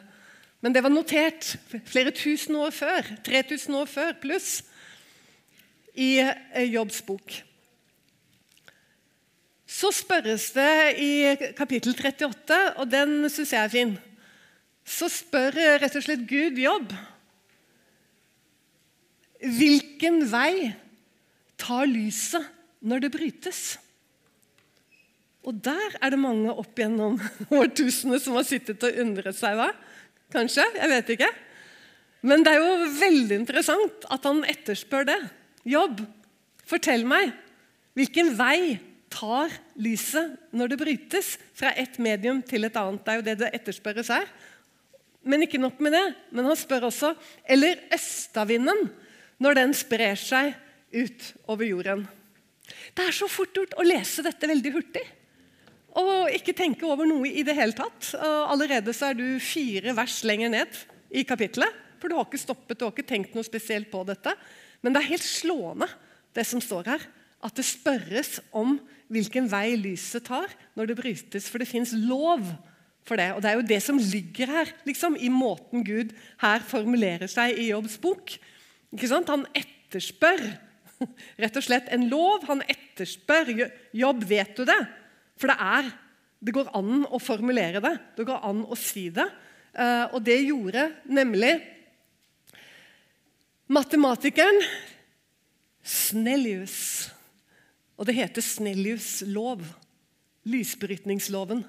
Men 0.64 0.72
det 0.72 0.80
var 0.80 0.92
notert 0.92 1.58
flere 1.84 2.14
tusen 2.16 2.56
år 2.56 2.72
før, 2.72 3.10
3000 3.26 3.76
år 3.76 3.90
før 3.90 4.14
pluss, 4.22 4.62
i 5.94 6.16
eh, 6.24 6.64
Jobbs 6.72 7.02
bok. 7.06 7.36
Så 9.68 9.92
spørres 9.92 10.48
det 10.56 10.96
i 11.04 11.12
kapittel 11.58 11.92
38, 11.92 12.58
og 12.80 12.88
den 12.90 13.28
syns 13.28 13.52
jeg 13.52 13.60
er 13.60 13.74
fin. 13.74 13.94
Så 14.84 15.10
spør 15.12 15.60
rett 15.82 15.96
og 15.96 16.04
slett 16.04 16.26
Gud 16.28 16.58
Jobb 16.60 16.90
Hvilken 19.44 20.22
vei 20.30 20.72
tar 21.60 21.84
lyset 21.88 22.44
når 22.84 23.04
det 23.04 23.10
brytes? 23.12 23.62
Og 25.44 25.56
der 25.64 25.96
er 26.00 26.14
det 26.14 26.20
mange 26.20 26.52
opp 26.52 26.78
gjennom 26.78 27.18
årtusener 27.60 28.20
som 28.22 28.38
har 28.38 28.46
sittet 28.48 28.84
og 28.86 29.00
undret 29.04 29.36
seg. 29.36 29.58
hva? 29.58 29.70
Kanskje? 30.32 30.64
Jeg 30.78 30.90
vet 30.90 31.12
ikke. 31.16 31.30
Men 32.24 32.44
det 32.44 32.54
er 32.54 32.62
jo 32.62 32.88
veldig 32.96 33.38
interessant 33.42 34.06
at 34.12 34.24
han 34.24 34.40
etterspør 34.48 35.04
det. 35.10 35.20
Jobb, 35.68 36.00
fortell 36.64 37.04
meg. 37.08 37.34
Hvilken 37.94 38.32
vei 38.38 38.78
tar 39.12 39.52
lyset 39.76 40.32
når 40.56 40.72
det 40.72 40.80
brytes 40.80 41.34
fra 41.54 41.74
et 41.78 42.00
medium 42.02 42.40
til 42.42 42.64
et 42.64 42.80
annet? 42.80 43.04
Det 43.04 43.12
er 43.12 43.20
jo 43.20 43.26
det 43.28 43.38
det 43.42 43.52
etterspørres 43.60 44.10
her. 44.14 44.26
Men 45.24 45.44
ikke 45.44 45.60
nok 45.60 45.76
med 45.84 45.92
det. 45.96 46.04
Men 46.32 46.48
han 46.48 46.56
spør 46.58 46.88
også 46.88 47.12
eller 47.44 47.84
østavinden 47.92 48.88
når 49.44 49.60
den 49.60 49.76
sprer 49.76 50.16
seg 50.16 50.54
ut 50.94 51.28
over 51.52 51.68
jorden. 51.68 52.06
Det 52.96 53.04
er 53.04 53.12
så 53.12 53.28
fort 53.28 53.52
gjort 53.52 53.76
å 53.76 53.84
lese 53.84 54.24
dette 54.24 54.48
veldig 54.48 54.72
hurtig 54.72 55.04
og 55.94 56.32
ikke 56.34 56.54
tenke 56.56 56.86
over 56.88 57.06
noe 57.06 57.28
i 57.30 57.44
det 57.46 57.54
hele 57.54 57.76
tatt. 57.76 58.10
Og 58.18 58.52
allerede 58.54 58.94
så 58.96 59.12
er 59.12 59.18
du 59.18 59.26
fire 59.42 59.94
vers 59.96 60.22
lenger 60.26 60.50
ned 60.50 60.80
i 61.14 61.22
kapittelet. 61.26 61.82
For 62.02 62.10
du 62.10 62.18
har 62.18 62.26
ikke 62.26 62.40
stoppet, 62.42 62.82
ikke 62.82 63.06
tenkt 63.06 63.36
noe 63.36 63.46
spesielt 63.46 63.90
på 63.92 64.02
dette. 64.08 64.34
Men 64.84 64.92
det 64.92 65.00
er 65.00 65.12
helt 65.14 65.24
slående, 65.24 65.88
det 66.36 66.44
som 66.48 66.60
står 66.60 66.90
her. 66.90 67.06
At 67.44 67.56
det 67.56 67.66
spørres 67.68 68.38
om 68.56 68.76
hvilken 69.12 69.46
vei 69.52 69.76
lyset 69.78 70.26
tar 70.26 70.52
når 70.76 70.90
det 70.90 70.98
brytes. 70.98 71.46
For 71.48 71.62
det 71.62 71.70
fins 71.70 71.94
lov 71.96 72.42
for 73.06 73.20
det. 73.20 73.30
Og 73.36 73.40
det 73.44 73.50
er 73.50 73.58
jo 73.60 73.68
det 73.70 73.80
som 73.84 74.00
ligger 74.00 74.52
her, 74.52 74.74
liksom, 74.88 75.16
i 75.16 75.30
måten 75.32 75.84
Gud 75.86 76.12
her 76.42 76.64
formulerer 76.66 77.30
seg 77.30 77.56
i 77.60 77.70
Jobbs 77.70 77.96
bok. 78.02 78.36
Han 78.94 79.46
etterspør 79.54 80.44
rett 81.40 81.56
og 81.58 81.64
slett 81.64 81.88
en 81.94 82.08
lov. 82.10 82.44
Han 82.50 82.64
etterspør 82.66 83.54
jobb. 83.94 84.28
Vet 84.28 84.56
du 84.58 84.64
det? 84.68 84.80
For 85.40 85.50
det 85.50 85.58
er 85.60 85.92
Det 86.44 86.52
går 86.52 86.74
an 86.76 87.06
å 87.08 87.16
formulere 87.16 87.80
det. 87.80 87.94
Det 88.18 88.26
går 88.28 88.42
an 88.44 88.66
å 88.68 88.76
si 88.76 89.06
det. 89.08 89.24
Eh, 89.72 90.12
og 90.12 90.20
det 90.20 90.42
gjorde 90.44 90.90
nemlig 91.08 91.54
matematikeren 93.72 94.60
Snellius. 95.80 97.08
Og 97.96 98.04
det 98.04 98.18
heter 98.18 98.44
Snellius' 98.44 99.24
lov. 99.24 99.64
Lysbrytningsloven. 100.44 101.64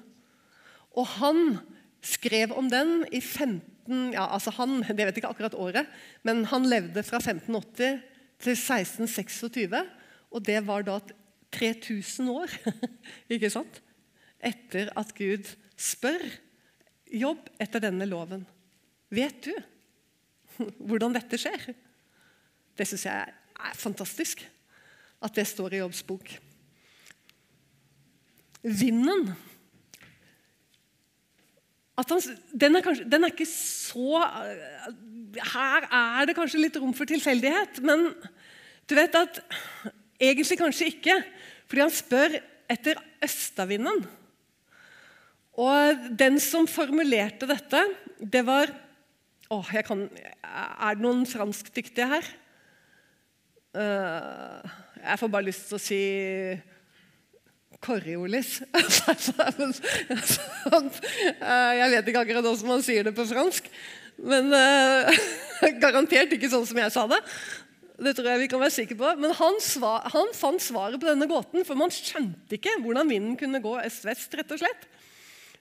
Og 0.92 1.08
han 1.16 1.58
skrev 2.04 2.52
om 2.52 2.68
den 2.68 3.00
i 3.08 3.20
15 3.20 4.12
ja, 4.12 4.26
altså 4.34 4.50
han, 4.56 4.80
Det 4.82 4.98
vet 4.98 5.14
jeg 5.14 5.22
ikke 5.22 5.30
akkurat 5.30 5.54
året, 5.54 5.86
men 6.26 6.44
han 6.50 6.64
levde 6.66 7.04
fra 7.06 7.20
1580 7.22 8.00
til 8.42 8.56
1626. 8.56 9.76
Og 10.34 10.42
det 10.44 10.58
var 10.66 10.82
da 10.82 10.98
3000 11.56 12.30
år 12.32 12.52
ikke 13.34 13.50
sant? 13.52 13.82
etter 14.46 14.90
at 14.98 15.14
Gud 15.16 15.48
spør 15.80 16.22
jobb 17.08 17.48
etter 17.62 17.82
denne 17.82 18.06
loven. 18.08 18.44
Vet 19.12 19.48
du 19.48 19.54
hvordan 20.88 21.16
dette 21.16 21.40
skjer? 21.40 21.70
Det 22.76 22.86
syns 22.88 23.06
jeg 23.08 23.34
er 23.56 23.78
fantastisk 23.80 24.44
at 25.24 25.36
det 25.36 25.46
står 25.48 25.76
i 25.76 25.80
Jobbs 25.80 26.02
bok. 26.06 26.28
Vinden 28.66 29.30
han, 31.96 32.20
den, 32.52 32.76
er 32.76 32.82
kanskje, 32.84 33.06
den 33.08 33.24
er 33.24 33.32
ikke 33.32 33.46
så 33.48 34.18
Her 35.40 35.86
er 35.88 36.26
det 36.28 36.34
kanskje 36.36 36.60
litt 36.60 36.76
rom 36.76 36.92
for 36.92 37.08
tilfeldighet, 37.08 37.80
men 37.80 38.10
du 38.84 38.94
vet 38.98 39.16
at 39.16 39.40
egentlig 40.20 40.58
kanskje 40.60 40.90
ikke. 40.92 41.16
Fordi 41.66 41.82
han 41.82 41.94
spør 41.94 42.38
etter 42.70 42.98
østavinden. 43.24 44.04
Og 45.56 46.08
den 46.20 46.40
som 46.42 46.68
formulerte 46.68 47.48
dette, 47.48 47.82
det 48.20 48.42
var 48.46 48.72
å, 49.48 49.60
kan, 49.86 50.08
Er 50.42 50.96
det 50.96 51.04
noen 51.04 51.24
franskdyktige 51.28 52.08
her? 52.10 52.26
Uh, 53.76 54.64
jeg 55.02 55.20
får 55.20 55.30
bare 55.32 55.46
lyst 55.46 55.68
til 55.68 55.76
å 55.76 55.82
si 55.82 56.00
Coriolis. 57.84 58.56
Jeg 61.76 61.90
vet 61.92 62.08
ikke 62.08 62.22
akkurat 62.22 62.42
hvordan 62.42 62.70
man 62.70 62.82
sier 62.84 63.04
det 63.06 63.14
på 63.16 63.28
fransk. 63.28 63.68
Men 64.16 64.48
uh, 64.50 65.12
garantert 65.82 66.32
ikke 66.32 66.50
sånn 66.52 66.66
som 66.68 66.78
jeg 66.80 66.92
sa 66.94 67.04
det. 67.10 67.20
Det 67.96 68.12
tror 68.12 68.28
jeg 68.28 68.42
vi 68.42 68.48
kan 68.52 68.60
være 68.60 68.74
sikre 68.74 68.98
på. 69.00 69.10
Men 69.22 69.34
han, 69.38 69.60
svar, 69.64 70.08
han, 70.12 70.32
fant 70.36 70.62
svaret 70.62 71.00
på 71.00 71.08
denne 71.08 71.28
gåten, 71.30 71.64
for 71.64 71.78
man 71.78 71.92
skjønte 71.94 72.58
ikke 72.58 72.78
hvordan 72.84 73.08
vinden 73.08 73.36
kunne 73.40 73.62
gå 73.64 73.76
øst-vest. 73.80 74.36
rett 74.36 74.52
og 74.52 74.60
slett. 74.60 74.88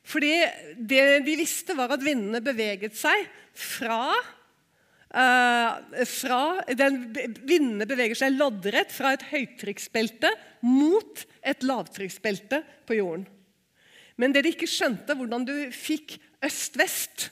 Fordi 0.06 0.34
det 0.78 1.06
de 1.26 1.38
visste, 1.40 1.76
var 1.78 1.96
at 1.96 2.04
vindene 2.04 2.44
beveget 2.44 2.98
seg 3.00 3.30
fra 3.56 4.02
Uh, 5.16 6.04
fra, 6.12 6.40
den, 6.76 6.98
Vindene 7.48 7.86
beveger 7.88 8.18
seg 8.20 8.34
loddrett 8.36 8.90
fra 8.92 9.14
et 9.16 9.22
høytrykksbelte 9.30 10.28
mot 10.68 11.22
et 11.40 11.64
lavtrykksbelte 11.64 12.60
på 12.84 12.98
jorden. 12.98 13.24
Men 14.20 14.36
det 14.36 14.44
de 14.44 14.52
ikke 14.52 14.68
skjønte, 14.68 15.16
hvordan 15.16 15.46
du 15.48 15.54
fikk 15.72 16.18
øst-vest 16.44 17.30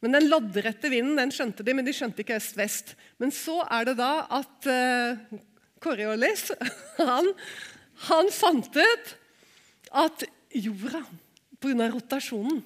men 0.00 0.16
Den 0.16 0.28
loddrette 0.32 0.88
vinden 0.88 1.18
den 1.18 1.32
skjønte 1.34 1.64
de, 1.64 1.74
men 1.76 1.84
de 1.84 1.92
skjønte 1.92 2.22
ikke 2.24 2.38
øst-vest. 2.40 2.94
Men 3.20 3.32
så 3.34 3.58
er 3.68 3.90
det 3.90 3.98
da 3.98 4.12
at 4.32 4.68
uh, 4.70 5.40
Coriolis 5.80 6.48
han, 7.10 7.28
han 8.08 8.32
fant 8.32 8.80
ut 8.80 9.14
at 10.00 10.24
jorda, 10.56 11.02
pga. 11.60 11.90
rotasjonen 11.92 12.62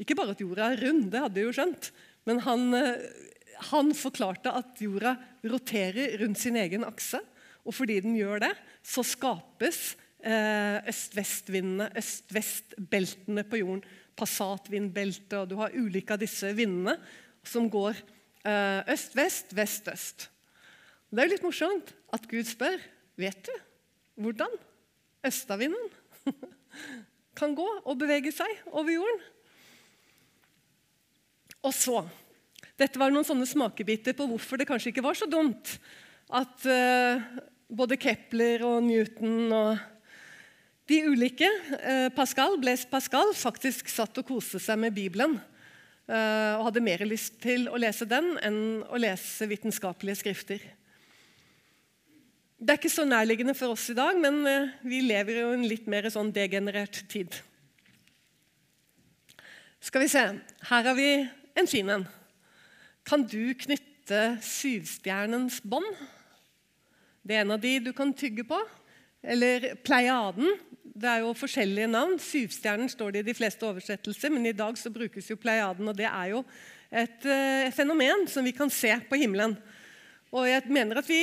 Ikke 0.00 0.16
bare 0.16 0.32
at 0.32 0.40
jorda 0.40 0.70
er 0.72 0.84
rund, 0.86 1.10
det 1.12 1.22
hadde 1.26 1.36
de 1.36 1.44
jo 1.44 1.54
skjønt, 1.56 1.90
men 2.28 2.40
han, 2.46 2.66
uh, 2.72 3.04
han 3.72 3.92
forklarte 3.96 4.52
at 4.56 4.80
jorda 4.80 5.16
roterer 5.44 6.16
rundt 6.22 6.40
sin 6.40 6.56
egen 6.60 6.88
akse. 6.88 7.20
Og 7.66 7.74
fordi 7.74 7.98
den 8.00 8.16
gjør 8.16 8.46
det, 8.46 8.52
så 8.86 9.02
skapes 9.04 9.96
uh, 10.24 10.80
øst-vest-vindene, 10.88 11.90
øst-vest-beltene 12.00 13.44
på 13.44 13.60
jorden 13.60 13.84
passatvindbelte, 14.16 15.42
og 15.42 15.50
du 15.50 15.56
har 15.60 15.74
ulike 15.76 16.14
av 16.14 16.22
disse 16.22 16.50
vindene 16.56 16.96
som 17.46 17.68
går 17.70 17.94
eh, 18.46 18.80
øst-vest, 18.92 19.54
vest-øst. 19.56 20.28
Det 21.10 21.22
er 21.22 21.28
jo 21.28 21.34
litt 21.36 21.46
morsomt 21.46 21.92
at 22.14 22.26
Gud 22.30 22.48
spør 22.48 22.80
vet 23.20 23.46
du 23.46 23.54
hvordan 24.20 24.52
østavinden 25.26 25.90
kan 27.38 27.54
gå 27.56 27.66
og 27.84 27.98
bevege 28.00 28.32
seg 28.34 28.62
over 28.72 28.92
jorden. 28.94 29.26
Og 31.66 31.74
så 31.76 32.06
Dette 32.76 33.00
var 33.00 33.08
noen 33.08 33.24
sånne 33.24 33.46
smakebiter 33.48 34.12
på 34.16 34.26
hvorfor 34.28 34.60
det 34.60 34.66
kanskje 34.68 34.90
ikke 34.90 35.04
var 35.06 35.16
så 35.16 35.24
dumt 35.32 35.70
at 36.28 36.66
uh, 36.68 37.22
både 37.72 37.96
Kepler 37.96 38.64
og 38.68 38.82
Newton 38.84 39.52
og 39.56 39.78
de 40.86 41.00
ulike, 41.02 41.48
eh, 41.82 42.08
Pascal, 42.14 42.58
Blaise 42.62 42.86
Pascal 42.86 43.32
faktisk 43.34 43.88
satt 43.90 44.18
og 44.20 44.26
koste 44.28 44.60
seg 44.62 44.78
med 44.78 44.94
Bibelen. 44.94 45.34
Eh, 46.06 46.52
og 46.54 46.68
hadde 46.68 46.84
mer 46.86 47.02
lyst 47.02 47.40
til 47.42 47.66
å 47.66 47.78
lese 47.82 48.06
den 48.06 48.36
enn 48.46 48.60
å 48.86 48.98
lese 49.02 49.48
vitenskapelige 49.50 50.20
skrifter. 50.20 50.62
Det 52.56 52.72
er 52.72 52.78
ikke 52.78 52.92
så 52.94 53.04
nærliggende 53.04 53.56
for 53.58 53.74
oss 53.74 53.88
i 53.90 53.96
dag, 53.98 54.14
men 54.22 54.38
eh, 54.46 54.70
vi 54.86 55.02
lever 55.02 55.42
jo 55.42 55.50
en 55.56 55.66
litt 55.66 55.88
mer 55.90 56.06
sånn 56.14 56.30
degenerert 56.32 57.02
tid. 57.10 57.34
Skal 59.82 60.06
vi 60.06 60.12
se 60.12 60.22
Her 60.70 60.86
har 60.86 60.94
vi 60.94 61.10
en 61.58 61.66
fin 61.66 61.90
en. 61.90 62.06
Kan 63.06 63.26
du 63.26 63.54
knytte 63.58 64.22
syvstjernens 64.42 65.58
bånd? 65.66 65.90
Det 67.26 67.34
er 67.34 67.42
en 67.42 67.54
av 67.58 67.60
de 67.60 67.74
du 67.82 67.92
kan 67.94 68.14
tygge 68.14 68.46
på. 68.46 68.62
Eller 69.26 69.74
Pleiaden. 69.82 70.54
Det 70.96 71.08
er 71.10 71.20
jo 71.20 71.34
forskjellige 71.36 71.90
navn. 71.92 72.14
Syvstjernen 72.22 72.88
står 72.88 73.12
det 73.12 73.20
i 73.20 73.26
de 73.28 73.36
fleste 73.36 73.66
oversettelser, 73.68 74.30
men 74.32 74.48
i 74.48 74.56
dag 74.56 74.78
så 74.80 74.88
brukes 74.92 75.26
jo 75.28 75.36
Pleiaden, 75.36 75.90
og 75.90 75.96
det 75.98 76.06
er 76.08 76.30
jo 76.30 76.38
et 76.88 77.26
uh, 77.28 77.72
fenomen 77.76 78.24
som 78.32 78.46
vi 78.46 78.54
kan 78.56 78.72
se 78.72 78.94
på 79.10 79.18
himmelen. 79.20 79.58
Og 80.32 80.46
jeg 80.48 80.64
mener 80.72 81.00
at 81.02 81.08
vi 81.08 81.18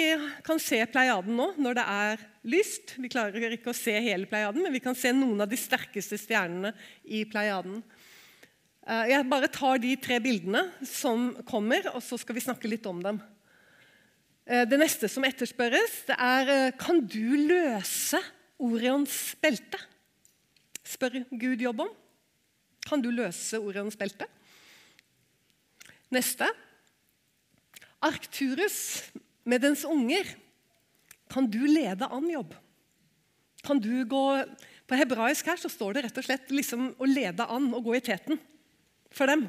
kan 0.46 0.62
se 0.62 0.78
Pleiaden 0.92 1.34
nå 1.40 1.48
når 1.58 1.78
det 1.80 1.86
er 1.90 2.22
lyst. 2.54 2.94
Vi 3.02 3.10
klarer 3.10 3.56
ikke 3.56 3.72
å 3.74 3.78
se 3.78 3.96
hele 3.98 4.30
Pleiaden, 4.30 4.62
men 4.62 4.76
vi 4.76 4.84
kan 4.84 4.98
se 4.98 5.10
noen 5.16 5.42
av 5.42 5.50
de 5.50 5.58
sterkeste 5.58 6.22
stjernene 6.22 6.76
i 7.10 7.24
Pleiaden. 7.26 7.82
Uh, 8.86 9.04
jeg 9.10 9.30
bare 9.32 9.50
tar 9.58 9.82
de 9.82 9.96
tre 9.98 10.22
bildene 10.22 10.68
som 10.86 11.32
kommer, 11.50 11.90
og 11.96 12.06
så 12.06 12.22
skal 12.22 12.38
vi 12.38 12.46
snakke 12.46 12.70
litt 12.70 12.86
om 12.86 13.02
dem. 13.02 13.18
Uh, 14.46 14.70
det 14.70 14.84
neste 14.86 15.10
som 15.10 15.26
etterspørres, 15.26 16.04
det 16.14 16.22
er 16.22 16.78
kan 16.78 17.02
du 17.02 17.50
løse 17.50 18.22
Orions 18.64 19.18
belte? 19.44 19.80
Spør 20.84 21.22
Gud 21.32 21.62
jobb 21.64 21.84
om. 21.86 21.92
Kan 22.84 23.04
du 23.04 23.10
løse 23.12 23.60
Orions 23.60 23.98
belte? 24.00 24.28
Neste 26.14 26.48
Arcturus 28.04 28.78
med 29.48 29.64
dens 29.64 29.86
unger, 29.88 30.28
kan 31.32 31.48
du 31.50 31.64
lede 31.66 32.08
an 32.12 32.28
jobb? 32.30 32.52
Kan 33.64 33.80
du 33.80 34.04
gå 34.06 34.24
På 34.84 34.98
hebraisk 35.00 35.48
her 35.48 35.56
så 35.58 35.70
står 35.72 35.96
det 35.96 36.02
rett 36.04 36.18
og 36.20 36.26
slett 36.26 36.50
liksom 36.52 36.90
å 37.00 37.08
lede 37.08 37.46
an 37.48 37.70
og 37.72 37.86
gå 37.88 37.94
i 37.96 38.02
teten 38.04 38.36
for 39.16 39.32
dem. 39.32 39.46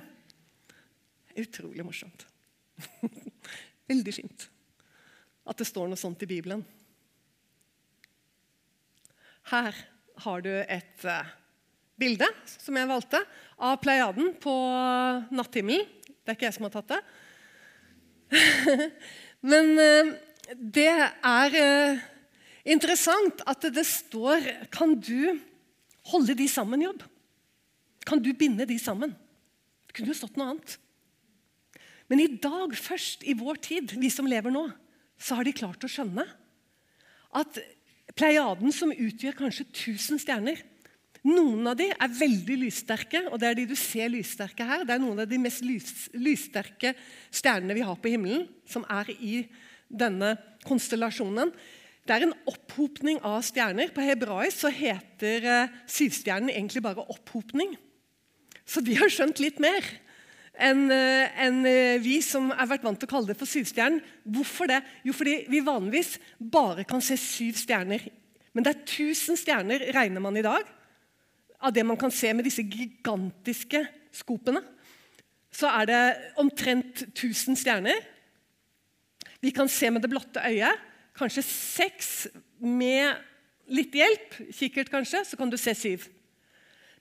Utrolig 1.35 1.83
morsomt. 1.83 2.23
Veldig 3.91 4.15
fint 4.15 4.47
at 5.45 5.59
det 5.59 5.67
står 5.67 5.91
noe 5.91 5.99
sånt 6.01 6.23
i 6.25 6.31
Bibelen. 6.31 6.63
Her 9.51 9.77
har 10.25 10.45
du 10.45 10.53
et 10.53 11.05
uh, 11.05 11.33
bilde 12.01 12.29
som 12.49 12.77
jeg 12.79 12.91
valgte, 12.91 13.21
av 13.61 13.77
Pleiaden 13.83 14.33
på 14.43 14.55
natthimmelen. 15.35 15.87
Det 16.25 16.33
er 16.33 16.39
ikke 16.39 16.49
jeg 16.49 16.57
som 16.57 16.67
har 16.67 16.75
tatt 16.75 16.95
det. 16.95 17.01
Men 19.51 19.75
eh, 19.79 20.15
det 20.57 20.89
er 20.89 21.57
eh, 21.61 22.05
interessant 22.73 23.43
at 23.45 23.67
det 23.75 23.85
står 23.85 24.47
Kan 24.73 24.97
du 24.97 25.37
holde 26.09 26.37
de 26.39 26.47
sammen, 26.49 26.87
jobb? 26.87 27.05
Kan 28.09 28.23
du 28.25 28.33
binde 28.37 28.67
de 28.69 28.79
sammen? 28.81 29.13
Det 29.85 29.97
kunne 29.97 30.13
jo 30.13 30.17
stått 30.17 30.41
noe 30.41 30.55
annet. 30.55 30.79
Men 32.09 32.21
i 32.25 32.29
dag, 32.41 32.73
først 32.77 33.25
i 33.25 33.37
vår 33.37 33.61
tid, 33.65 33.95
vi 34.01 34.11
som 34.13 34.29
lever 34.29 34.53
nå, 34.53 34.67
så 35.21 35.39
har 35.39 35.47
de 35.47 35.57
klart 35.57 35.85
å 35.85 35.91
skjønne 35.91 36.25
at 37.35 37.61
Pleiaden, 38.13 38.71
som 38.75 38.93
utgjør 38.93 39.37
kanskje 39.39 39.65
1000 39.71 40.21
stjerner, 40.23 40.61
noen 41.25 41.71
av 41.71 41.79
de 41.79 41.87
er 41.89 42.17
veldig 42.19 42.59
lyssterke, 42.67 43.23
og 43.31 43.39
det 43.41 43.49
er 43.49 43.57
de 43.57 43.65
du 43.71 43.77
ser 43.81 44.11
lyssterke 44.13 44.67
her. 44.69 44.83
Det 44.85 44.93
er 44.93 45.01
noen 45.01 45.23
av 45.23 45.31
de 45.31 45.39
mest 45.41 45.65
lys, 45.65 46.11
lyssterke 46.13 46.93
stjernene 47.33 47.77
vi 47.79 47.87
har 47.87 47.97
på 47.97 48.13
himmelen, 48.13 48.45
som 48.69 48.85
er 48.93 49.09
i 49.17 49.39
denne 49.89 50.35
konstellasjonen. 50.69 51.55
Det 52.05 52.13
er 52.13 52.27
en 52.27 52.37
opphopning 52.51 53.23
av 53.25 53.41
stjerner. 53.49 53.89
På 53.97 54.05
hebraisk 54.05 54.67
så 54.67 54.73
heter 54.75 55.49
uh, 55.49 55.73
syvstjernen 55.89 56.53
egentlig 56.53 56.85
bare 56.85 57.07
opphopning. 57.09 57.73
Så 58.69 58.85
de 58.85 58.97
har 59.01 59.13
skjønt 59.13 59.41
litt 59.41 59.63
mer 59.65 59.81
enn 60.55 60.87
en, 60.91 61.59
uh, 61.67 61.97
vi 62.03 62.21
som 62.23 62.53
har 62.55 62.69
vært 62.71 62.85
vant 62.87 62.99
til 63.01 63.09
å 63.09 63.15
kalle 63.15 63.33
det 63.33 63.39
for 63.41 63.51
syvstjernen. 63.51 64.03
Hvorfor 64.37 64.71
det? 64.71 64.83
Jo, 65.07 65.15
fordi 65.17 65.41
vi 65.51 65.65
vanligvis 65.65 66.17
bare 66.39 66.87
kan 66.89 67.03
se 67.03 67.19
syv 67.21 67.59
stjerner. 67.59 68.07
Men 68.55 68.67
det 68.67 68.75
er 68.75 68.85
1000 68.85 69.41
stjerner, 69.41 69.89
regner 69.97 70.23
man 70.23 70.39
i 70.39 70.47
dag 70.47 70.69
av 71.65 71.73
det 71.73 71.85
man 71.87 71.99
kan 71.99 72.13
se 72.13 72.33
med 72.37 72.45
disse 72.47 72.65
gigantiske 72.69 73.81
skopene, 74.15 74.61
så 75.55 75.71
er 75.81 75.89
det 75.89 76.01
omtrent 76.43 77.07
1000 77.13 77.57
stjerner. 77.59 78.01
Vi 79.41 79.53
kan 79.55 79.69
se 79.71 79.91
med 79.91 80.03
det 80.03 80.11
blotte 80.13 80.43
øyet. 80.45 80.83
Kanskje 81.15 81.45
seks 81.47 82.11
med 82.59 83.15
litt 83.71 83.95
hjelp, 83.95 84.35
kikkert 84.53 84.91
kanskje, 84.93 85.23
så 85.25 85.39
kan 85.39 85.51
du 85.51 85.57
se 85.61 85.75
syv. 85.79 86.09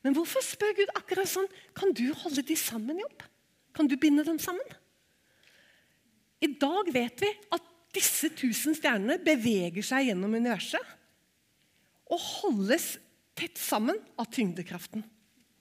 Men 0.04 0.14
hvorfor 0.16 0.44
spør 0.46 0.76
Gud 0.78 0.92
akkurat 1.00 1.30
sånn? 1.32 1.48
Kan 1.76 1.96
du 1.96 2.06
holde 2.22 2.44
de 2.46 2.56
sammen, 2.60 3.00
jobb? 3.02 3.24
Kan 3.74 3.90
du 3.90 3.98
binde 4.00 4.26
dem 4.26 4.40
sammen? 4.42 4.66
I 6.44 6.50
dag 6.60 6.90
vet 6.94 7.24
vi 7.24 7.30
at 7.56 7.70
disse 7.94 8.30
tusen 8.36 8.76
stjernene 8.76 9.20
beveger 9.24 9.86
seg 9.86 10.10
gjennom 10.10 10.34
universet 10.34 10.94
og 12.14 12.20
holdes 12.20 12.98
tett 13.38 13.58
sammen 13.58 13.98
av 14.20 14.30
tyngdekraften. 14.34 15.06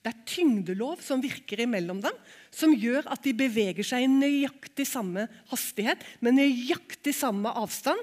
Det 0.02 0.10
er 0.10 0.24
tyngdelov 0.26 1.02
som 1.04 1.22
virker 1.22 1.62
imellom 1.62 2.00
dem, 2.02 2.14
som 2.50 2.74
gjør 2.74 3.06
at 3.12 3.22
de 3.22 3.34
beveger 3.38 3.86
seg 3.86 4.02
i 4.02 4.10
nøyaktig 4.10 4.86
samme 4.88 5.28
hastighet, 5.52 6.02
med 6.18 6.40
nøyaktig 6.40 7.14
samme 7.14 7.52
avstand 7.60 8.00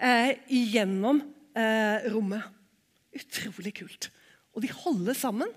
eh, 0.00 0.32
gjennom 0.48 1.20
eh, 1.52 2.08
rommet. 2.08 2.46
Utrolig 3.18 3.74
kult. 3.76 4.08
Og 4.56 4.64
de 4.64 4.72
holder 4.72 5.18
sammen 5.18 5.52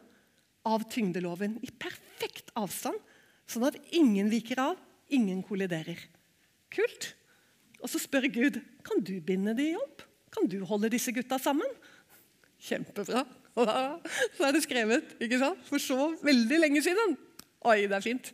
av 0.68 0.84
tyngdeloven 0.92 1.56
i 1.64 1.72
perfekt 1.72 2.52
avstand, 2.60 3.00
sånn 3.52 3.68
at 3.70 3.78
ingen 3.96 4.30
viker 4.32 4.62
av, 4.64 4.80
ingen 5.12 5.42
kolliderer. 5.46 6.00
Kult. 6.72 7.12
Og 7.82 7.90
så 7.92 8.00
spør 8.02 8.30
Gud 8.32 8.62
kan 8.86 9.04
du 9.04 9.18
binde 9.26 9.56
de 9.58 9.74
opp. 9.80 10.06
Kan 10.32 10.48
du 10.48 10.62
holde 10.68 10.92
disse 10.94 11.12
gutta 11.16 11.40
sammen. 11.42 11.68
Kjempebra. 12.62 13.26
Så 14.38 14.46
er 14.48 14.56
det 14.56 14.62
skrevet 14.64 15.16
ikke 15.20 15.40
sant? 15.42 15.64
for 15.68 15.82
så 15.84 16.14
veldig 16.24 16.60
lenge 16.62 16.84
siden. 16.86 17.18
Oi, 17.68 17.82
det 17.84 17.98
er 17.98 18.06
fint. 18.06 18.30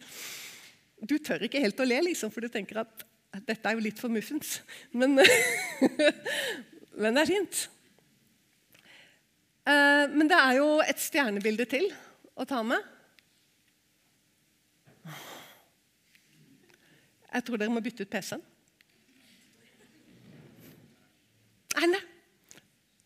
Du 1.09 1.15
tør 1.17 1.47
ikke 1.47 1.61
helt 1.63 1.79
å 1.81 1.87
le, 1.87 1.97
liksom, 2.05 2.29
for 2.33 2.45
du 2.45 2.51
tenker 2.53 2.83
at 2.83 3.01
dette 3.47 3.65
er 3.65 3.73
jo 3.73 3.81
litt 3.81 3.97
for 3.97 4.13
muffens. 4.13 4.59
Men, 4.93 5.17
men 7.01 7.17
det 7.17 7.23
er 7.23 7.31
fint. 7.31 7.63
Eh, 9.67 10.05
men 10.13 10.29
det 10.29 10.37
er 10.37 10.59
jo 10.59 10.69
et 10.85 11.01
stjernebilde 11.01 11.67
til 11.73 11.89
å 12.37 12.45
ta 12.47 12.61
med. 12.65 12.85
Jeg 17.37 17.45
tror 17.45 17.61
dere 17.61 17.69
må 17.69 17.83
bytte 17.85 18.01
ut 18.01 18.09
PC-en. 18.09 18.41
Nei, 21.77 21.89
nei. 21.91 22.03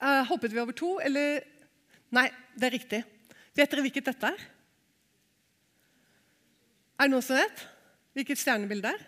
Uh, 0.01 0.21
hoppet 0.29 0.53
vi 0.55 0.61
over 0.61 0.75
to, 0.77 0.95
eller 1.03 1.43
Nei, 2.11 2.25
det 2.59 2.67
er 2.67 2.73
riktig. 2.75 2.97
Vet 3.55 3.71
dere 3.71 3.83
hvilket 3.85 4.07
dette 4.09 4.31
er? 4.33 4.41
Er 6.99 7.07
det 7.07 7.13
noen 7.13 7.23
som 7.23 7.37
vet 7.39 7.63
hvilket 8.17 8.39
stjernebilde 8.41 8.83
det 8.83 8.91
er? 8.91 9.05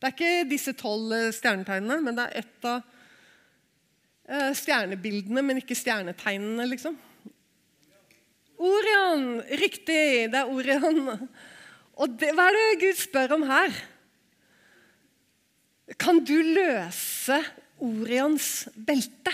Det 0.00 0.08
er 0.08 0.14
ikke 0.14 0.48
disse 0.48 0.72
tolv 0.78 1.10
eh, 1.12 1.32
stjernetegnene, 1.34 1.98
men 2.06 2.16
det 2.16 2.24
er 2.24 2.44
et 2.44 2.68
av 2.70 2.78
uh, 2.86 4.52
stjernebildene, 4.56 5.42
men 5.44 5.58
ikke 5.60 5.76
stjernetegnene, 5.76 6.68
liksom. 6.70 6.94
Orion! 8.60 9.26
Riktig, 9.60 10.30
det 10.32 10.38
er 10.38 10.54
Orion. 10.54 11.02
Og 12.00 12.14
det, 12.14 12.30
hva 12.38 12.46
er 12.48 12.56
det 12.56 12.80
Gud 12.86 13.02
spør 13.02 13.36
om 13.36 13.44
her? 13.50 13.74
Kan 15.98 16.22
du 16.26 16.36
løse 16.44 17.40
Orions 17.80 18.68
belte? 18.76 19.32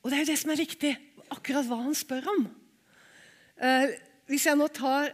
Og 0.00 0.10
det 0.10 0.16
er 0.16 0.24
jo 0.24 0.30
det 0.32 0.38
som 0.40 0.52
er 0.54 0.62
viktig, 0.62 0.92
akkurat 1.30 1.68
hva 1.68 1.82
han 1.84 1.96
spør 1.96 2.30
om. 2.32 2.46
Eh, 3.60 3.92
hvis 4.30 4.46
jeg 4.48 4.58
nå 4.58 4.70
tar 4.72 5.12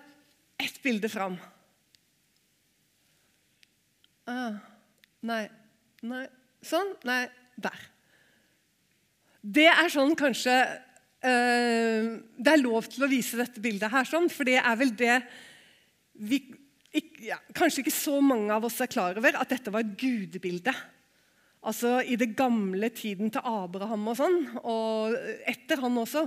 ett 0.62 0.76
bilde 0.84 1.08
fram 1.10 1.34
ah, 4.30 4.54
Nei. 5.26 5.42
Nei. 6.06 6.22
Sånn. 6.64 6.92
Nei. 7.08 7.24
Der. 7.56 7.82
Det 9.40 9.66
er 9.70 9.88
sånn 9.88 10.12
kanskje 10.18 10.54
eh, 11.24 12.08
Det 12.36 12.52
er 12.52 12.60
lov 12.60 12.86
til 12.92 13.06
å 13.06 13.10
vise 13.10 13.38
dette 13.40 13.62
bildet 13.64 13.90
her, 13.90 14.06
sånn, 14.08 14.28
for 14.30 14.46
det 14.48 14.58
er 14.60 14.76
vel 14.78 14.92
det 14.96 15.16
vi, 16.16 16.42
ikke, 17.00 17.22
ja, 17.30 17.38
Kanskje 17.56 17.84
ikke 17.84 17.94
så 17.94 18.18
mange 18.24 18.52
av 18.54 18.66
oss 18.66 18.78
er 18.82 18.90
klar 18.90 19.18
over 19.18 19.38
at 19.38 19.52
dette 19.52 19.72
var 19.72 19.84
et 19.84 19.96
gudebilde. 20.00 20.74
Altså 21.66 21.98
I 22.06 22.18
det 22.20 22.34
gamle 22.38 22.90
tiden 22.94 23.32
til 23.34 23.42
Abraham 23.42 24.06
og 24.12 24.18
sånn, 24.20 24.38
og 24.62 25.16
etter 25.48 25.82
han 25.82 25.98
også. 25.98 26.26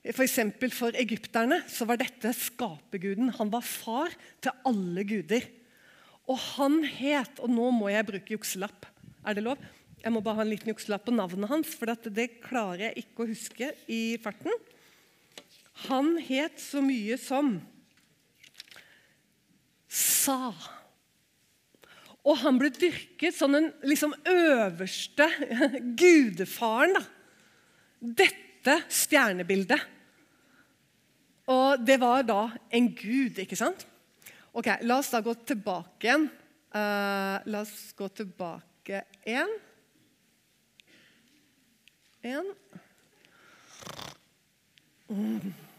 F.eks. 0.00 0.36
For, 0.56 0.72
for 0.72 0.96
egypterne 0.96 1.60
så 1.68 1.86
var 1.88 2.00
dette 2.00 2.32
skaperguden. 2.36 3.34
Han 3.36 3.52
var 3.52 3.64
far 3.66 4.14
til 4.40 4.54
alle 4.68 5.04
guder. 5.08 5.44
Og 6.30 6.38
han 6.54 6.80
het 6.86 7.40
Og 7.42 7.50
nå 7.52 7.68
må 7.74 7.90
jeg 7.92 8.06
bruke 8.08 8.36
jukselapp. 8.36 8.86
Er 9.26 9.36
det 9.36 9.44
lov? 9.44 9.60
Jeg 10.00 10.12
må 10.14 10.22
bare 10.24 10.40
ha 10.40 10.44
en 10.46 10.52
liten 10.52 10.70
jukselapp 10.70 11.04
på 11.04 11.12
navnet 11.12 11.50
hans, 11.50 11.74
for 11.76 11.92
det 12.08 12.30
klarer 12.40 12.86
jeg 12.86 13.02
ikke 13.02 13.24
å 13.24 13.28
huske 13.28 13.66
i 13.92 14.16
farten. 14.22 14.54
Han 15.88 16.14
het 16.24 16.56
så 16.60 16.80
mye 16.84 17.18
som 17.20 17.58
Sa. 19.90 20.52
Og 22.20 22.36
han 22.42 22.58
ble 22.60 22.70
dyrket 22.70 23.34
som 23.34 23.54
den 23.56 23.70
liksom 23.82 24.12
øverste 24.28 25.26
gudefaren. 26.00 26.94
da. 26.98 27.02
Dette 28.00 28.76
stjernebildet. 28.92 29.80
Og 31.50 31.82
det 31.82 31.96
var 32.00 32.22
da 32.22 32.42
en 32.70 32.92
gud, 32.94 33.40
ikke 33.42 33.58
sant? 33.58 33.82
Ok, 34.54 34.68
La 34.86 35.00
oss 35.00 35.10
da 35.10 35.22
gå 35.24 35.34
tilbake 35.46 36.06
igjen. 36.06 36.28
Uh, 36.70 37.42
la 37.50 37.64
oss 37.64 37.90
gå 37.98 38.06
tilbake 38.14 39.02
igjen. 39.26 39.50
En. 42.22 42.52
Mm. 45.10 45.69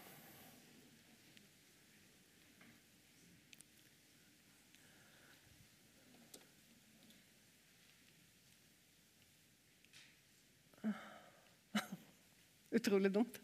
Utrolig 12.72 13.12
dumt. 13.12 13.40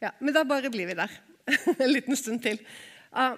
Ja, 0.00 0.14
Men 0.18 0.34
da 0.34 0.44
bare 0.48 0.70
blir 0.72 0.86
vi 0.88 0.96
der 0.96 1.12
en 1.78 1.92
liten 1.92 2.16
stund 2.16 2.40
til. 2.42 2.60
Uh, 3.12 3.36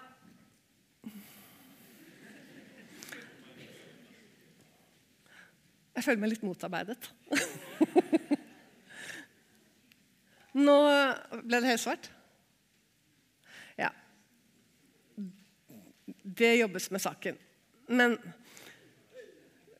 jeg 5.96 6.04
føler 6.06 6.22
meg 6.22 6.34
litt 6.34 6.46
motarbeidet. 6.46 7.10
Nå 10.66 10.78
ble 11.42 11.58
det 11.58 11.72
helt 11.72 11.82
svart. 11.82 12.10
Ja. 13.80 13.90
Det 16.22 16.54
jobbes 16.60 16.90
med 16.94 17.02
saken. 17.02 17.42
Men 17.90 18.18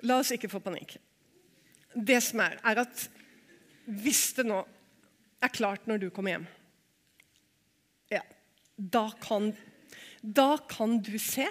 la 0.02 0.18
oss 0.18 0.32
ikke 0.34 0.50
få 0.50 0.58
panikk. 0.64 0.96
Det 1.94 2.18
som 2.24 2.40
er, 2.42 2.58
er 2.66 2.82
at 2.82 3.06
hvis 3.86 4.30
det 4.36 4.46
nå 4.48 4.62
er 5.42 5.52
klart 5.54 5.88
når 5.90 6.04
du 6.04 6.08
kommer 6.14 6.36
hjem, 6.36 6.46
ja, 8.12 8.22
da 8.76 9.08
kan, 9.22 9.50
da 10.22 10.54
kan 10.70 10.98
du 11.02 11.14
se 11.20 11.48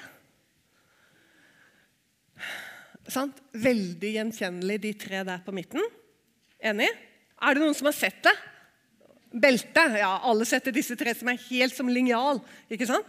sant? 3.11 3.39
Veldig 3.51 4.13
gjenkjennelig, 4.15 4.77
de 4.83 4.93
tre 4.99 5.23
der 5.27 5.41
på 5.43 5.53
midten. 5.55 5.83
Enig? 6.61 6.87
Er 7.41 7.57
det 7.57 7.63
noen 7.63 7.75
som 7.77 7.89
har 7.89 7.97
sett 7.97 8.21
det? 8.23 8.33
Beltet. 9.31 9.97
Ja, 9.99 10.13
alle 10.27 10.45
setter 10.47 10.75
disse 10.75 10.97
tre 10.99 11.13
som 11.17 11.31
er 11.31 11.41
helt 11.49 11.75
som 11.75 11.89
linjal. 11.91 12.41
ikke 12.71 12.87
sant? 12.89 13.07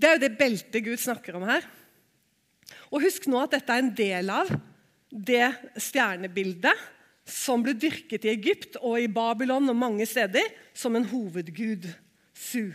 Det 0.00 0.08
er 0.08 0.16
jo 0.16 0.24
det 0.24 0.36
beltet 0.38 0.84
Gud 0.84 1.00
snakker 1.00 1.36
om 1.38 1.46
her. 1.48 1.66
Og 2.90 3.04
Husk 3.04 3.28
nå 3.30 3.42
at 3.42 3.54
dette 3.56 3.74
er 3.74 3.84
en 3.84 3.94
del 3.94 4.32
av 4.32 4.50
det 5.10 5.46
stjernebildet 5.80 6.86
som 7.30 7.62
ble 7.64 7.74
dyrket 7.78 8.26
i 8.26 8.32
Egypt 8.34 8.78
og 8.82 8.98
i 9.00 9.10
Babylon 9.10 9.70
og 9.70 9.78
mange 9.78 10.06
steder 10.08 10.50
som 10.76 10.96
en 10.98 11.06
hovedgud. 11.08 11.86
Su. 12.34 12.70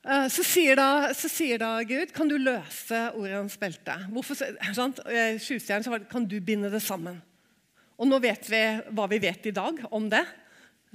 Eh, 0.00 0.26
så 0.32 0.44
sier, 0.46 0.78
da, 0.80 1.10
så 1.16 1.28
sier 1.28 1.60
da 1.60 1.74
Gud, 1.84 2.12
kan 2.16 2.28
du 2.30 2.38
løse 2.40 3.00
Orions 3.18 3.56
belte? 3.60 3.96
Hvorfor, 4.12 4.38
sant? 4.76 5.02
så 5.04 5.98
kan 6.10 6.28
du 6.28 6.38
binde 6.40 6.70
det 6.72 6.82
sammen. 6.84 7.20
Og 8.00 8.08
nå 8.08 8.20
vet 8.22 8.46
vi 8.48 8.62
hva 8.96 9.08
vi 9.12 9.20
vet 9.20 9.50
i 9.50 9.56
dag 9.56 9.82
om 9.92 10.08
det. 10.12 10.24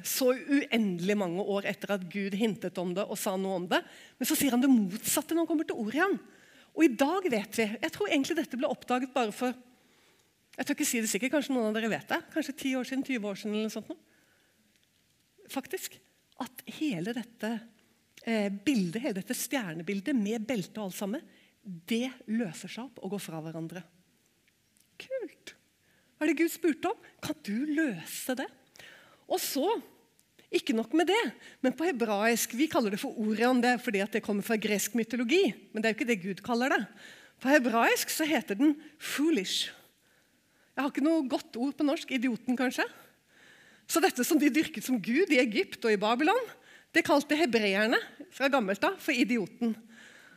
Så 0.03 0.32
uendelig 0.34 1.16
mange 1.16 1.43
år 1.43 1.68
etter 1.70 1.93
at 1.95 2.07
Gud 2.11 2.34
hintet 2.36 2.78
om 2.82 2.95
det 2.97 3.05
og 3.05 3.20
sa 3.20 3.36
noe 3.39 3.61
om 3.61 3.68
det. 3.70 3.80
Men 4.18 4.28
så 4.28 4.36
sier 4.38 4.55
han 4.55 4.63
det 4.63 4.72
motsatte 4.74 5.36
når 5.36 5.45
han 5.45 5.51
kommer 5.51 5.70
til 5.70 5.80
Orion. 5.80 6.18
Og 6.76 6.84
i 6.84 6.91
dag 6.91 7.30
vet 7.32 7.55
vi 7.55 7.66
Jeg 7.70 7.93
tror 7.93 8.09
egentlig 8.09 8.36
dette 8.41 8.57
ble 8.59 8.68
oppdaget 8.68 9.13
bare 9.13 9.32
for 9.36 9.53
jeg 10.56 10.68
tør 10.68 10.78
ikke 10.78 10.88
si 10.88 11.01
det 11.03 11.12
sikkert, 11.12 11.34
Kanskje 11.36 11.56
noen 11.56 11.70
av 11.70 11.78
dere 11.78 11.91
vet 11.91 12.12
det? 12.12 12.22
Kanskje 12.34 12.56
10 12.56 12.76
år 12.80 12.88
siden, 12.88 13.03
20 13.03 13.30
år 13.30 13.39
siden 13.39 13.56
eller 13.56 13.68
noe 13.68 13.76
sånt. 13.76 13.95
Faktisk. 15.51 15.97
At 16.41 16.64
hele 16.78 17.14
dette 17.16 17.51
eh, 18.24 18.47
bildet, 18.51 19.01
hele 19.03 19.20
dette 19.20 19.38
stjernebildet 19.38 20.16
med 20.18 20.47
belte 20.47 20.80
og 20.80 20.89
alt 20.89 20.97
sammen, 20.97 21.26
det 21.66 22.10
løser 22.30 22.72
seg 22.72 22.88
opp 22.88 23.01
og 23.03 23.16
går 23.16 23.24
fra 23.24 23.41
hverandre. 23.43 23.84
Kult! 25.01 25.56
Hva 26.16 26.26
er 26.26 26.32
det 26.32 26.39
Gud 26.39 26.53
spurte 26.53 26.91
om? 26.93 27.10
Kan 27.24 27.39
du 27.43 27.58
løse 27.76 28.38
det? 28.39 28.47
Og 29.26 29.41
så 29.41 29.68
ikke 30.56 30.76
nok 30.78 30.93
med 30.95 31.10
det, 31.10 31.24
men 31.66 31.74
på 31.76 31.88
hebraisk 31.88 32.53
Vi 32.56 32.70
kaller 32.72 32.93
det 32.93 33.01
for 33.01 33.18
Orion 33.20 33.60
det 33.64 33.74
er 33.76 33.82
fordi 33.82 34.03
det 34.14 34.22
kommer 34.24 34.45
fra 34.45 34.56
gresk 34.62 34.93
mytologi. 34.95 35.49
Men 35.74 35.82
det 35.82 35.89
er 35.89 35.95
jo 35.95 35.97
ikke 35.97 36.12
det 36.12 36.22
Gud 36.22 36.43
kaller 36.45 36.72
det. 36.72 36.84
På 37.41 37.51
hebraisk 37.51 38.14
så 38.14 38.24
heter 38.24 38.56
den 38.56 38.78
'foolish'. 38.99 39.74
Jeg 40.76 40.84
har 40.84 40.91
ikke 40.91 41.05
noe 41.05 41.23
godt 41.32 41.55
ord 41.55 41.76
på 41.78 41.88
norsk. 41.88 42.09
Idioten, 42.11 42.57
kanskje? 42.59 42.84
Så 43.88 44.01
dette 44.03 44.26
som 44.28 44.39
de 44.41 44.51
dyrket 44.51 44.84
som 44.84 44.99
gud 44.99 45.32
i 45.32 45.39
Egypt 45.39 45.86
og 45.88 45.93
i 45.93 45.99
Babylon, 45.99 46.49
det 46.91 47.05
kalte 47.07 47.38
hebreerne 47.39 47.99
fra 48.34 48.49
gammelt 48.51 48.84
av 48.84 48.97
for 48.99 49.15
idioten. 49.15 49.71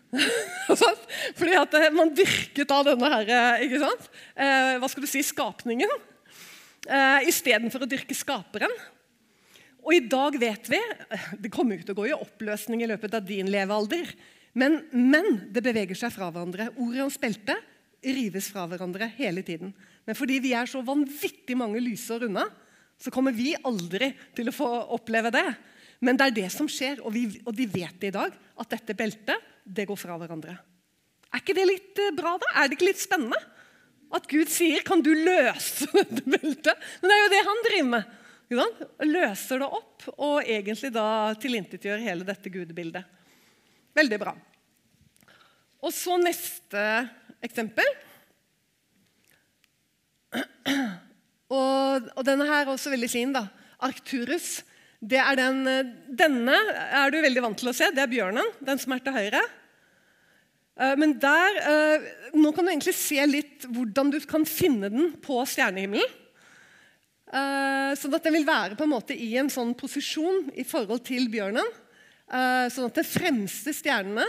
Fordi 1.39 1.57
at 1.59 1.75
eh, 1.77 1.91
man 1.93 2.15
dyrket 2.17 2.71
av 2.73 2.87
denne 2.87 3.11
her, 3.13 3.33
eh, 3.35 3.67
ikke 3.67 3.83
sant? 3.83 4.07
Eh, 4.39 4.77
hva 4.81 4.89
skal 4.89 5.05
du 5.05 5.11
si, 5.11 5.25
skapningen 5.27 5.91
eh, 6.87 7.29
istedenfor 7.29 7.85
å 7.85 7.91
dyrke 7.91 8.17
skaperen. 8.17 8.73
Og 9.85 9.95
i 9.95 10.03
dag 10.05 10.35
vet 10.41 10.67
vi 10.69 10.79
Det 11.41 11.51
kommer 11.55 11.81
ut 11.81 11.91
å 11.91 11.97
gå 11.97 12.09
i 12.11 12.17
oppløsning 12.17 12.83
i 12.83 12.89
løpet 12.91 13.15
av 13.19 13.27
din 13.27 13.51
levealder. 13.51 14.11
Men, 14.59 14.83
men 14.93 15.47
det 15.55 15.63
beveger 15.65 15.99
seg 15.99 16.13
fra 16.15 16.31
hverandre. 16.31 16.71
Order 16.77 17.07
om 17.07 17.13
speltet 17.13 17.75
rives 18.05 18.51
fra 18.53 18.67
hverandre 18.71 19.11
hele 19.19 19.43
tiden. 19.47 19.73
Men 20.09 20.17
fordi 20.17 20.39
vi 20.41 20.55
er 20.57 20.69
så 20.71 20.81
vanvittig 20.81 21.53
mange 21.61 21.83
lysår 21.85 22.25
unna, 22.31 22.47
så 22.99 23.13
kommer 23.13 23.35
vi 23.37 23.53
aldri 23.69 24.09
til 24.35 24.49
å 24.49 24.55
få 24.57 24.69
oppleve 24.97 25.31
det. 25.35 25.45
Men 26.01 26.17
det 26.17 26.31
er 26.31 26.37
det 26.39 26.49
som 26.55 26.71
skjer, 26.71 27.03
og, 27.05 27.13
vi, 27.13 27.27
og 27.45 27.53
de 27.55 27.67
vet 27.69 28.01
det 28.01 28.09
i 28.09 28.17
dag, 28.17 28.33
at 28.33 28.73
dette 28.73 28.97
beltet 28.97 29.45
det 29.69 29.85
går 29.91 30.01
fra 30.01 30.17
hverandre. 30.17 30.57
Er 31.29 31.43
ikke 31.43 31.57
det 31.59 31.67
litt 31.69 32.01
eh, 32.01 32.15
bra, 32.17 32.39
da? 32.41 32.49
Er 32.57 32.71
det 32.71 32.79
ikke 32.79 32.89
litt 32.89 33.03
spennende? 33.03 33.39
At 34.17 34.25
Gud 34.31 34.49
sier 34.49 34.81
'Kan 34.81 35.03
du 35.05 35.13
løse 35.13 35.91
dette 35.99 36.25
beltet?' 36.25 36.87
Men 37.03 37.11
det 37.11 37.17
er 37.17 37.23
jo 37.23 37.33
det 37.35 37.45
han 37.51 37.65
driver 37.67 37.91
med. 37.93 38.15
Løser 39.05 39.61
det 39.61 39.69
opp 39.69 40.07
og 40.17 40.37
egentlig 40.41 40.89
da 40.95 41.35
tilintetgjør 41.37 42.01
hele 42.01 42.25
dette 42.25 42.49
gudebildet. 42.49 43.05
Veldig 43.93 44.19
bra. 44.23 44.33
Og 45.85 45.93
så 45.93 46.17
neste 46.17 46.81
eksempel. 47.45 47.85
Og, 51.49 52.09
og, 52.13 52.25
denne 52.29 52.45
her 52.45 52.67
er 52.67 52.73
også 52.75 52.91
veldig 52.93 53.09
fin. 53.09 53.31
da. 53.33 53.47
Arcturus. 53.81 54.59
Det 55.01 55.17
er 55.17 55.39
den, 55.39 55.63
denne 56.13 56.57
er 56.75 57.09
du 57.09 57.17
veldig 57.23 57.45
vant 57.47 57.57
til 57.57 57.71
å 57.71 57.77
se. 57.77 57.89
Det 57.95 58.03
er 58.03 58.11
bjørnen, 58.11 58.51
den 58.61 58.81
som 58.83 58.93
er 58.93 59.01
til 59.05 59.17
høyre. 59.17 59.41
Eh, 60.79 60.95
men 60.99 61.17
der, 61.19 61.59
eh, 61.65 62.09
Nå 62.35 62.53
kan 62.53 62.67
du 62.67 62.71
egentlig 62.71 62.95
se 62.95 63.19
litt 63.27 63.67
hvordan 63.67 64.13
du 64.13 64.21
kan 64.29 64.45
finne 64.47 64.91
den 64.93 65.13
på 65.23 65.41
stjernehimmelen. 65.49 66.17
Eh, 67.29 67.93
sånn 67.99 68.15
at 68.17 68.25
den 68.25 68.37
vil 68.39 68.47
være 68.49 68.77
på 68.77 68.87
en 68.87 68.95
måte 68.95 69.17
i 69.17 69.35
en 69.41 69.51
sånn 69.53 69.75
posisjon 69.77 70.51
i 70.57 70.65
forhold 70.65 71.05
til 71.09 71.29
bjørnen. 71.33 71.67
Sånn 72.29 72.91
at 72.91 72.99
de 72.99 73.05
fremste 73.09 73.73
stjernene 73.73 74.27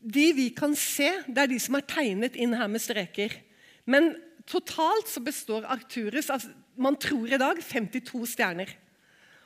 de 0.00 0.30
vi 0.32 0.46
kan 0.56 0.72
se, 0.78 1.10
det 1.28 1.42
er 1.42 1.50
de 1.50 1.58
som 1.60 1.74
er 1.76 1.84
tegnet 1.84 2.38
inn 2.40 2.54
her 2.56 2.70
med 2.72 2.80
streker. 2.80 3.34
Men 3.84 4.14
totalt 4.48 5.10
så 5.10 5.22
består 5.24 5.66
Arcturus 5.68 6.30
altså, 6.32 6.52
man 6.78 6.96
tror 7.00 7.30
i 7.30 7.40
dag 7.40 7.60
52 7.62 8.22
stjerner. 8.34 8.70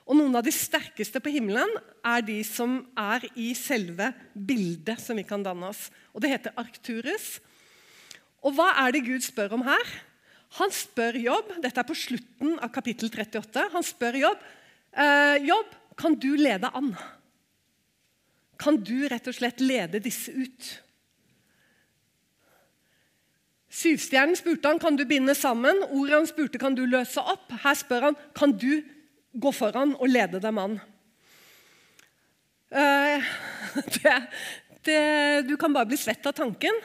Og 0.03 0.19
Noen 0.19 0.35
av 0.35 0.45
de 0.45 0.53
sterkeste 0.55 1.21
på 1.23 1.31
himmelen 1.33 1.71
er 2.05 2.25
de 2.27 2.41
som 2.47 2.81
er 2.99 3.25
i 3.39 3.53
selve 3.57 4.11
bildet 4.35 5.01
som 5.01 5.19
vi 5.19 5.25
kan 5.27 5.45
danne 5.45 5.71
oss. 5.71 5.87
Og 6.13 6.25
Det 6.25 6.33
heter 6.33 6.57
Arcturus. 6.59 7.37
Og 8.43 8.57
hva 8.57 8.73
er 8.83 8.95
det 8.95 9.05
Gud 9.07 9.23
spør 9.23 9.55
om 9.57 9.63
her? 9.67 9.93
Han 10.59 10.73
spør 10.75 11.17
Jobb, 11.17 11.55
dette 11.65 11.81
er 11.81 11.89
på 11.89 11.97
slutten 11.97 12.59
av 12.59 12.73
kapittel 12.75 13.09
38. 13.09 13.69
Han 13.73 13.87
spør 13.87 14.19
Jobb 14.21 14.43
eh, 14.93 15.39
Jobb, 15.47 15.77
kan 15.97 16.17
du 16.19 16.33
lede 16.37 16.69
an? 16.77 16.91
Kan 18.61 18.79
du 18.85 19.07
rett 19.09 19.29
og 19.31 19.37
slett 19.37 19.63
lede 19.63 20.03
disse 20.03 20.33
ut? 20.35 20.73
Syvstjernen 23.73 24.37
spurte 24.37 24.69
han 24.69 24.81
kan 24.81 24.97
du 24.99 25.07
binde 25.09 25.35
sammen. 25.37 25.79
Ordet 25.89 26.19
han 26.19 26.29
spurte 26.29 26.61
kan 26.61 26.75
du 26.77 26.85
løse 26.85 27.23
opp. 27.25 27.53
Her 27.63 27.77
spør 27.79 28.11
han 28.11 28.19
kan 28.37 28.53
du 28.53 28.83
gå 29.33 29.53
foran 29.57 29.95
og 29.97 30.11
lede 30.13 30.43
dem 30.45 30.61
an. 30.61 30.77
Uh, 32.73 33.33
det, 33.97 34.17
det, 34.85 35.01
du 35.49 35.57
kan 35.61 35.73
bare 35.73 35.89
bli 35.89 36.01
svett 36.01 36.27
av 36.29 36.37
tanken. 36.37 36.83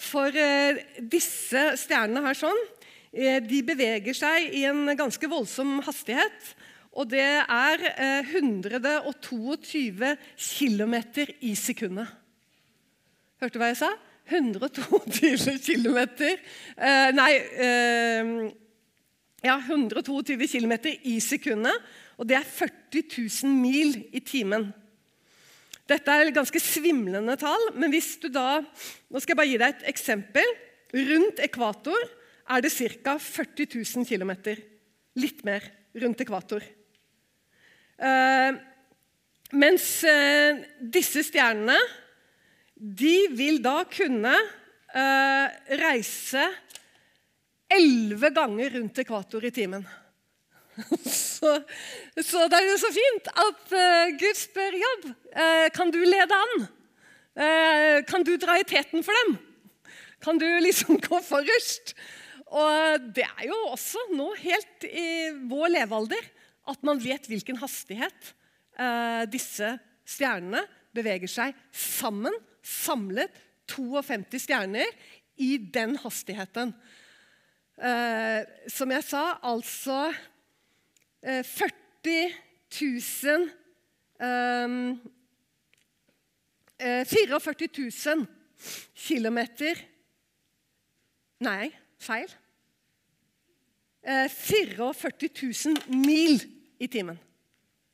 For 0.00 0.32
uh, 0.32 0.80
disse 1.12 1.74
stjernene 1.80 2.24
her 2.24 2.40
sånn, 2.40 2.64
uh, 2.64 3.38
de 3.44 3.60
beveger 3.68 4.16
seg 4.16 4.48
i 4.56 4.64
en 4.68 4.88
ganske 4.96 5.28
voldsom 5.28 5.82
hastighet. 5.84 6.54
Og 6.96 7.06
det 7.12 7.22
er 7.22 7.82
122 8.32 10.16
km 10.40 10.94
i 11.46 11.52
sekundet. 11.54 12.08
Hørte 13.40 13.54
du 13.54 13.60
hva 13.60 13.68
jeg 13.70 13.84
sa? 13.84 13.92
122 14.30 15.58
km 15.64 15.98
eh, 16.22 17.10
Nei 17.16 17.32
eh, 17.36 18.32
Ja, 19.40 19.56
122 19.56 20.36
km 20.52 20.74
i 21.08 21.16
sekundet. 21.24 21.76
Og 22.20 22.28
det 22.28 22.36
er 22.36 22.44
40 22.44 23.06
000 23.48 23.54
mil 23.56 23.94
i 24.12 24.20
timen. 24.20 24.66
Dette 25.88 26.12
er 26.12 26.32
ganske 26.36 26.60
svimlende 26.60 27.38
tall, 27.40 27.70
men 27.74 27.90
hvis 27.90 28.12
du 28.20 28.28
da 28.28 28.60
Nå 28.60 29.22
skal 29.22 29.32
jeg 29.32 29.38
bare 29.40 29.50
gi 29.50 29.60
deg 29.62 29.78
et 29.78 29.86
eksempel. 29.94 30.56
Rundt 30.90 31.40
ekvator 31.40 32.04
er 32.50 32.62
det 32.64 32.72
ca. 32.74 33.16
40 33.16 33.78
000 33.78 34.06
km. 34.06 34.34
Litt 35.22 35.44
mer 35.46 35.64
rundt 36.02 36.20
ekvator. 36.22 36.64
Eh, 38.00 38.52
mens 39.50 39.86
uh, 40.06 40.60
disse 40.80 41.24
stjernene 41.26 41.76
de 42.80 43.28
vil 43.36 43.60
da 43.60 43.82
kunne 43.84 44.32
eh, 44.96 45.56
reise 45.82 46.46
elleve 47.70 48.30
ganger 48.34 48.72
rundt 48.78 49.02
ekvator 49.02 49.44
i 49.44 49.52
timen. 49.54 49.84
så, 51.04 51.58
så, 52.16 52.46
det 52.48 52.56
er 52.56 52.66
jo 52.70 52.78
så 52.80 52.90
fint 52.94 53.28
at 53.44 53.74
Gud 54.16 54.38
spør 54.38 54.78
jobb. 54.80 55.04
kan 55.76 55.92
du 55.92 55.98
lede 56.00 56.36
an? 56.36 56.68
kan 58.08 58.24
du 58.26 58.32
dra 58.40 58.56
i 58.58 58.66
teten 58.66 59.04
for 59.06 59.16
dem? 59.20 59.36
Kan 60.24 60.40
du 60.40 60.46
liksom 60.64 60.98
gå 61.04 61.20
forrest? 61.24 61.94
Og 62.50 63.06
det 63.14 63.26
er 63.28 63.46
jo 63.50 63.58
også 63.70 64.02
nå 64.16 64.32
helt 64.40 64.88
i 64.88 65.30
vår 65.52 65.70
levealder 65.76 66.26
at 66.70 66.82
man 66.86 67.00
vet 67.02 67.28
hvilken 67.30 67.60
hastighet 67.60 68.32
disse 69.30 69.74
stjernene 70.08 70.64
beveger 70.96 71.30
seg 71.30 71.56
sammen, 71.76 72.34
samlet 72.62 73.32
52 73.70 74.38
stjerner 74.44 74.88
i 75.40 75.56
den 75.74 75.96
hastigheten. 76.02 76.74
Eh, 77.80 78.42
som 78.68 78.90
jeg 78.92 79.04
sa, 79.06 79.24
altså 79.42 80.10
eh, 81.22 81.44
40 81.44 82.34
000 82.80 83.48
44 86.80 87.68
000 87.76 88.26
kilometer 88.96 89.80
Nei, 91.40 91.70
feil. 91.96 92.28
44 94.04 95.30
000 95.88 95.96
mil 96.04 96.36
i 96.80 96.88
timen. 96.88 97.16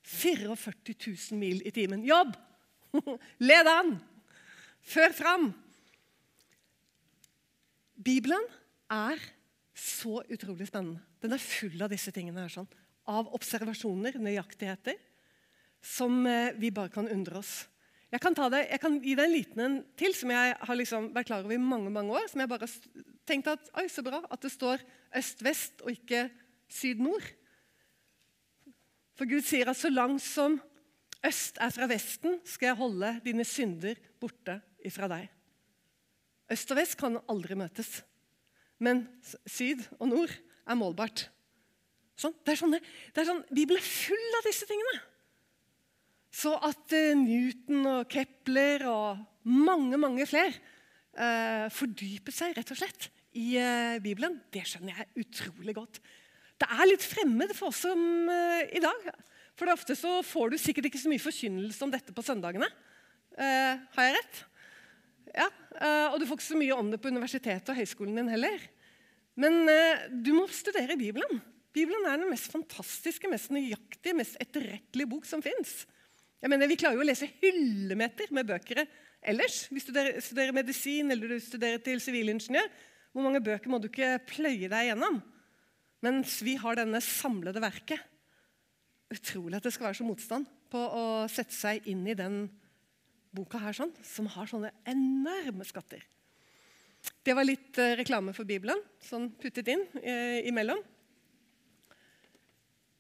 44 0.03 0.95
000 1.31 1.39
mil 1.39 1.63
i 1.67 1.71
timen. 1.71 2.03
Jobb! 2.07 2.35
Led 3.49 3.71
an! 3.71 3.97
Før 4.87 5.15
fram! 5.17 5.51
Bibelen 7.97 8.45
er 8.93 9.21
så 9.77 10.21
utrolig 10.31 10.69
spennende. 10.69 11.03
Den 11.23 11.35
er 11.35 11.43
full 11.43 11.81
av 11.83 11.91
disse 11.91 12.13
tingene. 12.15 12.45
her 12.45 12.53
sånn. 12.53 12.69
Av 13.11 13.33
observasjoner, 13.35 14.19
nøyaktigheter, 14.23 14.99
som 15.83 16.23
eh, 16.27 16.55
vi 16.59 16.71
bare 16.75 16.93
kan 16.93 17.09
undre 17.11 17.41
oss. 17.43 17.67
Jeg 18.15 18.23
kan, 18.23 18.37
det, 18.53 18.63
jeg 18.71 18.81
kan, 18.81 18.99
gi 19.03 19.15
deg 19.19 19.27
en 19.27 19.35
liten 19.35 19.63
en 19.65 19.77
til 19.99 20.15
som 20.15 20.31
jeg 20.31 20.55
har 20.69 20.79
liksom 20.79 21.09
vært 21.15 21.29
klar 21.29 21.43
over 21.43 21.57
i 21.57 21.61
mange 21.61 21.91
mange 21.91 22.15
år. 22.15 22.29
Som 22.31 22.43
jeg 22.43 22.53
bare 22.53 22.69
tenkte 23.27 23.57
at 23.57 23.73
oi, 23.81 23.89
så 23.91 24.05
bra 24.07 24.23
at 24.23 24.47
det 24.47 24.53
står 24.55 24.85
øst-vest 25.19 25.83
og 25.83 25.91
ikke 25.97 26.29
syd-nord. 26.71 27.27
For 29.19 29.29
Gud 29.29 29.43
sier 29.49 29.69
at 29.73 29.81
så 29.81 29.91
langt 29.91 30.23
som 30.23 30.61
øst 31.27 31.59
er 31.59 31.75
fra 31.75 31.89
vesten, 31.91 32.39
skal 32.47 32.71
jeg 32.71 32.79
holde 32.79 33.13
dine 33.25 33.47
synder 33.49 33.99
borte 34.23 34.61
ifra 34.87 35.09
deg. 35.11 35.29
Øst 36.53 36.71
og 36.71 36.79
vest 36.79 36.99
kan 37.01 37.19
aldri 37.27 37.57
møtes, 37.59 38.01
men 38.79 39.07
syd 39.49 39.83
og 39.99 40.11
nord 40.13 40.33
er 40.67 40.79
målbart. 40.79 41.27
Sånn, 42.17 42.33
det 42.47 42.55
er 42.55 42.61
sånne, 42.61 42.81
det 43.13 43.23
er 43.23 43.29
sånn, 43.29 43.43
Bibelen 43.53 43.83
er 43.83 43.87
full 43.87 44.39
av 44.39 44.47
disse 44.47 44.69
tingene. 44.69 45.01
Så 46.37 46.55
at 46.65 46.95
uh, 46.97 47.13
Newton 47.19 47.85
og 47.91 48.09
Kepler 48.13 48.87
og 48.91 49.21
mange, 49.49 49.99
mange 50.01 50.27
flere 50.29 50.53
uh, 51.17 51.67
fordypet 51.73 52.35
seg 52.35 52.57
rett 52.57 52.73
og 52.73 52.81
slett 52.81 53.09
i 53.37 53.55
uh, 53.61 53.99
Bibelen, 54.05 54.39
det 54.53 54.65
skjønner 54.69 55.03
jeg 55.03 55.27
utrolig 55.27 55.77
godt. 55.77 56.01
Det 56.57 56.69
er 56.73 56.89
litt 56.89 57.05
fremmed 57.05 57.53
for 57.57 57.69
oss 57.69 57.83
som 57.85 58.01
i 58.33 58.81
dag. 58.81 59.09
For 59.61 59.69
ofte 59.69 59.93
så 59.97 60.23
får 60.25 60.55
du 60.55 60.57
sikkert 60.61 60.89
ikke 60.89 61.01
så 61.03 61.11
mye 61.13 61.21
forkynnelse 61.21 61.85
om 61.85 61.93
dette 61.93 62.15
på 62.17 62.25
søndagene. 62.25 62.69
har 63.37 64.07
jeg 64.07 64.15
rett? 64.17 64.39
Ja, 65.37 65.51
Og 66.13 66.21
du 66.21 66.25
får 66.27 66.39
ikke 66.39 66.47
så 66.47 66.59
mye 66.59 66.77
om 66.77 66.89
det 66.93 67.01
på 67.03 67.13
universitetet 67.13 67.69
og 67.69 67.77
høyskolen 67.77 68.17
din 68.17 68.33
heller. 68.33 68.63
Men 69.37 69.69
du 70.25 70.33
må 70.33 70.47
studere 70.49 70.97
Bibelen. 70.97 71.43
Bibelen 71.77 72.07
er 72.09 72.17
den 72.17 72.31
mest 72.33 72.49
fantastiske, 72.49 73.29
mest 73.29 73.53
nøyaktige, 73.53 74.17
mest 74.17 74.39
etterrettelige 74.41 75.11
bok 75.11 75.27
som 75.29 75.43
fins. 75.45 75.83
Vi 76.41 76.79
klarer 76.79 76.97
jo 76.97 77.05
å 77.05 77.09
lese 77.09 77.29
hyllemeter 77.43 78.33
med 78.33 78.49
bøker 78.49 78.81
ellers. 79.21 79.67
Hvis 79.69 79.89
du 79.89 79.93
studerer 80.25 80.57
medisin 80.57 81.13
eller 81.13 81.35
du 81.35 81.41
studerer 81.43 81.83
til 81.85 82.01
sivilingeniør, 82.01 82.69
hvor 83.13 83.25
mange 83.27 83.45
bøker 83.45 83.73
må 83.73 83.81
du 83.81 83.91
ikke 83.91 84.15
pløye 84.29 84.71
deg 84.73 84.91
gjennom? 84.91 85.21
Mens 86.05 86.39
vi 86.45 86.57
har 86.61 86.79
denne 86.79 87.01
samlede 87.05 87.61
verket. 87.61 88.01
Utrolig 89.13 89.59
at 89.59 89.69
det 89.69 89.75
skal 89.75 89.91
være 89.91 90.01
så 90.01 90.07
motstand 90.07 90.49
på 90.73 90.81
å 90.81 91.05
sette 91.31 91.55
seg 91.57 91.85
inn 91.91 92.05
i 92.09 92.17
den 92.17 92.47
boka 93.37 93.61
her, 93.61 93.77
sånn, 93.77 93.93
som 94.05 94.29
har 94.33 94.49
sånne 94.51 94.73
enorme 94.89 95.67
skatter. 95.69 96.03
Det 97.27 97.35
var 97.37 97.47
litt 97.47 97.79
eh, 97.83 97.95
reklame 98.01 98.35
for 98.37 98.49
Bibelen, 98.49 98.81
sånn 99.05 99.29
puttet 99.41 99.69
inn 99.73 99.85
eh, 100.03 100.47
imellom. 100.49 100.81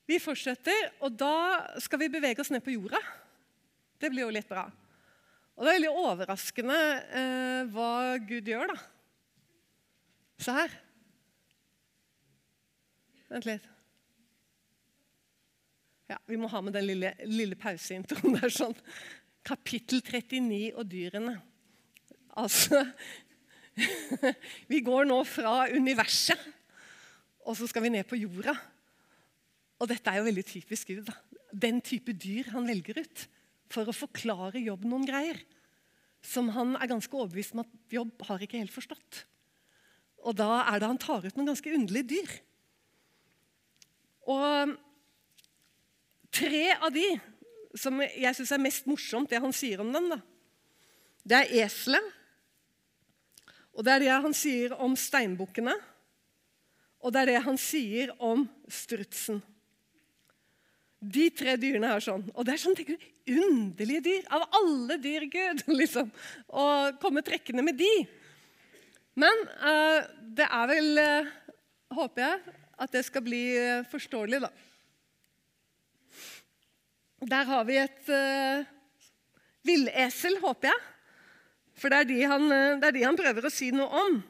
Vi 0.07 0.20
fortsetter, 0.22 0.93
og 1.03 1.16
da 1.18 1.76
skal 1.82 2.05
vi 2.05 2.12
bevege 2.12 2.43
oss 2.43 2.53
ned 2.55 2.62
på 2.62 2.76
jorda. 2.76 3.01
Det 3.99 4.11
blir 4.12 4.26
jo 4.26 4.34
litt 4.34 4.49
bra. 4.49 4.68
Og 5.57 5.64
det 5.64 5.72
er 5.72 5.78
veldig 5.80 5.95
overraskende 6.05 6.76
eh, 7.16 7.62
hva 7.72 7.91
Gud 8.28 8.51
gjør, 8.53 8.70
da. 8.74 8.76
Se 10.45 10.53
her. 10.53 10.74
Vent 13.32 13.49
litt. 13.49 13.66
Ja, 16.07 16.20
Vi 16.28 16.39
må 16.39 16.47
ha 16.53 16.61
med 16.62 16.76
den 16.76 16.87
lille, 16.87 17.14
lille 17.26 17.59
pauseintroen 17.59 18.37
der. 18.39 18.53
sånn. 18.53 18.76
Kapittel 19.47 20.03
39 20.03 20.74
og 20.74 20.88
dyrene. 20.90 21.36
Altså 22.36 22.82
Vi 24.72 24.80
går 24.82 25.07
nå 25.07 25.20
fra 25.28 25.66
universet, 25.70 26.40
og 27.47 27.55
så 27.59 27.68
skal 27.70 27.84
vi 27.84 27.92
ned 27.94 28.09
på 28.09 28.18
jorda. 28.18 28.57
Og 29.76 29.90
dette 29.90 30.11
er 30.11 30.18
jo 30.18 30.28
veldig 30.28 30.47
typisk 30.49 30.90
Gud. 30.90 31.05
da. 31.07 31.14
Den 31.53 31.82
type 31.84 32.12
dyr 32.16 32.51
han 32.55 32.66
velger 32.66 33.03
ut 33.05 33.26
for 33.70 33.86
å 33.86 33.94
forklare 33.94 34.62
jobb 34.62 34.86
noen 34.88 35.07
greier 35.07 35.38
som 36.26 36.49
han 36.55 36.74
er 36.80 36.90
ganske 36.90 37.12
overbevist 37.14 37.55
om 37.55 37.62
at 37.62 37.92
jobb 37.92 38.24
har 38.26 38.42
ikke 38.42 38.59
helt 38.59 38.74
forstått. 38.74 39.22
Og 40.26 40.34
da 40.34 40.64
er 40.64 40.80
det 40.82 40.90
han 40.90 40.99
tar 40.99 41.22
ut 41.22 41.36
noen 41.36 41.53
ganske 41.53 41.74
underlige 41.76 42.11
dyr. 42.16 42.32
Og 44.26 44.74
tre 46.34 46.64
av 46.74 46.90
de 46.94 47.07
som 47.79 48.01
jeg 48.03 48.37
syns 48.37 48.53
er 48.55 48.62
mest 48.62 48.89
morsomt, 48.89 49.31
det 49.31 49.43
han 49.43 49.55
sier 49.55 49.83
om 49.85 49.93
dem, 49.95 50.09
da, 50.14 50.20
det 51.27 51.43
er 51.43 51.66
eselet. 51.66 52.14
Og 53.77 53.85
det 53.85 53.93
er 53.93 54.05
det 54.07 54.14
han 54.24 54.37
sier 54.37 54.72
om 54.81 54.95
steinbukkene. 54.97 55.74
Og 57.05 57.12
det 57.12 57.22
er 57.22 57.31
det 57.35 57.43
han 57.45 57.59
sier 57.61 58.12
om 58.24 58.47
strutsen. 58.72 59.43
De 60.97 61.27
tre 61.37 61.59
dyrene 61.61 61.91
her 61.91 62.03
sånn. 62.03 62.24
Og 62.33 62.47
det 62.47 62.55
er 62.55 62.62
sånn, 62.62 62.77
tenker 62.79 62.97
du, 62.97 63.09
underlige 63.37 64.05
dyr. 64.07 64.22
Av 64.33 64.47
alle 64.59 64.97
dyr, 65.03 65.27
Gud! 65.31 65.66
liksom, 65.81 66.09
Å 66.49 66.64
komme 67.03 67.24
trekkende 67.27 67.64
med 67.66 67.77
de. 67.79 67.93
Men 69.16 69.45
uh, 69.61 70.01
det 70.37 70.47
er 70.49 70.70
vel, 70.72 70.89
uh, 71.01 71.61
håper 71.97 72.24
jeg, 72.24 72.57
at 72.85 72.97
det 72.97 73.05
skal 73.07 73.24
bli 73.24 73.45
uh, 73.61 73.85
forståelig, 73.93 74.41
da. 74.47 74.51
Der 77.24 77.48
har 77.48 77.64
vi 77.64 77.78
et 77.80 78.10
uh, 78.12 78.66
villesel, 79.64 80.36
håper 80.42 80.68
jeg. 80.68 80.82
For 81.76 81.92
det 81.92 81.98
er, 81.98 82.08
de 82.08 82.18
han, 82.28 82.50
det 82.80 82.88
er 82.88 82.94
de 82.96 83.04
han 83.04 83.16
prøver 83.16 83.48
å 83.48 83.52
si 83.52 83.70
noe 83.72 84.04
om. 84.04 84.20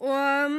Og 0.00 0.58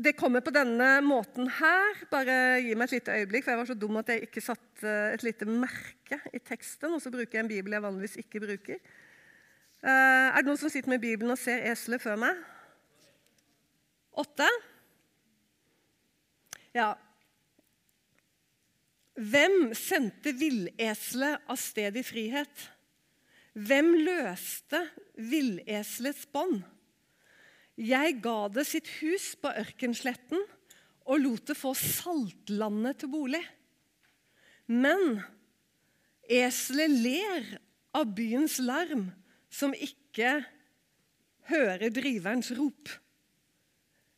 det 0.00 0.16
kommer 0.16 0.42
på 0.44 0.52
denne 0.54 0.88
måten 1.04 1.50
her. 1.58 2.00
Bare 2.10 2.60
gi 2.62 2.74
meg 2.78 2.88
et 2.88 2.96
lite 2.98 3.18
øyeblikk, 3.18 3.44
for 3.44 3.54
jeg 3.54 3.60
var 3.60 3.70
så 3.70 3.78
dum 3.78 4.00
at 4.00 4.10
jeg 4.12 4.26
ikke 4.26 4.44
satte 4.44 4.94
et 5.14 5.26
lite 5.26 5.48
merke 5.48 6.20
i 6.32 6.40
teksten. 6.40 6.94
Og 6.94 7.02
så 7.02 7.12
bruker 7.12 7.38
jeg 7.38 7.44
en 7.44 7.52
bibel 7.52 7.76
jeg 7.76 7.84
vanligvis 7.84 8.18
ikke 8.22 8.42
bruker. 8.46 8.80
Uh, 9.80 10.30
er 10.30 10.40
det 10.40 10.48
noen 10.50 10.60
som 10.60 10.72
sitter 10.72 10.92
med 10.92 11.02
Bibelen 11.02 11.32
og 11.32 11.40
ser 11.40 11.62
eselet 11.70 12.02
før 12.02 12.18
meg? 12.20 12.40
Åtte? 14.20 14.48
Ja. 16.76 16.92
Hvem 19.20 19.74
sendte 19.76 20.32
villeselet 20.32 21.42
av 21.50 21.58
sted 21.60 21.96
i 22.00 22.04
frihet? 22.06 22.62
Hvem 23.52 23.92
løste 24.06 24.80
villeselets 25.20 26.24
bånd? 26.32 26.62
Jeg 27.80 28.16
ga 28.24 28.48
det 28.52 28.64
sitt 28.68 28.88
hus 29.00 29.34
på 29.40 29.52
ørkensletten 29.60 30.40
og 31.10 31.20
lot 31.20 31.50
det 31.50 31.56
få 31.58 31.74
saltlandet 31.76 33.02
til 33.02 33.12
bolig. 33.12 33.42
Men 34.70 35.20
eselet 36.30 36.96
ler 37.04 37.52
av 37.96 38.08
byens 38.14 38.56
larm, 38.62 39.08
som 39.50 39.74
ikke 39.74 40.38
hører 41.50 41.90
driverens 41.92 42.52
rop. 42.54 42.88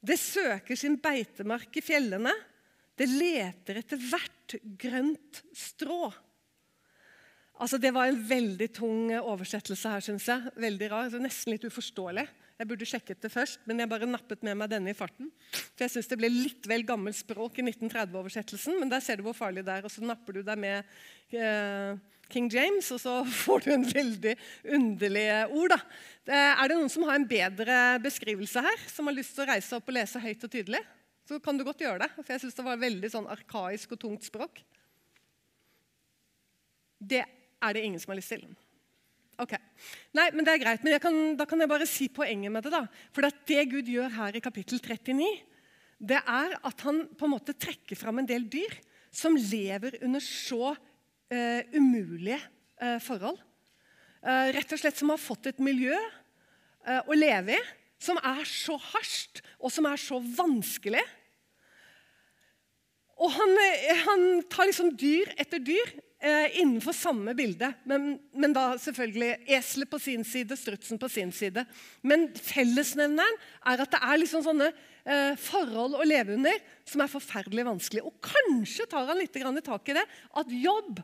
Det 0.02 0.18
søker 0.20 0.76
sin 0.76 0.98
beitemark 1.00 1.78
i 1.78 1.84
fjellene. 1.84 2.34
Det 3.02 3.08
leter 3.10 3.80
etter 3.80 3.98
hvert 3.98 4.54
grønt 4.78 5.40
strå. 5.58 6.12
Altså, 7.58 7.78
Det 7.78 7.90
var 7.94 8.06
en 8.06 8.20
veldig 8.28 8.68
tung 8.74 9.10
oversettelse 9.18 9.90
her, 9.90 10.04
syns 10.06 10.28
jeg. 10.30 10.52
Veldig 10.54 10.90
rar, 10.92 11.10
Nesten 11.18 11.56
litt 11.56 11.66
uforståelig. 11.66 12.28
Jeg 12.60 12.68
burde 12.70 12.86
sjekket 12.86 13.24
det 13.24 13.32
først, 13.32 13.64
men 13.66 13.82
jeg 13.82 13.90
bare 13.90 14.06
nappet 14.06 14.44
med 14.46 14.54
meg 14.60 14.70
denne 14.70 14.92
i 14.92 14.94
farten. 14.94 15.32
For 15.50 15.82
jeg 15.82 15.96
syns 15.96 16.10
det 16.12 16.18
ble 16.20 16.30
litt 16.30 16.68
vel 16.70 16.86
gammelt 16.86 17.18
språk 17.18 17.58
i 17.58 17.64
1930-oversettelsen, 17.66 18.78
men 18.78 18.92
der 18.92 19.02
ser 19.02 19.18
du 19.18 19.26
hvor 19.26 19.34
farlig 19.34 19.64
det 19.66 19.80
er. 19.80 19.88
Og 19.88 19.90
så 19.90 20.06
napper 20.06 20.38
du 20.38 20.44
deg 20.46 20.62
med 20.62 20.94
eh, 21.34 21.98
King 22.30 22.46
James, 22.54 22.86
og 22.94 23.02
så 23.02 23.18
får 23.42 23.66
du 23.66 23.70
en 23.74 23.88
veldig 23.90 24.38
underlig 24.78 25.26
ord. 25.50 25.74
da. 25.74 25.82
Er 26.38 26.70
det 26.70 26.78
noen 26.78 26.92
som 26.92 27.10
har 27.10 27.18
en 27.18 27.26
bedre 27.26 27.82
beskrivelse 28.04 28.62
her, 28.62 28.90
som 28.94 29.10
har 29.10 29.18
lyst 29.18 29.34
til 29.34 29.42
å 29.42 29.50
reise 29.50 29.74
opp 29.80 29.90
og 29.90 29.98
lese 29.98 30.22
høyt 30.22 30.46
og 30.46 30.54
tydelig? 30.54 30.86
Så 31.28 31.38
kan 31.42 31.58
du 31.58 31.64
godt 31.66 31.82
gjøre 31.82 32.02
det, 32.02 32.10
for 32.16 32.34
jeg 32.34 32.42
syns 32.42 32.56
det 32.58 32.66
var 32.66 32.80
veldig 32.80 33.10
sånn 33.12 33.30
arkaisk 33.30 33.94
og 33.94 34.00
tungt 34.02 34.26
språk. 34.26 34.58
Det 36.98 37.22
er 37.22 37.74
det 37.74 37.84
ingen 37.86 38.02
som 38.02 38.12
har 38.12 38.18
lyst 38.18 38.34
til. 38.34 38.44
Ok. 39.42 39.54
Nei, 40.14 40.28
men 40.34 40.46
det 40.46 40.54
er 40.54 40.62
greit. 40.62 40.82
Men 40.84 40.98
kan, 41.02 41.18
da 41.38 41.46
kan 41.48 41.62
jeg 41.62 41.70
bare 41.70 41.88
si 41.88 42.08
poenget 42.12 42.52
med 42.52 42.66
det. 42.66 42.72
da. 42.74 42.84
For 43.14 43.26
det 43.48 43.64
Gud 43.70 43.90
gjør 43.90 44.12
her 44.18 44.38
i 44.38 44.42
kapittel 44.44 44.82
39, 44.82 45.30
det 46.02 46.18
er 46.18 46.56
at 46.58 46.84
han 46.86 47.04
på 47.18 47.28
en 47.28 47.34
måte 47.36 47.54
trekker 47.54 47.98
fram 47.98 48.20
en 48.20 48.28
del 48.28 48.48
dyr 48.50 48.74
som 49.14 49.36
lever 49.36 50.00
under 50.02 50.22
så 50.24 50.72
uh, 50.74 51.60
umulige 51.74 52.40
uh, 52.82 52.98
forhold. 53.02 53.38
Uh, 54.22 54.50
rett 54.54 54.74
og 54.74 54.82
slett 54.82 54.98
som 54.98 55.12
har 55.14 55.22
fått 55.22 55.50
et 55.52 55.62
miljø 55.62 55.94
å 56.82 57.14
leve 57.14 57.54
i 57.54 57.58
som 58.02 58.18
er 58.18 58.44
så 58.48 58.76
harskt, 58.92 59.42
og 59.62 59.72
som 59.72 59.86
er 59.86 60.00
så 60.00 60.18
vanskelig. 60.36 61.02
Og 63.22 63.30
han, 63.30 63.52
han 64.06 64.24
tar 64.50 64.68
liksom 64.70 64.90
dyr 64.98 65.30
etter 65.38 65.62
dyr 65.62 65.92
eh, 66.22 66.58
innenfor 66.62 66.94
samme 66.96 67.34
bilde. 67.38 67.68
Men, 67.88 68.16
men, 68.34 68.54
da 68.56 68.72
selvfølgelig 68.82 69.36
eselet 69.58 69.90
på 69.92 70.00
sin 70.02 70.26
side, 70.26 70.58
strutsen 70.58 70.98
på 70.98 71.10
sin 71.12 71.30
side. 71.34 71.64
Men 72.02 72.28
fellesnevneren 72.34 73.38
er 73.70 73.84
at 73.84 73.94
det 73.94 74.02
er 74.02 74.20
liksom 74.22 74.44
sånne 74.46 74.72
eh, 74.72 75.38
forhold 75.38 75.98
å 75.98 76.08
leve 76.08 76.34
under 76.38 76.58
som 76.88 77.04
er 77.04 77.12
forferdelig 77.12 77.68
vanskelig. 77.68 78.04
Og 78.06 78.18
kanskje 78.32 78.88
tar 78.90 79.10
han 79.10 79.22
litt 79.22 79.38
tak 79.62 79.92
i 79.92 79.98
det 79.98 80.06
at 80.42 80.56
jobb 80.56 81.02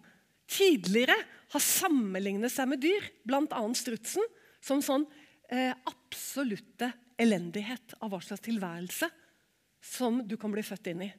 tidligere 0.49 1.17
har 1.53 1.63
sammenlignet 1.63 2.53
seg 2.53 2.71
med 2.71 2.83
dyr, 2.83 3.05
bl.a. 3.29 3.63
strutsen, 3.77 4.25
som 4.65 4.81
sånn 4.83 5.05
eh, 5.53 5.73
absolutte 5.73 6.91
elendighet 7.19 7.97
av 7.99 8.13
hva 8.13 8.21
slags 8.23 8.45
tilværelse 8.47 9.09
som 9.85 10.21
du 10.27 10.37
kan 10.41 10.53
bli 10.53 10.65
født 10.67 10.93
inn 10.93 11.07
i. 11.09 11.11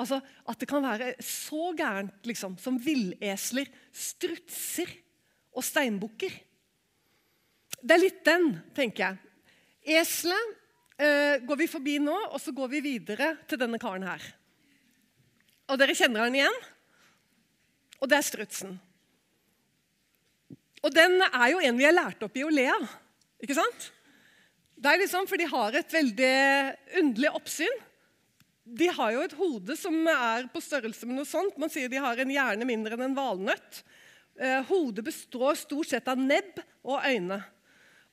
Altså 0.00 0.22
At 0.48 0.60
det 0.60 0.68
kan 0.70 0.84
være 0.84 1.12
så 1.24 1.72
gærent 1.76 2.28
liksom, 2.28 2.56
som 2.60 2.78
villesler, 2.80 3.68
strutser 3.92 4.88
og 5.52 5.64
steinbukker. 5.66 6.32
Det 7.82 7.96
er 7.96 8.00
litt 8.00 8.22
den, 8.24 8.54
tenker 8.76 9.04
jeg. 9.04 9.32
Eselet 9.98 10.54
eh, 11.02 11.42
går 11.44 11.58
vi 11.60 11.68
forbi 11.68 11.98
nå, 12.00 12.14
og 12.30 12.38
så 12.40 12.54
går 12.54 12.70
vi 12.76 12.84
videre 12.84 13.34
til 13.50 13.60
denne 13.60 13.80
karen 13.82 14.06
her. 14.06 14.24
Og 15.68 15.78
dere 15.80 15.96
kjenner 15.96 16.24
han 16.24 16.36
igjen? 16.38 16.58
Og 18.00 18.10
det 18.10 18.18
er 18.18 18.26
strutsen. 18.26 18.78
Og 20.82 20.90
den 20.94 21.20
er 21.28 21.52
jo 21.52 21.60
en 21.62 21.78
vi 21.78 21.86
har 21.86 21.94
lært 21.94 22.22
opp 22.26 22.36
i 22.38 22.44
å 22.46 22.50
le 22.52 22.66
av. 22.72 22.86
Ikke 23.42 23.58
sant? 23.58 23.88
Det 24.82 24.90
er 24.90 25.00
liksom, 25.02 25.26
For 25.30 25.40
de 25.40 25.48
har 25.50 25.78
et 25.78 25.96
veldig 25.96 26.36
underlig 27.00 27.32
oppsyn. 27.38 27.80
De 28.62 28.86
har 28.94 29.10
jo 29.14 29.24
et 29.24 29.34
hode 29.34 29.76
som 29.78 29.96
er 30.06 30.46
på 30.52 30.62
størrelse 30.62 31.06
med 31.08 31.18
noe 31.18 31.28
sånt. 31.28 31.58
Man 31.58 31.70
sier 31.72 31.90
de 31.90 32.00
har 32.02 32.18
en 32.22 32.30
hjerne 32.30 32.66
mindre 32.66 32.94
enn 32.96 33.08
en 33.08 33.18
valnøtt. 33.18 33.82
Eh, 34.38 34.62
hodet 34.68 35.04
består 35.04 35.58
stort 35.58 35.90
sett 35.90 36.08
av 36.08 36.20
nebb 36.20 36.62
og 36.86 37.02
øyne. 37.02 37.40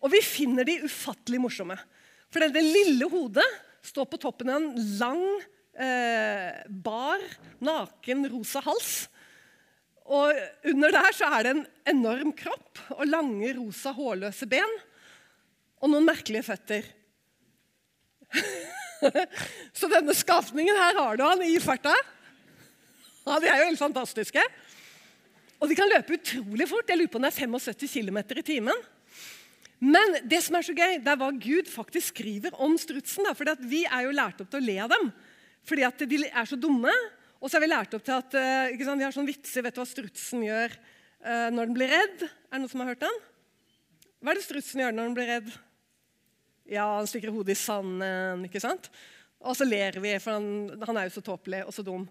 Og 0.01 0.11
vi 0.13 0.21
finner 0.25 0.65
de 0.67 0.81
ufattelig 0.85 1.41
morsomme. 1.43 1.77
For 2.29 2.41
det 2.41 2.65
lille 2.65 3.07
hodet 3.09 3.45
står 3.85 4.09
på 4.09 4.19
toppen 4.21 4.51
av 4.51 4.59
en 4.59 4.73
lang, 4.99 5.23
eh, 5.77 6.65
bar, 6.69 7.23
naken, 7.61 8.27
rosa 8.33 8.61
hals. 8.65 9.07
Og 10.09 10.33
under 10.65 10.91
der 10.91 11.13
så 11.13 11.29
er 11.37 11.43
det 11.43 11.55
en 11.55 11.65
enorm 11.93 12.33
kropp 12.33 12.81
og 12.97 13.05
lange, 13.07 13.53
rosa, 13.57 13.93
hårløse 13.93 14.49
ben. 14.49 14.77
Og 15.79 15.91
noen 15.91 16.07
merkelige 16.07 16.45
føtter. 16.47 16.87
Så 19.79 19.87
denne 19.91 20.15
skapningen 20.17 20.75
her 20.75 20.97
har 20.99 21.19
du 21.19 21.23
han 21.23 21.43
i 21.45 21.55
farta. 21.63 21.93
Ja, 23.25 23.39
De 23.39 23.47
er 23.47 23.61
jo 23.61 23.69
helt 23.69 23.81
fantastiske. 23.81 24.43
Og 25.59 25.67
de 25.67 25.75
kan 25.75 25.91
løpe 25.91 26.15
utrolig 26.15 26.67
fort. 26.71 26.87
Jeg 26.87 27.01
lurer 27.01 27.11
på 27.11 27.19
om 27.19 27.27
det 27.27 27.33
er 27.33 27.47
75 27.47 27.93
km 27.99 28.19
i 28.39 28.45
timen. 28.47 28.85
Men 29.79 30.17
det 30.27 30.41
som 30.43 30.57
er 30.59 30.65
så 30.67 30.75
gøy, 30.75 30.97
det 30.99 31.07
er 31.07 31.19
hva 31.19 31.29
Gud 31.31 31.69
faktisk 31.71 32.13
skriver 32.13 32.55
om 32.59 32.75
strutsen. 32.79 33.27
Da, 33.27 33.35
fordi 33.35 33.55
Vi 33.71 33.85
er 33.87 34.07
jo 34.07 34.15
lært 34.15 34.41
opp 34.43 34.51
til 34.51 34.59
å 34.61 34.67
le 34.67 34.79
av 34.85 34.95
dem 34.95 35.11
fordi 35.69 35.83
at 35.85 35.99
de 36.09 36.17
er 36.25 36.47
så 36.49 36.57
dumme. 36.57 36.93
Og 37.39 37.51
så 37.51 37.59
er 37.59 37.61
vi 37.61 37.69
lært 37.69 37.93
opp 37.93 38.03
til 38.03 38.15
at 38.15 38.35
eh, 38.39 38.79
sant, 38.81 38.97
Vi 38.97 39.05
har 39.05 39.13
sånne 39.13 39.29
vitser. 39.29 39.63
Vet 39.63 39.75
du 39.75 39.81
hva 39.83 39.87
strutsen 39.87 40.41
gjør 40.47 40.73
uh, 40.73 41.49
når 41.53 41.69
den 41.69 41.75
blir 41.75 41.91
redd? 41.91 42.23
Er 42.25 42.55
det 42.55 42.61
noen 42.63 42.71
som 42.71 42.81
har 42.81 42.89
hørt 42.93 43.03
den? 43.03 43.19
Hva 44.19 44.33
er 44.33 44.39
det 44.39 44.47
strutsen 44.47 44.81
gjør 44.81 44.95
når 44.95 45.09
den 45.09 45.17
blir 45.19 45.29
redd? 45.29 45.51
Ja, 46.69 46.85
han 46.99 47.07
stikker 47.09 47.33
hodet 47.33 47.55
i 47.55 47.57
sanden, 47.57 48.43
ikke 48.45 48.61
sant? 48.61 48.91
Og 49.41 49.55
så 49.57 49.65
ler 49.65 49.95
vi, 50.03 50.11
for 50.21 50.37
han, 50.37 50.81
han 50.85 50.99
er 50.99 51.07
jo 51.07 51.15
så 51.15 51.23
tåpelig 51.25 51.63
og 51.65 51.73
så 51.73 51.81
dum. 51.85 52.03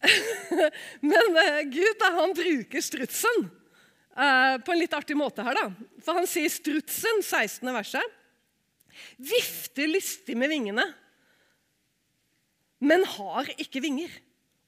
Men 1.12 1.36
uh, 1.38 1.60
Gud 1.70 1.96
da, 2.00 2.10
han 2.18 2.34
bruker 2.36 2.84
strutsen 2.84 3.46
uh, 3.46 4.56
på 4.60 4.74
en 4.74 4.80
litt 4.82 4.96
artig 4.96 5.16
måte 5.16 5.44
her. 5.46 5.56
da. 5.56 5.94
For 6.04 6.18
han 6.18 6.28
sier 6.28 6.52
strutsen, 6.52 7.22
16. 7.22 7.70
verset, 7.72 8.18
vifter 9.16 9.88
lystig 9.88 10.36
med 10.36 10.52
vingene, 10.52 10.84
men 12.84 13.04
har 13.16 13.48
ikke 13.60 13.80
vinger 13.84 14.12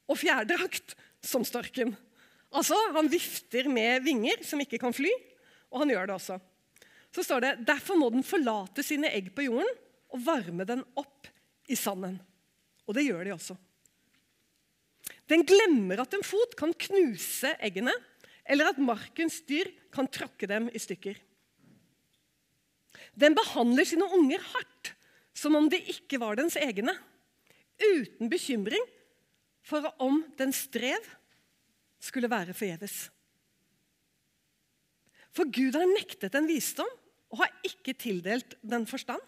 og 0.08 0.20
fjærdrakt 0.20 0.96
som 1.24 1.44
storken. 1.48 1.92
Altså, 2.52 2.76
Han 2.96 3.08
vifter 3.12 3.68
med 3.72 4.04
vinger 4.04 4.40
som 4.44 4.60
ikke 4.60 4.80
kan 4.80 4.96
fly, 4.96 5.12
og 5.72 5.84
han 5.84 5.92
gjør 5.92 6.08
det 6.08 6.16
også 6.16 6.38
så 7.12 7.24
står 7.24 7.44
det 7.44 7.56
derfor 7.68 7.98
må 8.00 8.08
den 8.12 8.24
forlate 8.24 8.84
sine 8.84 9.10
egg 9.12 9.32
på 9.36 9.44
jorden 9.44 9.68
og 10.12 10.24
varme 10.24 10.64
den 10.68 10.80
opp 10.98 11.28
i 11.68 11.76
sanden. 11.76 12.16
Og 12.88 12.96
det 12.96 13.04
gjør 13.06 13.26
de 13.26 13.34
også. 13.34 13.56
Den 15.30 15.44
glemmer 15.48 16.02
at 16.02 16.14
en 16.16 16.24
fot 16.26 16.56
kan 16.58 16.72
knuse 16.86 17.52
eggene, 17.62 17.92
eller 18.48 18.72
at 18.72 18.80
markens 18.82 19.40
dyr 19.48 19.70
kan 19.94 20.08
tråkke 20.10 20.48
dem 20.50 20.68
i 20.72 20.80
stykker. 20.82 21.16
Den 23.14 23.36
behandler 23.36 23.86
sine 23.86 24.08
unger 24.16 24.42
hardt, 24.52 24.92
som 25.36 25.56
om 25.56 25.68
de 25.72 25.78
ikke 25.92 26.20
var 26.20 26.36
dens 26.40 26.56
egne, 26.60 26.94
uten 27.82 28.30
bekymring 28.32 28.84
for 29.64 29.86
om 30.02 30.20
den 30.38 30.52
strev 30.54 31.06
skulle 32.02 32.30
være 32.30 32.56
forgjeves. 32.56 33.06
For 35.32 35.48
Gud 35.48 35.76
har 35.78 35.88
nektet 35.88 36.34
en 36.36 36.48
visdom 36.50 36.90
og 37.32 37.40
har 37.40 37.52
ikke 37.66 37.94
tildelt 37.96 38.56
den 38.60 38.84
forstand. 38.88 39.22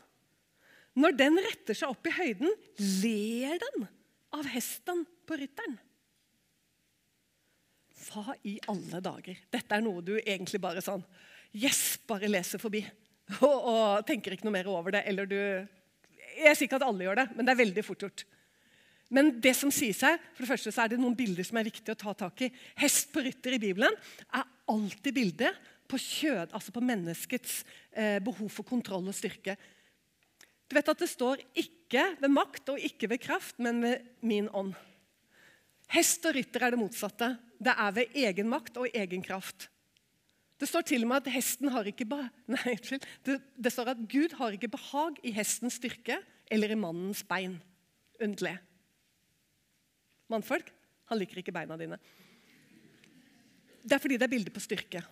Når 0.94 1.16
den 1.18 1.40
retter 1.42 1.76
seg 1.76 1.90
opp 1.90 2.06
i 2.06 2.14
høyden, 2.14 2.52
ler 3.02 3.58
den 3.62 3.86
av 4.34 4.46
hesten 4.52 5.02
på 5.26 5.38
rytteren. 5.40 5.78
Hva 8.04 8.36
i 8.46 8.58
alle 8.70 9.00
dager? 9.02 9.38
Dette 9.50 9.74
er 9.74 9.82
noe 9.82 10.04
du 10.04 10.16
egentlig 10.18 10.60
bare 10.62 10.84
sånn 10.84 11.02
Yes, 11.54 12.00
bare 12.02 12.26
leser 12.26 12.58
forbi. 12.58 12.80
Og, 13.38 13.52
og 13.70 14.06
tenker 14.08 14.34
ikke 14.34 14.48
noe 14.48 14.56
mer 14.56 14.66
over 14.68 14.96
det. 14.96 15.04
Eller 15.06 15.28
du 15.30 15.36
Jeg 15.38 16.56
sier 16.58 16.66
ikke 16.66 16.80
at 16.80 16.86
alle 16.86 17.06
gjør 17.06 17.20
det, 17.20 17.28
men 17.36 17.46
det 17.46 17.52
er 17.52 17.60
veldig 17.62 17.84
fort 17.86 18.02
gjort. 18.02 18.24
Men 19.14 19.30
det 19.38 19.52
som 19.54 19.70
sies 19.70 20.00
her, 20.02 20.18
for 20.34 20.42
det 20.42 20.50
første 20.50 20.72
så 20.74 20.82
er 20.82 20.90
det 20.92 20.98
noen 20.98 21.14
bilder 21.14 21.46
som 21.46 21.60
er 21.60 21.68
viktig 21.68 21.92
å 21.92 21.98
ta 22.00 22.14
tak 22.24 22.42
i. 22.42 22.50
Hest 22.80 23.12
på 23.14 23.22
rytter 23.22 23.54
i 23.54 23.60
Bibelen 23.62 23.94
er 24.34 24.48
alltid 24.72 25.14
bildet 25.14 25.70
på 25.88 26.00
kjød, 26.00 26.52
altså 26.52 26.72
på 26.72 26.82
menneskets 26.84 27.62
eh, 27.92 28.18
behov 28.24 28.48
for 28.52 28.66
kontroll 28.66 29.08
og 29.10 29.16
styrke. 29.16 29.56
Du 30.68 30.76
vet 30.76 30.88
at 30.88 30.98
det 30.98 31.10
står 31.10 31.42
'ikke 31.54 32.16
ved 32.20 32.30
makt 32.32 32.68
og 32.72 32.80
ikke 32.80 33.08
ved 33.10 33.20
kraft, 33.20 33.58
men 33.58 33.82
ved 33.82 34.00
min 34.22 34.48
ånd'. 34.48 34.74
Hest 35.92 36.24
og 36.26 36.34
rytter 36.34 36.64
er 36.64 36.70
det 36.70 36.80
motsatte. 36.80 37.36
Det 37.60 37.74
er 37.76 37.90
ved 37.92 38.16
egen 38.16 38.48
makt 38.48 38.76
og 38.76 38.88
egen 38.88 39.22
kraft. 39.22 39.68
Det 40.58 40.68
står 40.68 40.86
til 40.86 41.02
og 41.04 41.08
med 41.08 41.16
at 41.16 41.32
hesten 41.34 41.68
har 41.68 41.84
ikke 41.84 42.06
Nei, 42.54 42.76
det, 43.26 43.40
det 43.56 43.72
står 43.72 43.92
at 43.92 44.04
Gud 44.08 44.36
har 44.38 44.54
ikke 44.54 44.72
behag 44.72 45.18
i 45.22 45.30
hestens 45.30 45.74
styrke 45.80 46.18
eller 46.50 46.70
i 46.70 46.78
mannens 46.78 47.22
bein. 47.22 47.60
Underlig. 48.22 48.58
Mannfolk, 50.30 50.70
han 51.10 51.18
liker 51.18 51.42
ikke 51.42 51.52
beina 51.52 51.76
dine. 51.76 51.98
Det 53.84 53.92
er 53.92 54.00
fordi 54.00 54.16
det 54.16 54.24
er 54.24 54.32
bilde 54.32 54.50
på 54.54 54.62
styrke. 54.62 55.02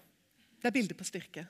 Det 0.62 0.70
er 0.70 0.76
bildet 0.76 0.98
på 0.98 1.06
styrke. 1.06 1.44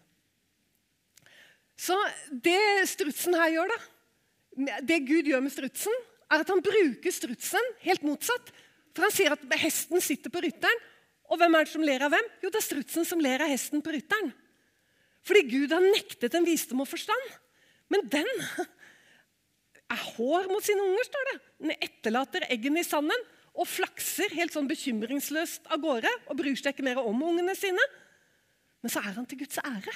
Så 1.76 1.96
det 2.32 2.88
strutsen 2.88 3.36
her 3.36 3.52
gjør, 3.52 3.72
da, 3.72 4.78
det 4.88 5.02
Gud 5.08 5.28
gjør 5.28 5.42
med 5.44 5.52
strutsen, 5.52 5.94
er 6.32 6.44
at 6.44 6.52
han 6.52 6.62
bruker 6.64 7.12
strutsen 7.12 7.72
helt 7.84 8.04
motsatt. 8.06 8.52
For 8.92 9.04
han 9.04 9.12
sier 9.12 9.34
at 9.34 9.44
hesten 9.60 10.00
sitter 10.04 10.32
på 10.32 10.40
rytteren. 10.44 10.80
Og 11.32 11.40
hvem 11.40 11.54
er 11.56 11.64
det 11.64 11.72
som 11.72 11.84
ler 11.84 12.04
av 12.04 12.12
hvem? 12.12 12.28
Jo, 12.44 12.50
det 12.52 12.60
er 12.60 12.66
strutsen 12.66 13.06
som 13.08 13.20
ler 13.24 13.44
av 13.44 13.52
hesten 13.52 13.84
på 13.84 13.92
rytteren. 13.94 14.32
Fordi 15.24 15.44
Gud 15.48 15.72
har 15.72 15.84
nektet 15.84 16.34
en 16.36 16.46
visdom 16.46 16.82
og 16.84 16.90
forstand. 16.90 17.28
Men 17.92 18.04
den 18.12 18.28
er 19.92 20.04
hår 20.16 20.48
mot 20.50 20.64
sine 20.64 20.84
unger, 20.84 21.08
står 21.08 21.28
det. 21.28 21.36
Den 21.62 21.74
etterlater 21.76 22.48
eggene 22.48 22.82
i 22.82 22.88
sanden 22.88 23.28
og 23.52 23.68
flakser 23.68 24.32
helt 24.32 24.54
sånn 24.54 24.68
bekymringsløst 24.70 25.68
av 25.72 25.80
gårde 25.82 26.10
og 26.26 26.38
bryr 26.38 26.56
seg 26.56 26.72
ikke 26.72 26.86
mer 26.86 27.02
om 27.02 27.24
ungene 27.28 27.54
sine. 27.58 27.84
Men 28.82 28.92
så 28.92 29.02
er 29.02 29.14
han 29.16 29.28
til 29.28 29.40
Guds 29.42 29.60
ære. 29.62 29.94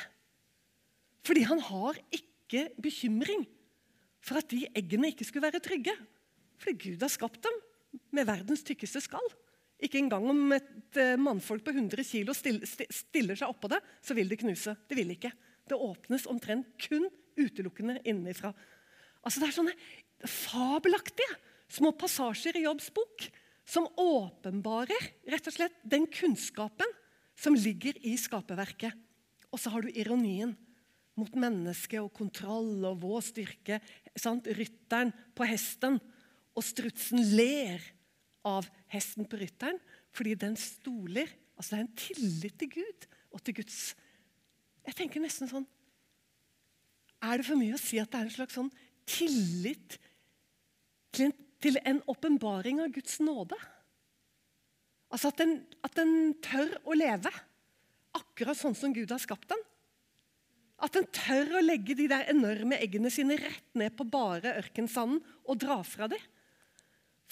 Fordi 1.27 1.43
han 1.49 1.63
har 1.69 1.99
ikke 2.15 2.69
bekymring 2.83 3.45
for 4.23 4.39
at 4.41 4.51
de 4.51 4.67
eggene 4.79 5.11
ikke 5.11 5.27
skulle 5.27 5.47
være 5.47 5.63
trygge. 5.63 5.95
Fordi 6.61 6.77
Gud 6.87 7.03
har 7.03 7.13
skapt 7.13 7.43
dem 7.47 7.59
med 8.15 8.29
verdens 8.29 8.65
tykkeste 8.67 9.03
skall. 9.05 9.27
Ikke 9.83 9.99
engang 10.01 10.25
om 10.31 10.55
et 10.57 10.97
eh, 10.97 11.19
mannfolk 11.21 11.67
på 11.67 11.75
100 11.75 12.01
kg 12.07 12.33
stiller 12.33 13.37
seg 13.37 13.51
oppå 13.51 13.69
det, 13.69 13.83
så 14.01 14.17
vil 14.17 14.31
det 14.31 14.41
knuse. 14.41 14.73
Det 14.89 14.97
vil 14.97 15.13
ikke. 15.13 15.33
Det 15.67 15.77
åpnes 15.77 16.29
omtrent 16.31 16.71
kun 16.81 17.11
utelukkende 17.37 17.99
innenfra. 18.07 18.55
Altså 19.27 19.43
Det 19.43 19.51
er 19.51 19.57
sånne 19.59 19.77
fabelaktige 20.31 21.37
små 21.77 21.93
passasjer 21.99 22.57
i 22.57 22.65
Jobbs 22.65 22.89
bok 22.95 23.27
som 23.67 23.89
åpenbarer 23.99 25.11
rett 25.29 25.51
og 25.51 25.57
slett 25.57 25.77
den 25.85 26.07
kunnskapen 26.09 26.89
som 27.37 27.57
ligger 27.57 27.99
i 28.07 28.17
skaperverket. 28.19 28.95
Og 29.53 29.61
så 29.61 29.71
har 29.73 29.85
du 29.85 29.93
ironien 29.93 30.55
mot 31.17 31.37
mennesket 31.39 32.03
og 32.03 32.13
kontroll 32.17 32.85
og 32.89 33.01
vår 33.05 33.23
styrke. 33.25 33.81
Sant? 34.19 34.49
Rytteren 34.57 35.13
på 35.37 35.47
hesten, 35.49 36.01
og 36.57 36.65
strutsen 36.65 37.21
ler 37.37 37.83
av 38.47 38.69
hesten 38.93 39.27
på 39.29 39.41
rytteren 39.41 39.81
fordi 40.17 40.33
den 40.41 40.57
stoler. 40.57 41.29
Altså 41.57 41.75
Det 41.75 41.79
er 41.79 41.85
en 41.85 41.97
tillit 42.01 42.59
til 42.61 42.71
Gud 42.79 43.07
og 43.33 43.43
til 43.45 43.57
Guds 43.59 43.79
Jeg 44.87 44.97
tenker 44.97 45.23
nesten 45.25 45.49
sånn 45.49 45.65
Er 47.25 47.41
det 47.41 47.47
for 47.49 47.57
mye 47.57 47.77
å 47.77 47.81
si 47.81 47.97
at 48.01 48.11
det 48.13 48.21
er 48.21 48.29
en 48.29 48.35
slags 48.35 48.57
sånn 48.59 48.69
tillit 49.09 49.97
til 51.17 51.31
en, 51.31 51.35
til 51.65 51.81
en 51.81 52.03
åpenbaring 52.13 52.83
av 52.85 52.93
Guds 52.93 53.19
nåde? 53.25 53.57
Altså 55.17 55.31
at 55.33 55.41
den, 55.41 55.55
at 55.81 55.95
den 55.97 56.35
tør 56.45 56.75
å 56.85 56.93
leve 56.93 57.31
akkurat 58.17 58.59
sånn 58.59 58.77
som 58.77 58.93
Gud 58.93 59.09
har 59.15 59.21
skapt 59.23 59.49
den. 59.49 59.63
At 60.77 60.93
den 60.93 61.07
tør 61.09 61.55
å 61.57 61.65
legge 61.65 61.97
de 61.97 62.05
der 62.11 62.29
enorme 62.29 62.77
eggene 62.85 63.09
sine 63.13 63.39
rett 63.41 63.71
ned 63.81 63.95
på 63.97 64.05
bare 64.13 64.59
ørkensanden 64.61 65.23
og 65.49 65.63
dra 65.63 65.79
fra 65.89 66.11
dem. 66.13 66.21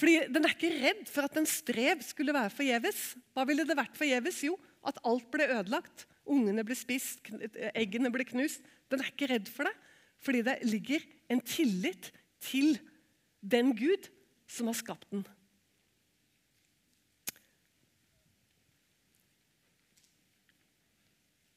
Fordi 0.01 0.14
Den 0.32 0.49
er 0.49 0.55
ikke 0.57 0.72
redd 0.72 1.05
for 1.12 1.28
at 1.28 1.37
en 1.39 1.47
strev 1.47 2.01
skulle 2.03 2.35
være 2.35 2.55
forgjeves. 2.57 3.03
Hva 3.37 3.45
ville 3.47 3.66
det 3.68 3.76
vært 3.78 4.01
forgjeves? 4.01 4.41
Jo, 4.49 4.57
at 4.82 4.99
alt 5.05 5.28
ble 5.30 5.47
ødelagt. 5.53 6.07
Ungene 6.24 6.64
ble 6.64 6.76
spist, 6.78 7.20
eggene 7.76 8.11
ble 8.11 8.24
knust. 8.26 8.64
Den 8.89 9.05
er 9.05 9.12
ikke 9.12 9.28
redd 9.28 9.53
for 9.53 9.68
det, 9.68 9.76
fordi 10.24 10.41
det 10.49 10.57
ligger 10.64 11.05
en 11.28 11.45
tillit 11.45 12.11
til 12.49 12.78
den 13.45 13.76
Gud 13.76 14.09
som 14.49 14.72
har 14.72 14.80
skapt 14.80 15.11
den. 15.12 15.26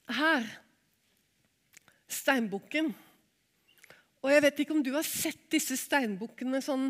Her 0.08 0.46
steinbukken. 2.08 2.94
Og 4.24 4.32
jeg 4.32 4.44
vet 4.44 4.64
ikke 4.64 4.76
om 4.76 4.84
du 4.84 4.94
har 4.96 5.06
sett 5.06 5.44
disse 5.52 5.78
steinbukkene 5.80 6.64
sånn 6.64 6.90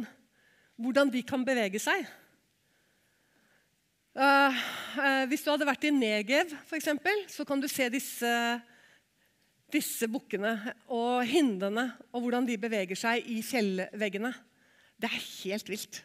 Hvordan 0.78 1.10
de 1.10 1.24
kan 1.26 1.42
bevege 1.42 1.80
seg. 1.82 2.04
Uh, 4.14 4.54
uh, 4.94 5.24
hvis 5.26 5.42
du 5.42 5.50
hadde 5.50 5.66
vært 5.66 5.88
i 5.90 5.92
Negev, 5.94 6.52
eksempel, 6.78 7.24
så 7.34 7.42
kan 7.50 7.58
du 7.58 7.66
se 7.66 7.88
disse, 7.90 8.34
disse 9.74 10.06
bukkene 10.06 10.52
og 10.94 11.26
hindene 11.26 11.88
og 12.12 12.28
hvordan 12.28 12.46
de 12.46 12.60
beveger 12.62 12.98
seg 12.98 13.26
i 13.26 13.40
fjellveggene. 13.42 14.30
Det 15.02 15.10
er 15.10 15.18
helt 15.18 15.74
vilt 15.74 16.04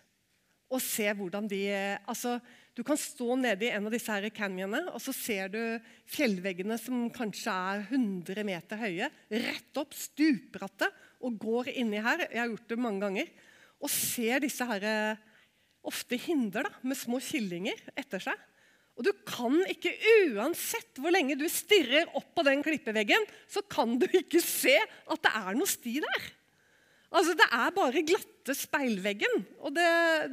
å 0.73 0.81
se 0.81 1.13
hvordan 1.21 1.53
de 1.53 1.61
altså, 2.09 2.39
du 2.73 2.81
kan 2.87 2.97
stå 2.97 3.35
nede 3.37 3.67
i 3.67 3.73
en 3.75 3.85
av 3.89 3.93
disse 3.93 4.15
her 4.15 4.25
canyonene, 4.33 4.95
og 4.95 5.01
så 5.05 5.13
ser 5.13 5.51
du 5.53 5.61
fjellveggene 6.09 6.79
som 6.81 7.11
kanskje 7.13 7.53
er 7.53 7.83
100 7.91 8.47
meter 8.49 8.81
høye, 8.81 9.11
rett 9.29 9.81
opp, 9.81 9.93
stupbratte, 9.93 10.89
og 11.23 11.37
går 11.43 11.69
inni 11.77 12.01
her. 12.03 12.25
Jeg 12.31 12.41
har 12.41 12.49
gjort 12.49 12.73
det 12.73 12.81
mange 12.81 13.05
ganger. 13.05 13.29
Og 13.83 13.93
ser 13.93 14.41
disse 14.43 14.65
her, 14.67 14.87
ofte 15.85 16.17
hinder 16.17 16.65
da, 16.67 16.73
med 16.87 16.99
små 16.99 17.21
killinger 17.23 17.79
etter 17.99 18.25
seg. 18.25 18.49
Og 18.97 19.07
du 19.07 19.13
kan 19.27 19.55
ikke, 19.73 19.93
uansett 20.33 21.01
hvor 21.01 21.13
lenge 21.15 21.37
du 21.41 21.47
stirrer 21.51 22.11
opp 22.17 22.33
på 22.37 22.45
den 22.47 22.65
klippeveggen, 22.65 23.25
så 23.49 23.63
kan 23.69 23.97
du 24.01 24.07
ikke 24.09 24.41
se 24.45 24.77
at 24.79 25.23
det 25.25 25.33
er 25.33 25.57
noe 25.57 25.69
sti 25.69 25.99
der. 26.05 26.29
Altså, 27.13 27.37
Det 27.37 27.49
er 27.53 27.77
bare 27.77 28.05
glatte 28.09 28.57
speilveggen. 28.57 29.43
og 29.61 29.75
det, 29.77 29.89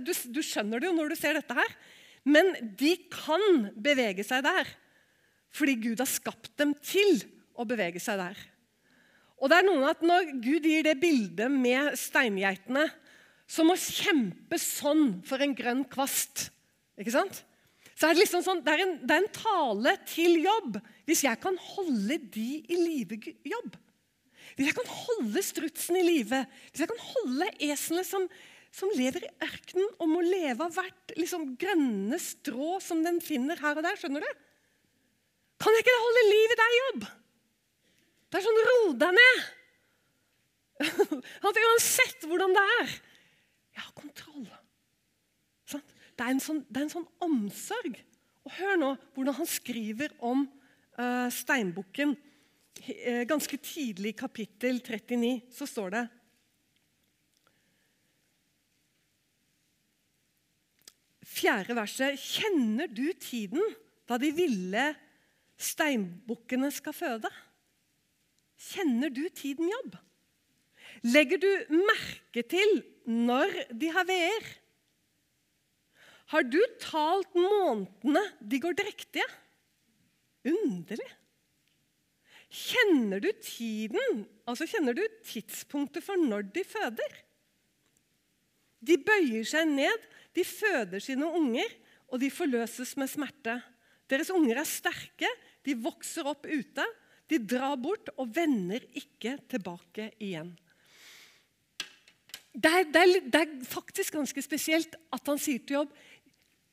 du, 0.08 0.14
du 0.36 0.42
skjønner 0.44 0.80
det 0.80 0.88
jo 0.88 0.96
når 0.96 1.12
du 1.12 1.20
ser 1.20 1.40
dette 1.40 1.56
her. 1.56 1.80
Men 2.28 2.52
de 2.80 2.96
kan 3.12 3.70
bevege 3.80 4.26
seg 4.28 4.46
der 4.48 4.70
fordi 5.56 5.74
Gud 5.82 6.02
har 6.02 6.10
skapt 6.10 6.52
dem 6.62 6.76
til 6.86 7.24
å 7.58 7.66
bevege 7.66 7.98
seg 8.02 8.20
der. 8.22 8.38
Og 9.40 9.50
det 9.50 9.60
er 9.60 9.66
noen 9.66 9.88
at 9.90 10.04
Når 10.06 10.34
Gud 10.44 10.68
gir 10.68 10.86
det 10.86 11.00
bildet 11.02 11.52
med 11.52 11.96
steingeitene, 11.98 12.86
som 13.50 13.72
å 13.74 13.78
kjempe 13.80 14.60
sånn 14.62 15.24
for 15.26 15.42
en 15.42 15.56
grønn 15.58 15.82
kvast 15.90 16.52
ikke 17.00 17.16
sant? 17.16 17.44
Så 18.00 18.08
er 18.08 18.16
det, 18.16 18.22
liksom 18.22 18.44
sånn, 18.46 18.62
det 18.64 18.72
er, 18.72 18.82
en, 18.86 18.94
det 19.04 19.16
er 19.16 19.24
en 19.26 19.34
tale 19.36 19.94
til 20.08 20.38
jobb. 20.40 20.78
Hvis 21.10 21.26
jeg 21.26 21.40
kan 21.44 21.58
holde 21.74 22.16
de 22.32 22.50
i 22.62 22.78
live, 22.80 23.18
jobb 23.44 23.76
Hvis 24.56 24.70
jeg 24.70 24.76
kan 24.78 24.92
holde 24.92 25.44
strutsen 25.44 25.98
i 26.00 26.06
live, 26.06 26.40
hvis 26.70 26.84
jeg 26.84 26.92
kan 26.92 27.04
holde 27.10 27.50
eselet 27.66 28.08
som 28.08 28.28
som 28.76 28.92
lever 28.94 29.26
i 29.26 29.32
ørkenen 29.46 29.88
og 29.98 30.12
må 30.12 30.22
leve 30.24 30.66
av 30.66 30.76
hvert 30.76 31.14
liksom, 31.18 31.54
grønne 31.60 32.20
strå 32.22 32.78
som 32.84 33.02
den 33.06 33.18
finner 33.24 33.60
her 33.62 33.80
og 33.80 33.86
der. 33.86 33.98
Skjønner 34.00 34.24
du? 34.24 34.44
Kan 35.60 35.76
jeg 35.76 35.84
ikke 35.84 36.02
holde 36.04 36.26
liv 36.30 36.54
i 36.54 36.60
deg, 36.60 36.76
jobb? 36.80 37.08
Det 38.30 38.40
er 38.40 38.46
sånn 38.46 38.62
ro 38.70 38.82
deg 39.02 39.16
ned. 39.18 39.48
At 41.50 41.62
Uansett 41.66 42.28
hvordan 42.30 42.54
det 42.56 42.66
er. 42.78 42.94
Jeg 43.76 43.84
har 43.84 43.96
kontroll. 43.98 44.46
Sånn? 45.68 45.84
Det, 46.14 46.28
er 46.28 46.40
sånn, 46.44 46.62
det, 46.70 46.78
er 46.78 46.86
en 46.86 46.94
sånn, 46.94 47.10
omsorg. 47.26 48.00
Og 48.48 48.56
Hør 48.60 48.80
nå 48.80 48.94
hvordan 49.16 49.40
han 49.42 49.50
skriver 49.50 50.14
om 50.26 50.46
uh, 50.46 51.28
steinbukken. 51.34 52.16
Uh, 52.86 53.26
ganske 53.28 53.60
tidlig 53.66 54.14
i 54.14 54.20
kapittel 54.22 54.80
39 54.80 55.34
så 55.58 55.68
står 55.68 55.96
det 55.98 56.06
fjerde 61.30 61.76
verset. 61.78 62.18
Kjenner 62.20 62.90
du 62.92 63.08
tiden 63.22 63.64
da 64.10 64.18
de 64.22 64.32
ville 64.36 64.86
steinbukkene 65.60 66.72
skal 66.74 66.96
føde? 66.96 67.32
Kjenner 68.60 69.12
du 69.14 69.24
tiden 69.32 69.70
jobb? 69.70 69.98
Legger 71.08 71.40
du 71.40 71.52
merke 71.72 72.44
til 72.50 72.82
når 73.08 73.54
de 73.72 73.92
har 73.94 74.08
veer? 74.10 74.50
Har 76.30 76.46
du 76.46 76.60
talt 76.82 77.32
månedene 77.38 78.22
de 78.42 78.60
går 78.62 78.76
drektige? 78.78 79.26
Underlig. 80.50 81.08
Kjenner 82.50 83.22
du 83.22 83.30
tiden, 83.46 84.24
altså 84.50 84.66
kjenner 84.70 84.96
du 84.98 85.04
tidspunktet 85.26 86.06
for 86.06 86.18
når 86.18 86.48
de 86.54 86.64
føder? 86.66 87.18
De 88.80 88.96
bøyer 89.06 89.46
seg 89.48 89.70
ned 89.70 90.08
de 90.36 90.46
føder 90.46 91.02
sine 91.04 91.28
unger, 91.28 91.70
og 92.10 92.22
de 92.22 92.32
forløses 92.34 92.96
med 92.98 93.10
smerte. 93.12 93.60
Deres 94.10 94.32
unger 94.34 94.62
er 94.62 94.68
sterke, 94.68 95.30
de 95.66 95.76
vokser 95.78 96.28
opp 96.30 96.48
ute. 96.50 96.86
De 97.30 97.38
drar 97.38 97.76
bort 97.78 98.10
og 98.18 98.32
vender 98.34 98.86
ikke 98.98 99.36
tilbake 99.52 100.10
igjen. 100.18 100.56
det 102.54 102.72
er, 102.72 102.88
det, 102.90 103.02
er, 103.02 103.20
det 103.22 103.42
er, 103.42 103.52
faktisk 103.70 104.16
ganske 104.18 104.42
spesielt 104.42 104.96
at 105.14 105.30
han 105.30 105.38
sier 105.38 105.62
til 105.62 105.78
Jobb 105.78 105.94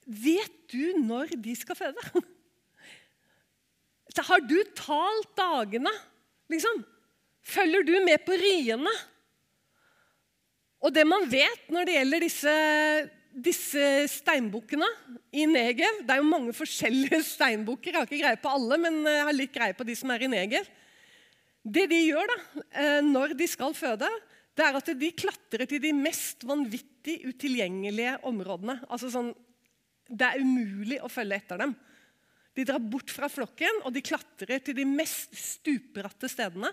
Vet 0.07 0.55
du 0.71 1.03
når 1.03 1.35
de 1.43 1.53
skal 1.59 1.77
føde? 1.77 2.23
Har 4.29 4.41
du 4.47 4.57
talt 4.79 5.33
dagene? 5.37 5.91
Liksom? 6.49 6.85
Følger 7.43 7.83
du 7.83 7.93
med 8.05 8.23
på 8.25 8.39
riene? 8.39 8.93
Og 10.87 10.95
det 10.95 11.03
man 11.09 11.27
vet 11.31 11.73
når 11.75 11.89
det 11.89 11.97
gjelder 11.99 12.23
disse, 12.23 12.55
disse 13.37 14.07
steinbukkene 14.09 14.87
i 15.37 15.45
Negev 15.49 16.01
Det 16.07 16.14
er 16.14 16.22
jo 16.22 16.28
mange 16.28 16.55
forskjellige 16.57 17.20
steinbukker. 17.34 17.93
Jeg 17.93 17.99
har 18.01 18.09
ikke 18.09 18.22
greie 18.22 18.41
på 18.41 18.53
alle, 18.53 18.78
men 18.80 19.03
jeg 19.05 19.26
har 19.28 19.37
litt 19.37 19.55
greie 19.55 19.76
på 19.76 19.87
de 19.87 19.97
som 19.99 20.12
er 20.14 20.24
i 20.24 20.30
Negev. 20.32 20.68
Det 21.66 21.84
de 21.91 21.99
gjør 22.07 22.30
da, 22.30 22.39
eh, 22.78 23.01
når 23.05 23.34
de 23.39 23.49
skal 23.51 23.74
føde, 23.74 24.09
det 24.57 24.64
er 24.64 24.78
at 24.78 24.89
de 24.97 25.11
klatrer 25.12 25.66
til 25.68 25.82
de 25.82 25.91
mest 25.93 26.47
vanvittig 26.47 27.18
utilgjengelige 27.28 28.16
områdene. 28.28 28.78
Altså 28.89 29.11
sånn, 29.12 29.34
Det 30.07 30.22
er 30.22 30.39
umulig 30.39 31.01
å 31.03 31.11
følge 31.11 31.34
etter 31.34 31.59
dem. 31.59 31.72
De 32.55 32.64
drar 32.64 32.78
bort 32.78 33.11
fra 33.11 33.26
flokken 33.28 33.82
og 33.82 33.91
de 33.93 34.01
klatrer 34.07 34.62
til 34.62 34.76
de 34.78 34.84
mest 34.87 35.34
stupbratte 35.34 36.30
stedene. 36.30 36.70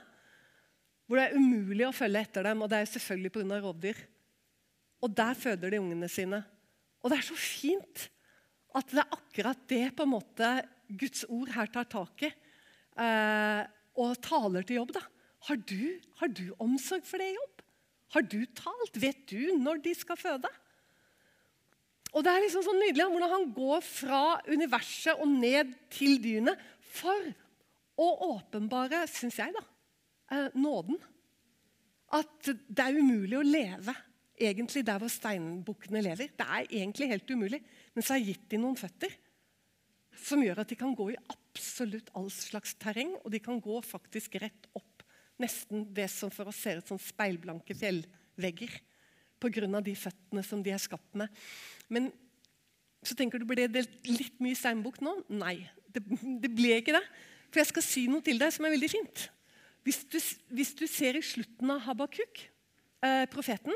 Hvor 1.09 1.17
det 1.17 1.25
er 1.25 1.39
umulig 1.41 1.87
å 1.87 1.95
følge 1.95 2.21
etter 2.21 2.45
dem, 2.45 2.61
og 2.61 2.69
det 2.69 2.77
er 2.77 2.91
selvfølgelig 2.93 3.31
pga. 3.33 3.57
rovdyr. 3.65 3.97
Og 5.01 5.15
der 5.17 5.33
føder 5.33 5.73
de 5.73 5.81
ungene 5.81 6.07
sine. 6.07 6.43
Og 7.03 7.11
det 7.11 7.19
er 7.19 7.27
så 7.27 7.37
fint 7.37 8.07
at 8.73 8.89
det 8.89 9.03
er 9.03 9.15
akkurat 9.17 9.65
det 9.69 9.83
på 9.97 10.05
en 10.05 10.13
måte 10.15 10.49
Guds 10.87 11.25
ord 11.29 11.51
her 11.53 11.69
tar 11.73 11.89
tak 11.91 12.25
i. 12.25 12.31
Eh, 13.03 13.61
og 13.99 14.17
taler 14.23 14.65
til 14.65 14.79
jobb. 14.79 14.93
da. 14.95 15.03
Har 15.49 15.59
du, 15.59 15.99
har 16.21 16.31
du 16.31 16.45
omsorg 16.63 17.05
for 17.05 17.21
det 17.21 17.33
i 17.33 17.37
jobb? 17.37 17.63
Har 18.15 18.25
du 18.29 18.39
talt? 18.55 18.97
Vet 19.01 19.25
du 19.29 19.53
når 19.59 19.81
de 19.83 19.93
skal 19.97 20.17
føde? 20.17 20.49
Og 22.13 22.21
Det 22.23 22.29
er 22.29 22.43
liksom 22.43 22.61
så 22.65 22.73
nydelig 22.77 23.07
hvordan 23.09 23.31
han 23.31 23.45
går 23.55 23.79
fra 23.81 24.23
universet 24.45 25.17
og 25.17 25.27
ned 25.27 25.73
til 25.93 26.19
dyrene 26.21 26.53
for 26.93 27.31
å 27.97 28.07
åpenbare, 28.35 29.03
syns 29.09 29.39
jeg, 29.41 29.53
da, 29.53 29.63
eh, 30.29 30.49
nåden. 30.53 30.99
At 32.13 32.45
det 32.45 32.85
er 32.85 32.99
umulig 33.01 33.37
å 33.39 33.45
leve 33.45 33.95
egentlig 34.49 34.83
der 34.85 35.01
hvor 35.01 35.11
steinbukkene 35.11 36.01
lever. 36.05 36.31
Det 36.37 36.45
er 36.45 36.69
egentlig 36.69 37.09
helt 37.11 37.29
umulig. 37.31 37.61
Men 37.93 38.05
så 38.05 38.13
har 38.13 38.21
jeg 38.21 38.33
gitt 38.33 38.49
dem 38.53 38.65
noen 38.65 38.79
føtter 38.79 39.13
som 40.23 40.43
gjør 40.43 40.61
at 40.61 40.69
de 40.69 40.77
kan 40.77 40.93
gå 40.95 41.09
i 41.11 41.19
absolutt 41.31 42.11
all 42.17 42.29
slags 42.33 42.75
terreng, 42.81 43.15
og 43.23 43.31
de 43.33 43.41
kan 43.43 43.59
gå 43.61 43.79
faktisk 43.85 44.37
rett 44.41 44.67
opp 44.77 45.03
nesten 45.41 45.87
det 45.95 46.07
som 46.13 46.31
for 46.33 46.51
oss 46.51 46.61
ser 46.63 46.79
ut 46.79 46.89
som 46.89 47.01
speilblanke 47.01 47.75
fjellvegger. 47.77 48.75
Pga. 49.43 49.67
de 49.83 49.95
føttene 49.99 50.43
som 50.45 50.61
de 50.63 50.71
er 50.71 50.79
skapt 50.79 51.17
med. 51.19 51.27
Men 51.91 52.07
så 53.03 53.15
tenker 53.19 53.41
du, 53.41 53.47
ble 53.49 53.67
det 53.67 53.83
litt 54.07 54.37
mye 54.39 54.55
steinbukk 54.55 55.01
nå? 55.03 55.17
Nei, 55.35 55.57
det, 55.91 56.03
det, 56.39 56.51
ble 56.55 56.77
ikke 56.79 56.95
det. 56.95 57.03
For 57.51 57.59
jeg 57.59 57.71
skal 57.73 57.85
si 57.85 58.05
noe 58.07 58.23
til 58.23 58.39
deg 58.39 58.53
som 58.55 58.63
er 58.63 58.71
veldig 58.77 58.91
fint. 58.93 59.25
Hvis 59.83 59.99
du, 60.07 60.15
hvis 60.55 60.71
du 60.79 60.85
ser 60.87 61.19
i 61.19 61.25
slutten 61.25 61.73
av 61.73 61.83
Habakuk, 61.89 62.45
eh, 63.03 63.25
profeten, 63.33 63.75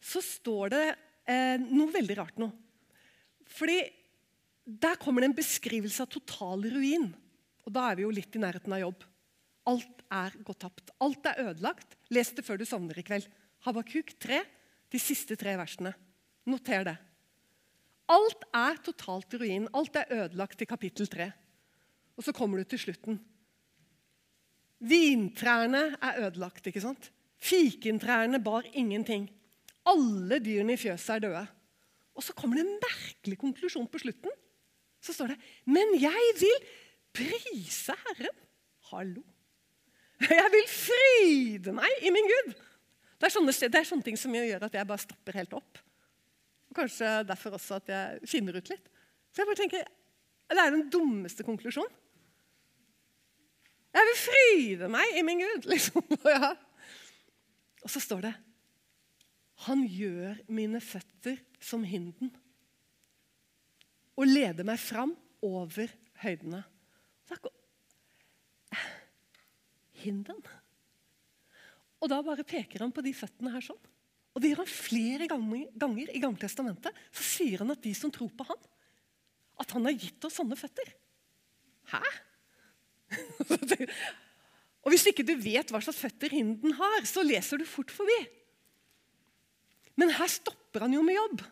så 0.00 0.22
står 0.24 0.74
det 0.74 0.84
eh, 1.28 1.56
noe 1.60 1.92
veldig 1.92 2.16
rart 2.18 2.40
nå. 2.40 2.50
Fordi 3.48 3.78
der 4.68 4.98
kommer 5.00 5.24
det 5.24 5.30
en 5.30 5.38
beskrivelse 5.38 6.04
av 6.04 6.12
total 6.12 6.66
ruin. 6.68 7.08
Og 7.64 7.72
da 7.74 7.88
er 7.88 7.98
vi 7.98 8.04
jo 8.04 8.12
litt 8.12 8.36
i 8.36 8.42
nærheten 8.42 8.74
av 8.76 8.82
jobb. 8.82 9.06
Alt 9.68 10.04
er 10.12 10.36
gått 10.44 10.60
tapt. 10.64 10.92
Alt 11.04 11.26
er 11.28 11.42
ødelagt. 11.48 11.96
Les 12.12 12.30
det 12.36 12.44
før 12.44 12.60
du 12.60 12.66
sovner 12.68 13.00
i 13.00 13.04
kveld. 13.04 13.26
Habakuk 13.66 14.14
3, 14.20 14.42
de 14.92 15.00
siste 15.02 15.36
tre 15.40 15.56
versene. 15.58 15.92
Noter 16.48 16.86
det. 16.88 16.96
Alt 18.08 18.46
er 18.56 18.78
totalt 18.84 19.34
ruin. 19.40 19.66
Alt 19.76 19.98
er 20.00 20.12
ødelagt 20.22 20.64
i 20.64 20.68
kapittel 20.68 21.08
3. 21.10 21.28
Og 22.16 22.24
så 22.24 22.32
kommer 22.36 22.60
du 22.60 22.68
til 22.68 22.80
slutten. 22.86 23.18
Vintrærne 24.78 25.98
er 26.00 26.22
ødelagt. 26.26 26.66
ikke 26.66 26.80
sant? 26.80 27.10
Fikentrærne 27.38 28.40
bar 28.42 28.64
ingenting. 28.72 29.28
Alle 29.88 30.40
dyrene 30.44 30.74
i 30.74 30.80
fjøset 30.80 31.16
er 31.16 31.24
døde. 31.24 31.46
Og 32.18 32.24
så 32.26 32.34
kommer 32.36 32.58
det 32.58 32.66
en 32.66 32.78
merkelig 32.82 33.38
konklusjon 33.40 33.88
på 33.90 34.00
slutten. 34.02 34.32
Så 35.00 35.14
står 35.14 35.32
det 35.32 35.38
Men 35.64 35.94
jeg 36.00 36.32
vil 36.40 36.70
prise 37.14 37.94
Herren. 38.06 38.40
Hallo. 38.90 39.22
Jeg 40.18 40.48
vil 40.50 40.66
fryde 40.72 41.74
meg 41.76 42.02
i 42.02 42.10
min 42.10 42.26
Gud. 42.26 42.56
Det 43.18 43.26
er, 43.26 43.34
sånne, 43.34 43.52
det 43.54 43.78
er 43.78 43.86
sånne 43.86 44.06
ting 44.06 44.18
som 44.18 44.34
gjør 44.34 44.66
at 44.66 44.74
jeg 44.74 44.86
bare 44.86 45.02
stopper 45.02 45.38
helt 45.38 45.54
opp. 45.54 45.78
Kanskje 46.74 47.22
derfor 47.26 47.56
også 47.56 47.78
at 47.78 47.90
jeg 47.90 48.30
finner 48.30 48.58
ut 48.58 48.70
litt. 48.70 48.90
Så 49.30 49.42
jeg 49.42 49.48
bare 49.50 49.62
tenker, 49.62 49.88
Det 50.48 50.58
er 50.58 50.70
den 50.72 50.88
dummeste 50.90 51.44
konklusjonen. 51.44 51.92
Jeg 53.92 54.06
vil 54.08 54.18
fryde 54.20 54.88
meg 54.88 55.16
i 55.18 55.22
min 55.26 55.42
Gud, 55.42 55.66
liksom. 55.72 56.04
Ja. 56.24 56.54
Og 57.82 57.90
så 57.90 58.00
står 58.00 58.22
det 58.28 58.34
Han 59.66 59.82
gjør 59.90 60.38
mine 60.54 60.80
føtter 60.84 61.40
som 61.58 61.82
hinden 61.86 62.30
og 64.18 64.26
leder 64.26 64.66
meg 64.66 64.78
fram 64.82 65.12
over 65.46 65.90
høydene 66.22 66.64
hinden. 70.02 70.40
Og 71.98 72.10
da 72.10 72.20
bare 72.22 72.46
peker 72.46 72.84
han 72.84 72.94
på 72.94 73.02
de 73.04 73.14
føttene 73.16 73.52
her 73.54 73.64
sånn. 73.64 73.80
Og 74.36 74.42
det 74.42 74.52
gjør 74.52 74.62
han 74.62 74.70
flere 74.70 75.26
ganger, 75.30 76.12
i 76.14 76.22
Gamletestamentet. 76.22 76.94
Så 77.10 77.26
sier 77.26 77.64
han 77.64 77.74
at 77.74 77.82
de 77.82 77.92
som 77.96 78.12
tror 78.14 78.30
på 78.30 78.46
han, 78.46 78.60
at 79.58 79.74
han 79.74 79.88
har 79.88 79.96
gitt 79.98 80.22
oss 80.28 80.38
sånne 80.38 80.58
føtter. 80.58 80.92
Hæ? 81.90 82.02
og 84.84 84.92
hvis 84.92 85.08
ikke 85.10 85.26
du 85.26 85.34
vet 85.40 85.72
hva 85.72 85.80
slags 85.82 85.98
føtter 86.04 86.36
hinden 86.36 86.76
har, 86.78 87.08
så 87.08 87.24
leser 87.26 87.58
du 87.58 87.66
fort 87.66 87.90
forbi. 87.90 88.18
Men 89.98 90.14
her 90.14 90.30
stopper 90.30 90.86
han 90.86 90.94
jo 90.94 91.04
med 91.04 91.18
jobb. 91.18 91.42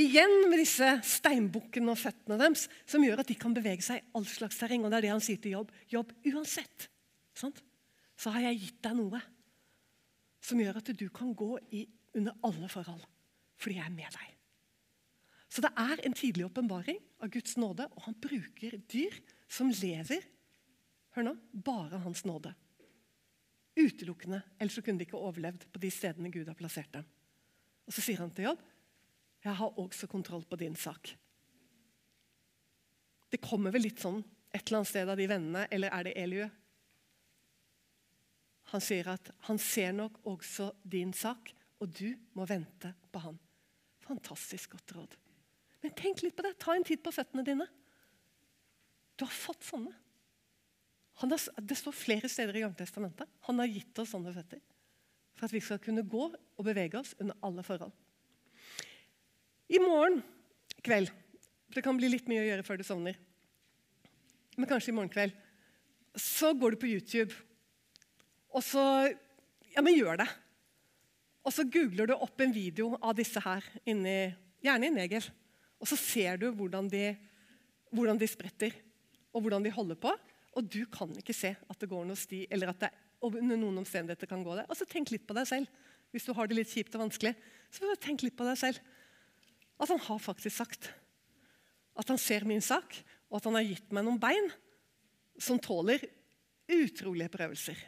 Igjen 0.00 0.34
med 0.46 0.60
disse 0.60 0.86
steinbukkene 1.02 1.90
og 1.90 1.98
føttene 1.98 2.38
deres, 2.38 2.68
som 2.86 3.02
gjør 3.02 3.24
at 3.24 3.30
de 3.30 3.36
kan 3.40 3.54
bevege 3.56 3.82
seg 3.82 3.98
i 3.98 4.06
all 4.14 4.26
slags 4.28 4.60
terreng. 4.60 4.84
Og 4.84 4.92
det 4.92 5.00
er 5.00 5.06
det 5.08 5.14
han 5.14 5.24
sier 5.24 5.40
til 5.42 5.56
jobb. 5.56 5.72
Jobb 5.90 6.12
uansett. 6.30 6.88
Sant? 7.34 7.62
Så 8.20 8.32
har 8.34 8.44
jeg 8.46 8.60
gitt 8.66 8.82
deg 8.84 8.98
noe 9.00 9.22
som 10.44 10.60
gjør 10.60 10.78
at 10.80 10.92
du 10.96 11.06
kan 11.12 11.32
gå 11.36 11.56
i, 11.76 11.86
under 12.16 12.36
alle 12.46 12.68
forhold. 12.70 13.02
Fordi 13.60 13.80
jeg 13.80 13.88
er 13.88 13.96
med 13.96 14.14
deg. 14.14 14.36
Så 15.50 15.64
det 15.64 15.72
er 15.82 16.04
en 16.06 16.14
tidlig 16.14 16.46
åpenbaring 16.46 17.00
av 17.20 17.32
Guds 17.34 17.56
nåde, 17.58 17.88
og 17.90 18.04
han 18.06 18.16
bruker 18.22 18.76
dyr 18.92 19.16
som 19.50 19.72
lever 19.74 20.22
hør 21.16 21.26
nå, 21.26 21.34
bare 21.52 22.00
hans 22.04 22.22
nåde. 22.28 22.52
Utelukkende. 23.78 24.42
Ellers 24.58 24.76
så 24.78 24.82
kunne 24.84 25.00
de 25.00 25.06
ikke 25.06 25.20
overlevd 25.20 25.68
på 25.72 25.82
de 25.82 25.90
stedene 25.94 26.32
Gud 26.32 26.48
har 26.50 26.58
plassert 26.58 26.92
dem. 26.94 27.06
Og 27.86 27.94
Så 27.94 28.04
sier 28.04 28.22
han 28.22 28.32
til 28.34 28.50
jobb 28.50 28.66
jeg 29.40 29.56
har 29.56 29.78
også 29.80 30.04
kontroll 30.10 30.44
på 30.44 30.56
din 30.60 30.74
sak. 30.76 31.14
Det 33.32 33.40
kommer 33.40 33.72
vel 33.72 33.86
litt 33.86 34.02
sånn 34.02 34.18
et 34.50 34.66
eller 34.66 34.80
annet 34.80 34.90
sted 34.90 35.08
av 35.08 35.16
de 35.16 35.28
vennene, 35.30 35.62
eller 35.70 35.94
er 35.94 36.04
det 36.04 36.16
Eliu? 36.18 36.48
Han 38.74 38.82
sier 38.84 39.08
at 39.14 39.30
han 39.46 39.58
ser 39.62 39.94
nok 39.96 40.18
også 40.28 40.70
din 40.82 41.14
sak, 41.16 41.52
og 41.80 41.94
du 41.94 42.12
må 42.36 42.44
vente 42.50 42.92
på 43.10 43.22
han. 43.22 43.38
Fantastisk 44.04 44.74
godt 44.74 44.94
råd. 44.98 45.16
Men 45.80 45.94
tenk 45.96 46.24
litt 46.24 46.36
på 46.36 46.44
det. 46.44 46.56
Ta 46.60 46.74
en 46.76 46.84
tid 46.84 47.00
på 47.02 47.12
føttene 47.14 47.46
dine. 47.46 47.66
Du 49.16 49.24
har 49.24 49.32
fått 49.32 49.64
sånne. 49.64 49.94
Har, 51.20 51.32
det 51.60 51.76
står 51.76 51.92
flere 51.92 52.28
steder 52.32 52.56
i 52.56 52.62
Gamletestamentet. 52.64 53.28
Han 53.48 53.60
har 53.60 53.68
gitt 53.68 53.98
oss 54.00 54.14
sånne 54.14 54.32
føtter. 54.32 54.60
For 55.36 55.48
at 55.48 55.54
vi 55.54 55.60
skal 55.64 55.80
kunne 55.82 56.04
gå 56.08 56.28
og 56.30 56.64
bevege 56.64 56.96
oss 57.00 57.12
under 57.20 57.36
alle 57.44 57.64
forhold. 57.66 57.92
I 59.70 59.78
morgen 59.78 60.22
kveld 60.82 61.12
Det 61.70 61.84
kan 61.84 61.94
bli 61.94 62.08
litt 62.10 62.26
mye 62.26 62.40
å 62.42 62.46
gjøre 62.48 62.64
før 62.66 62.80
du 62.80 62.82
sovner. 62.82 63.18
Men 64.56 64.66
kanskje 64.66 64.90
i 64.90 64.94
morgen 64.96 65.12
kveld. 65.12 65.36
Så 66.18 66.50
går 66.58 66.74
du 66.74 66.80
på 66.82 66.90
YouTube, 66.90 67.30
og 68.50 68.64
så 68.66 68.82
Ja, 69.70 69.84
men 69.86 69.94
gjør 69.94 70.18
det. 70.18 70.26
Og 71.46 71.52
så 71.54 71.62
googler 71.62 72.08
du 72.10 72.16
opp 72.16 72.40
en 72.42 72.50
video 72.50 72.96
av 72.98 73.14
disse 73.14 73.38
her, 73.38 73.62
inni, 73.86 74.32
gjerne 74.58 74.88
i 74.88 74.96
negel. 74.96 75.28
Og 75.78 75.86
så 75.86 75.94
ser 75.94 76.40
du 76.42 76.48
hvordan 76.50 76.88
de, 76.90 77.14
hvordan 77.94 78.18
de 78.18 78.26
spretter, 78.26 78.74
og 79.30 79.44
hvordan 79.44 79.62
de 79.62 79.70
holder 79.70 80.00
på. 80.02 80.10
Og 80.60 80.68
du 80.68 80.82
kan 80.92 81.12
ikke 81.16 81.36
se 81.36 81.54
at 81.56 81.80
det 81.80 81.88
går 81.88 82.04
noe 82.04 82.18
sti, 82.18 82.44
eller 82.52 82.74
at 82.74 82.82
det 82.84 82.90
under 83.24 83.56
noen 83.56 83.80
omstendigheter 83.80 84.28
kan 84.28 84.44
gå 84.44 84.56
der. 84.56 84.68
Og 84.68 84.76
så 84.76 84.86
tenk 84.88 85.12
litt 85.12 85.26
på 85.28 85.36
deg 85.36 85.48
selv. 85.48 85.80
Hvis 86.12 86.26
du 86.26 86.34
har 86.36 86.48
det 86.48 86.56
litt 86.58 86.72
kjipt 86.72 86.96
og 86.98 87.06
vanskelig, 87.06 87.32
så 87.72 87.84
bare 87.84 88.00
tenk 88.02 88.24
litt 88.26 88.36
på 88.36 88.46
deg 88.46 88.58
selv 88.60 88.80
at 89.80 89.88
han 89.88 90.02
har 90.04 90.18
faktisk 90.20 90.58
sagt 90.58 90.90
at 91.96 92.10
han 92.12 92.20
ser 92.20 92.44
min 92.48 92.62
sak, 92.64 92.94
og 93.30 93.38
at 93.38 93.46
han 93.48 93.56
har 93.56 93.64
gitt 93.64 93.92
meg 93.94 94.04
noen 94.04 94.20
bein 94.20 94.50
som 95.40 95.60
tåler 95.62 96.02
utrolige 96.70 97.32
prøvelser. 97.32 97.78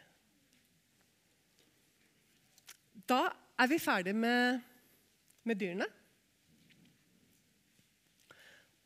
Da 3.09 3.27
er 3.61 3.69
vi 3.70 3.81
ferdig 3.82 4.15
med, 4.16 4.62
med 5.44 5.61
dyrene. 5.61 5.89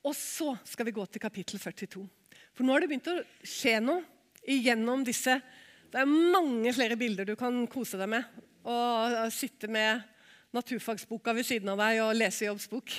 Og 0.07 0.15
så 0.15 0.53
skal 0.67 0.87
vi 0.89 0.95
gå 0.95 1.07
til 1.11 1.23
kapittel 1.23 1.61
42. 1.63 2.07
For 2.57 2.65
nå 2.65 2.73
har 2.73 2.83
det 2.83 2.89
begynt 2.91 3.13
å 3.13 3.19
skje 3.45 3.77
noe 3.85 4.05
igjennom 4.47 5.03
disse 5.05 5.35
Det 5.91 6.01
er 6.01 6.09
mange 6.09 6.73
flere 6.75 6.97
bilder 6.99 7.29
du 7.29 7.35
kan 7.39 7.59
kose 7.71 7.99
deg 8.01 8.09
med. 8.11 8.25
Og 8.67 9.31
sitte 9.33 9.69
med 9.71 10.03
naturfagsboka 10.57 11.35
ved 11.37 11.47
siden 11.47 11.71
av 11.73 11.79
deg 11.81 12.01
og 12.03 12.17
lese 12.17 12.49
jobbsbok. 12.49 12.97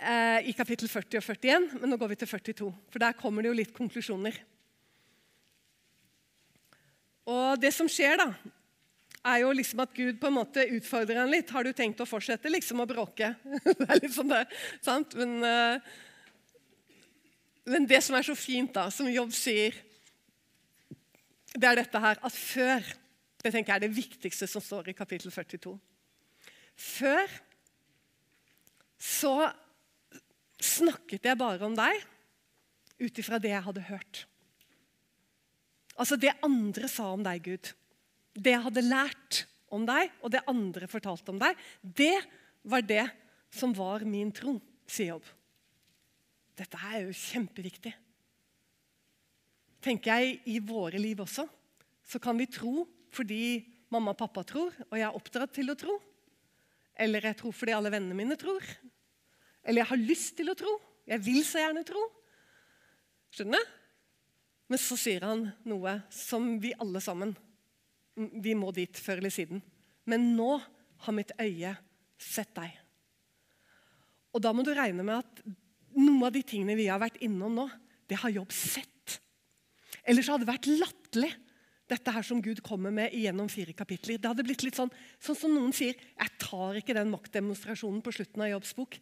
Eh, 0.00 0.48
I 0.48 0.54
kapittel 0.56 0.88
40 0.88 1.18
og 1.18 1.26
41, 1.26 1.66
men 1.80 1.92
nå 1.92 1.98
går 2.00 2.12
vi 2.12 2.20
til 2.22 2.30
42. 2.30 2.70
For 2.92 3.02
der 3.02 3.18
kommer 3.18 3.44
det 3.44 3.50
jo 3.50 3.58
litt 3.58 3.74
konklusjoner. 3.76 4.38
Og 7.28 7.60
det 7.60 7.72
som 7.76 7.90
skjer, 7.90 8.16
da, 8.20 8.30
er 9.32 9.42
jo 9.42 9.50
liksom 9.52 9.82
at 9.84 9.92
Gud 9.96 10.20
på 10.20 10.30
en 10.30 10.38
måte 10.38 10.64
utfordrer 10.78 11.20
han 11.20 11.32
litt. 11.32 11.50
Har 11.52 11.66
du 11.66 11.74
tenkt 11.76 12.00
å 12.00 12.08
fortsette 12.08 12.52
liksom 12.52 12.80
å 12.80 12.88
bråke? 12.88 13.34
det 13.66 13.88
er 13.88 14.00
litt 14.00 14.16
sånn 14.16 14.32
det, 14.32 14.46
sant? 14.84 15.18
Men, 15.20 15.36
uh, 15.44 16.08
men, 17.70 17.86
det 17.88 18.02
som 18.04 18.16
er 18.18 18.26
så 18.26 18.36
fint, 18.38 18.72
da, 18.74 18.88
som 18.92 19.08
Jobb 19.10 19.32
sier, 19.36 19.76
det 21.54 21.66
er 21.66 21.80
dette 21.80 22.02
her 22.02 22.20
at 22.22 22.34
før 22.36 22.84
Det 23.40 23.50
tenker 23.54 23.72
jeg 23.72 23.80
er 23.80 23.86
det 23.86 23.96
viktigste 23.96 24.44
som 24.44 24.60
står 24.60 24.90
i 24.90 24.92
kapittel 24.92 25.32
42. 25.32 25.70
Før 26.76 27.30
så 29.00 29.32
snakket 30.60 31.24
jeg 31.24 31.38
bare 31.40 31.64
om 31.64 31.72
deg 31.72 32.04
ut 33.00 33.20
ifra 33.22 33.40
det 33.40 33.54
jeg 33.54 33.64
hadde 33.64 33.86
hørt. 33.88 34.20
Altså 35.96 36.20
det 36.20 36.36
andre 36.44 36.88
sa 36.92 37.08
om 37.14 37.24
deg, 37.24 37.40
Gud. 37.48 37.72
Det 38.36 38.52
jeg 38.52 38.64
hadde 38.66 38.84
lært 38.84 39.42
om 39.72 39.88
deg, 39.88 40.12
og 40.20 40.36
det 40.36 40.44
andre 40.50 40.88
fortalte 40.90 41.32
om 41.32 41.40
deg, 41.40 41.56
det 41.80 42.18
var 42.68 42.84
det 42.84 43.06
som 43.56 43.72
var 43.76 44.04
min 44.04 44.32
tro, 44.36 44.58
sier 44.84 45.14
Jobb. 45.14 45.32
Dette 46.60 46.76
er 46.90 47.06
jo 47.06 47.16
kjempeviktig. 47.16 47.92
Tenker 49.80 50.20
jeg 50.20 50.40
i 50.52 50.58
våre 50.60 51.00
liv 51.00 51.22
også, 51.24 51.46
så 52.04 52.20
kan 52.20 52.36
vi 52.36 52.50
tro 52.52 52.84
fordi 53.14 53.42
mamma 53.90 54.12
og 54.12 54.20
pappa 54.20 54.44
tror, 54.46 54.74
og 54.90 54.96
jeg 54.98 55.06
er 55.06 55.16
oppdratt 55.16 55.54
til 55.56 55.72
å 55.72 55.78
tro. 55.78 55.96
Eller 57.00 57.24
jeg 57.30 57.38
tror 57.40 57.54
fordi 57.56 57.74
alle 57.74 57.92
vennene 57.92 58.16
mine 58.18 58.36
tror. 58.38 58.60
Eller 59.64 59.82
jeg 59.82 59.90
har 59.90 60.02
lyst 60.02 60.34
til 60.36 60.52
å 60.52 60.56
tro. 60.58 60.74
Jeg 61.08 61.22
vil 61.24 61.40
så 61.46 61.62
gjerne 61.62 61.84
tro. 61.86 62.02
Skjønner 63.34 63.62
du? 63.62 63.76
Men 64.70 64.78
så 64.78 64.98
sier 65.00 65.24
han 65.26 65.48
noe 65.66 65.96
som 66.14 66.52
vi 66.62 66.70
alle 66.78 67.00
sammen 67.02 67.32
Vi 68.44 68.52
må 68.54 68.68
dit 68.74 68.98
før 69.00 69.18
eller 69.18 69.32
siden. 69.32 69.62
Men 70.04 70.34
nå 70.36 70.52
har 71.06 71.16
mitt 71.16 71.32
øye 71.40 71.72
sett 72.20 72.52
deg. 72.54 72.74
Og 74.36 74.42
da 74.44 74.52
må 74.54 74.62
du 74.66 74.74
regne 74.76 75.02
med 75.06 75.22
at 75.22 75.40
noe 75.98 76.28
av 76.28 76.34
de 76.34 76.42
tingene 76.46 76.76
vi 76.78 76.88
har 76.90 77.00
vært 77.02 77.20
innom 77.24 77.54
nå, 77.56 77.66
det 78.10 78.18
har 78.22 78.32
Jobb 78.34 78.52
sett. 78.54 79.20
Ellers 80.08 80.30
hadde 80.30 80.44
det 80.44 80.52
vært 80.52 80.68
latterlig, 80.70 81.30
dette 81.90 82.12
her 82.14 82.22
som 82.26 82.38
Gud 82.42 82.60
kommer 82.62 82.92
med 82.94 83.14
gjennom 83.18 83.48
fire 83.50 83.74
kapitler. 83.74 84.20
Det 84.20 84.30
hadde 84.30 84.44
blitt 84.46 84.62
litt 84.62 84.78
sånn, 84.78 84.92
sånn 85.22 85.38
som 85.38 85.50
noen 85.50 85.72
sier 85.74 85.96
Jeg 85.98 86.36
tar 86.38 86.78
ikke 86.78 86.94
den 86.94 87.10
maktdemonstrasjonen 87.10 87.98
på 88.06 88.14
slutten 88.14 88.44
av 88.46 88.52
Jobbs 88.52 88.76
bok. 88.78 88.98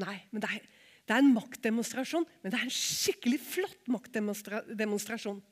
Nei, 0.00 0.16
men 0.32 0.40
det 0.40 0.48
er, 0.48 0.64
det 1.04 1.16
er 1.16 1.20
en 1.20 1.34
maktdemonstrasjon, 1.36 2.24
men 2.40 2.52
det 2.52 2.60
er 2.60 2.64
en 2.64 2.72
skikkelig 2.72 3.40
flott 3.44 3.90
maktdemonstrasjon. 3.92 5.42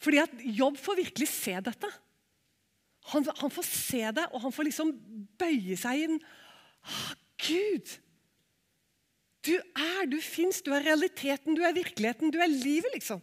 Fordi 0.00 0.22
at 0.22 0.44
Jobb 0.56 0.80
får 0.80 1.02
virkelig 1.02 1.28
se 1.28 1.56
dette. 1.68 1.90
Han, 3.12 3.26
han, 3.42 3.52
får 3.52 3.66
se 3.68 4.04
det, 4.16 4.26
og 4.32 4.44
han 4.44 4.54
får 4.54 4.70
liksom 4.70 4.92
bøye 5.40 5.76
seg 5.80 6.06
inn. 6.06 6.20
Ah, 6.84 7.12
Gud! 7.44 7.92
Du 9.46 9.54
er, 9.56 10.04
du 10.10 10.18
fins, 10.20 10.60
du 10.64 10.72
er 10.76 10.84
realiteten, 10.84 11.56
du 11.56 11.62
er 11.64 11.76
virkeligheten, 11.76 12.32
du 12.32 12.40
er 12.42 12.50
livet, 12.50 12.92
liksom. 12.96 13.22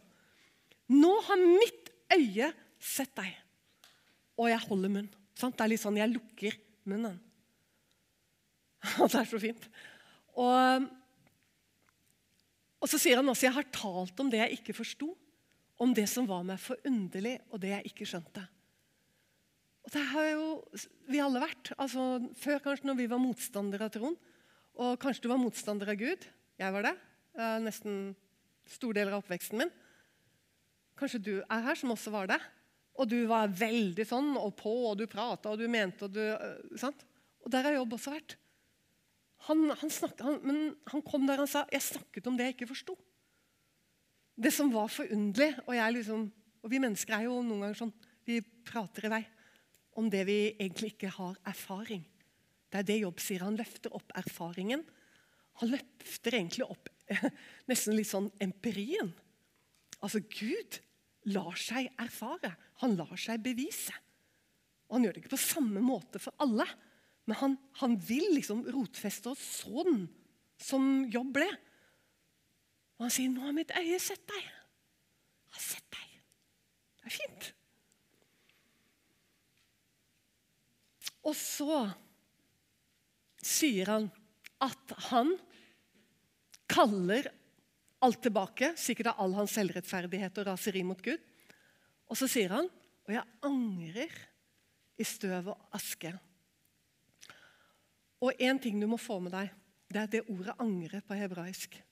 Nå 0.93 1.13
har 1.27 1.43
mitt 1.43 1.91
øye 2.15 2.51
sett 2.81 3.13
deg, 3.17 3.33
og 4.39 4.49
jeg 4.49 4.65
holder 4.65 4.93
munn. 4.93 5.09
Sant? 5.37 5.57
Det 5.57 5.65
er 5.65 5.73
litt 5.73 5.83
sånn 5.83 5.99
jeg 5.99 6.13
lukker 6.13 6.55
munnen. 6.89 7.19
Og 9.01 9.09
Det 9.11 9.19
er 9.19 9.29
så 9.29 9.39
fint. 9.41 9.67
Og 10.37 10.87
og 12.77 12.89
så 12.91 12.99
sier 13.01 13.19
han 13.19 13.29
også 13.29 13.47
jeg 13.47 13.57
har 13.57 13.71
talt 13.73 14.19
om 14.21 14.29
det 14.31 14.41
jeg 14.43 14.59
ikke 14.59 14.75
forsto, 14.77 15.09
om 15.81 15.93
det 15.97 16.05
som 16.09 16.27
var 16.29 16.45
meg 16.45 16.61
forunderlig, 16.61 17.37
og 17.51 17.61
det 17.61 17.73
jeg 17.73 17.91
ikke 17.91 18.07
skjønte. 18.09 18.43
Og 19.85 19.93
Det 19.93 20.03
har 20.11 20.29
jo 20.33 20.45
vi 21.07 21.21
alle 21.23 21.41
vært. 21.41 21.71
Altså, 21.77 22.19
før 22.37 22.61
kanskje 22.63 22.89
når 22.89 22.99
vi 22.99 23.09
var 23.09 23.21
motstandere 23.23 23.87
av 23.87 23.93
troen. 23.93 24.17
Og 24.77 24.97
kanskje 25.01 25.25
du 25.25 25.31
var 25.31 25.41
motstander 25.41 25.89
av 25.89 25.97
Gud. 25.97 26.25
Jeg 26.61 26.73
var 26.73 26.85
det. 26.85 26.93
Nesten 27.63 28.11
store 28.69 28.99
deler 28.99 29.15
av 29.15 29.23
oppveksten 29.23 29.61
min. 29.61 29.71
Kanskje 30.97 31.21
du 31.21 31.33
er 31.39 31.63
her 31.65 31.77
som 31.77 31.93
også 31.93 32.13
var 32.13 32.29
det. 32.29 32.39
Og 32.97 33.09
du 33.09 33.19
var 33.29 33.53
veldig 33.53 34.05
sånn 34.09 34.33
og 34.39 34.55
på, 34.57 34.73
og 34.89 34.97
du 34.97 35.05
prata 35.09 35.53
og 35.53 35.61
du 35.61 35.67
mente 35.69 36.07
og 36.07 36.13
du 36.13 36.77
sant? 36.77 37.03
Og 37.45 37.51
der 37.53 37.67
har 37.67 37.77
jobb 37.77 37.95
også 37.97 38.13
vært. 38.13 38.37
Han, 39.47 39.67
han, 39.69 39.91
snakket, 39.93 40.23
han, 40.25 40.39
men 40.45 40.61
han 40.89 41.03
kom 41.05 41.27
der 41.29 41.43
og 41.43 41.49
sa 41.49 41.63
jeg 41.71 41.85
snakket 41.85 42.29
om 42.29 42.37
det 42.37 42.49
jeg 42.49 42.57
ikke 42.57 42.71
forsto. 42.73 42.97
Det 44.37 44.51
som 44.53 44.69
var 44.73 44.89
forunderlig. 44.93 45.53
Og, 45.65 45.77
liksom, 45.93 46.27
og 46.61 46.73
vi 46.73 46.81
mennesker 46.81 47.17
er 47.17 47.27
jo 47.27 47.39
noen 47.41 47.65
ganger 47.65 47.81
sånn 47.85 47.95
Vi 48.27 48.41
prater 48.67 49.07
i 49.07 49.13
vei 49.13 49.23
om 49.97 50.09
det 50.11 50.25
vi 50.27 50.39
egentlig 50.51 50.91
ikke 50.93 51.09
har 51.15 51.37
erfaring. 51.47 52.03
Det 52.67 52.81
er 52.81 52.87
det 52.87 52.99
Jobb 53.01 53.21
sier. 53.23 53.45
Han 53.47 53.59
løfter 53.59 53.93
opp 53.95 54.11
erfaringen. 54.19 54.83
Han 55.61 55.71
løfter 55.73 56.37
egentlig 56.37 56.67
opp 56.67 56.89
nesten 57.69 57.95
litt 57.97 58.09
sånn 58.09 58.29
empirien. 58.43 59.13
Altså, 60.03 60.21
Gud 60.21 60.81
lar 61.33 61.55
seg 61.59 61.89
erfare. 61.99 62.53
Han 62.83 62.97
lar 62.99 63.15
seg 63.19 63.41
bevise. 63.43 63.95
Og 64.87 64.97
han 64.97 65.07
gjør 65.07 65.15
det 65.15 65.23
ikke 65.23 65.35
på 65.35 65.41
samme 65.41 65.83
måte 65.83 66.21
for 66.21 66.35
alle. 66.43 66.67
Men 67.27 67.39
han, 67.41 67.55
han 67.81 67.97
vil 67.99 68.29
liksom 68.37 68.63
rotfeste 68.71 69.33
oss 69.33 69.43
sånn 69.63 70.05
som 70.61 71.05
jobb 71.11 71.33
ble. 71.39 71.47
Og 72.97 73.05
han 73.05 73.13
sier, 73.13 73.29
'Nå 73.29 73.43
har 73.45 73.53
mitt 73.53 73.73
øye 73.77 73.99
sett 74.01 74.23
deg.' 74.29 74.47
Jeg 74.47 75.53
har 75.57 75.63
sett 75.63 75.91
deg. 75.91 76.07
Det 76.97 77.05
er 77.07 77.17
fint. 77.17 77.53
Og 81.27 81.35
så 81.35 81.77
sier 83.47 83.89
han 83.91 84.09
at 84.63 84.93
han 85.09 85.33
kaller 86.67 87.29
alt 88.03 88.21
tilbake, 88.21 88.73
sikkert 88.77 89.13
av 89.13 89.23
all 89.23 89.35
hans 89.37 89.55
selvrettferdighet 89.57 90.41
og 90.41 90.49
raseri 90.51 90.83
mot 90.85 90.99
Gud. 91.01 91.21
Og 92.07 92.19
så 92.19 92.27
sier 92.29 92.53
han, 92.53 92.69
'Og 93.07 93.13
jeg 93.13 93.23
angrer 93.41 94.11
i 94.99 95.03
støv 95.03 95.47
og 95.47 95.57
aske'. 95.71 96.19
Og 98.21 98.33
én 98.39 98.59
ting 98.61 98.81
du 98.81 98.87
må 98.87 98.97
få 98.97 99.19
med 99.19 99.31
deg, 99.31 99.49
det 99.89 100.01
er 100.01 100.05
det 100.05 100.29
ordet 100.29 100.57
'angre' 100.59 101.01
på 101.01 101.13
hebraisk. 101.13 101.83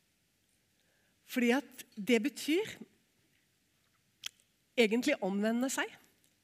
Fordi 1.26 1.52
at 1.52 1.86
det 1.96 2.22
betyr 2.24 2.76
egentlig 4.78 5.24
omvende 5.24 5.70
seg. 5.70 5.88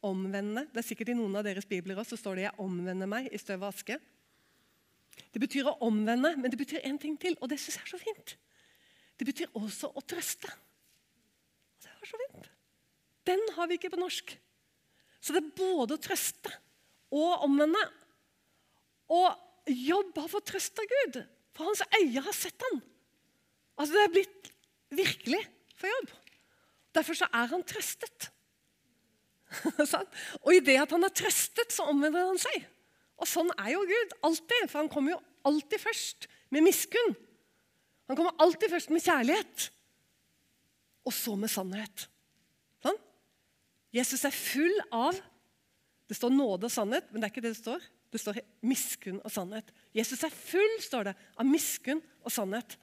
Omvende. 0.01 0.67
Det 0.73 0.77
er 0.77 0.87
sikkert 0.87 1.09
I 1.09 1.13
noen 1.13 1.35
av 1.35 1.43
deres 1.43 1.65
bibler 1.65 1.99
også, 1.99 2.15
så 2.15 2.17
står 2.17 2.35
det 2.35 2.43
'jeg 2.43 2.59
omvender 2.59 3.07
meg 3.07 3.29
i 3.31 3.37
støv 3.37 3.63
og 3.63 3.73
aske'. 3.73 3.99
Det 5.31 5.41
betyr 5.43 5.69
å 5.69 5.77
omvende, 5.87 6.33
men 6.37 6.51
det 6.51 6.59
betyr 6.59 6.85
én 6.87 6.97
ting 7.01 7.17
til, 7.21 7.37
og 7.39 7.51
det 7.51 7.59
syns 7.61 7.77
jeg 7.79 7.85
er 7.85 7.93
så 7.93 8.01
fint. 8.01 8.35
Det 9.19 9.27
betyr 9.29 9.53
også 9.57 9.91
å 9.93 10.01
trøste. 10.01 10.49
Og 10.49 11.85
det 11.85 11.93
var 11.93 12.09
så 12.09 12.21
fint. 12.23 12.49
Den 13.29 13.43
har 13.55 13.69
vi 13.69 13.77
ikke 13.77 13.91
på 13.93 14.01
norsk. 14.01 14.33
Så 15.21 15.35
det 15.35 15.43
er 15.43 15.53
både 15.57 15.95
å 15.95 16.01
trøste 16.01 16.53
og 17.13 17.45
omvende. 17.45 17.81
Og 19.11 19.71
Jobb 19.71 20.17
har 20.17 20.31
fått 20.31 20.49
trøst 20.49 20.79
av 20.81 20.89
Gud, 20.89 21.19
for 21.53 21.69
hans 21.69 21.83
øyne 21.99 22.23
har 22.25 22.33
sett 22.33 22.65
han. 22.65 22.81
Altså 23.77 23.93
Det 23.93 24.03
er 24.03 24.13
blitt 24.15 24.51
virkelig 24.89 25.41
for 25.77 25.91
Jobb. 25.91 26.13
Derfor 26.97 27.17
så 27.17 27.27
er 27.29 27.51
han 27.53 27.63
trøstet. 27.63 28.31
og 30.45 30.51
i 30.55 30.63
det 30.63 30.77
at 30.81 30.93
han 30.95 31.05
er 31.05 31.13
trøstet, 31.13 31.73
så 31.75 31.85
omvender 31.91 32.25
han 32.31 32.39
seg. 32.41 32.65
Og 33.21 33.29
sånn 33.29 33.51
er 33.55 33.75
jo 33.75 33.83
Gud 33.85 34.15
alltid, 34.25 34.65
for 34.67 34.81
han 34.81 34.89
kommer 34.91 35.15
jo 35.15 35.21
alltid 35.47 35.81
først 35.81 36.27
med 36.53 36.65
miskunn. 36.65 37.13
Han 38.09 38.17
kommer 38.17 38.35
alltid 38.43 38.73
først 38.73 38.91
med 38.91 39.03
kjærlighet, 39.05 39.69
og 41.07 41.13
så 41.15 41.35
med 41.39 41.49
sannhet. 41.49 42.07
Sånn? 42.83 42.97
Jesus 43.95 44.25
er 44.27 44.35
full 44.35 44.73
av 44.93 45.19
Det 46.11 46.17
står 46.17 46.33
nåde 46.35 46.67
og 46.67 46.73
sannhet, 46.73 47.05
men 47.07 47.21
det 47.21 47.29
er 47.29 47.31
ikke 47.31 47.41
det 47.45 47.53
det 47.53 47.61
står. 47.61 47.83
Det 48.11 48.19
står 48.19 48.41
miskunn 48.67 49.21
og 49.23 49.31
sannhet. 49.31 49.69
Jesus 49.95 50.25
er 50.27 50.33
full 50.35 50.73
står 50.83 51.07
det, 51.07 51.13
av 51.39 51.47
miskunn 51.47 52.01
og 52.19 52.33
sannhet. 52.35 52.75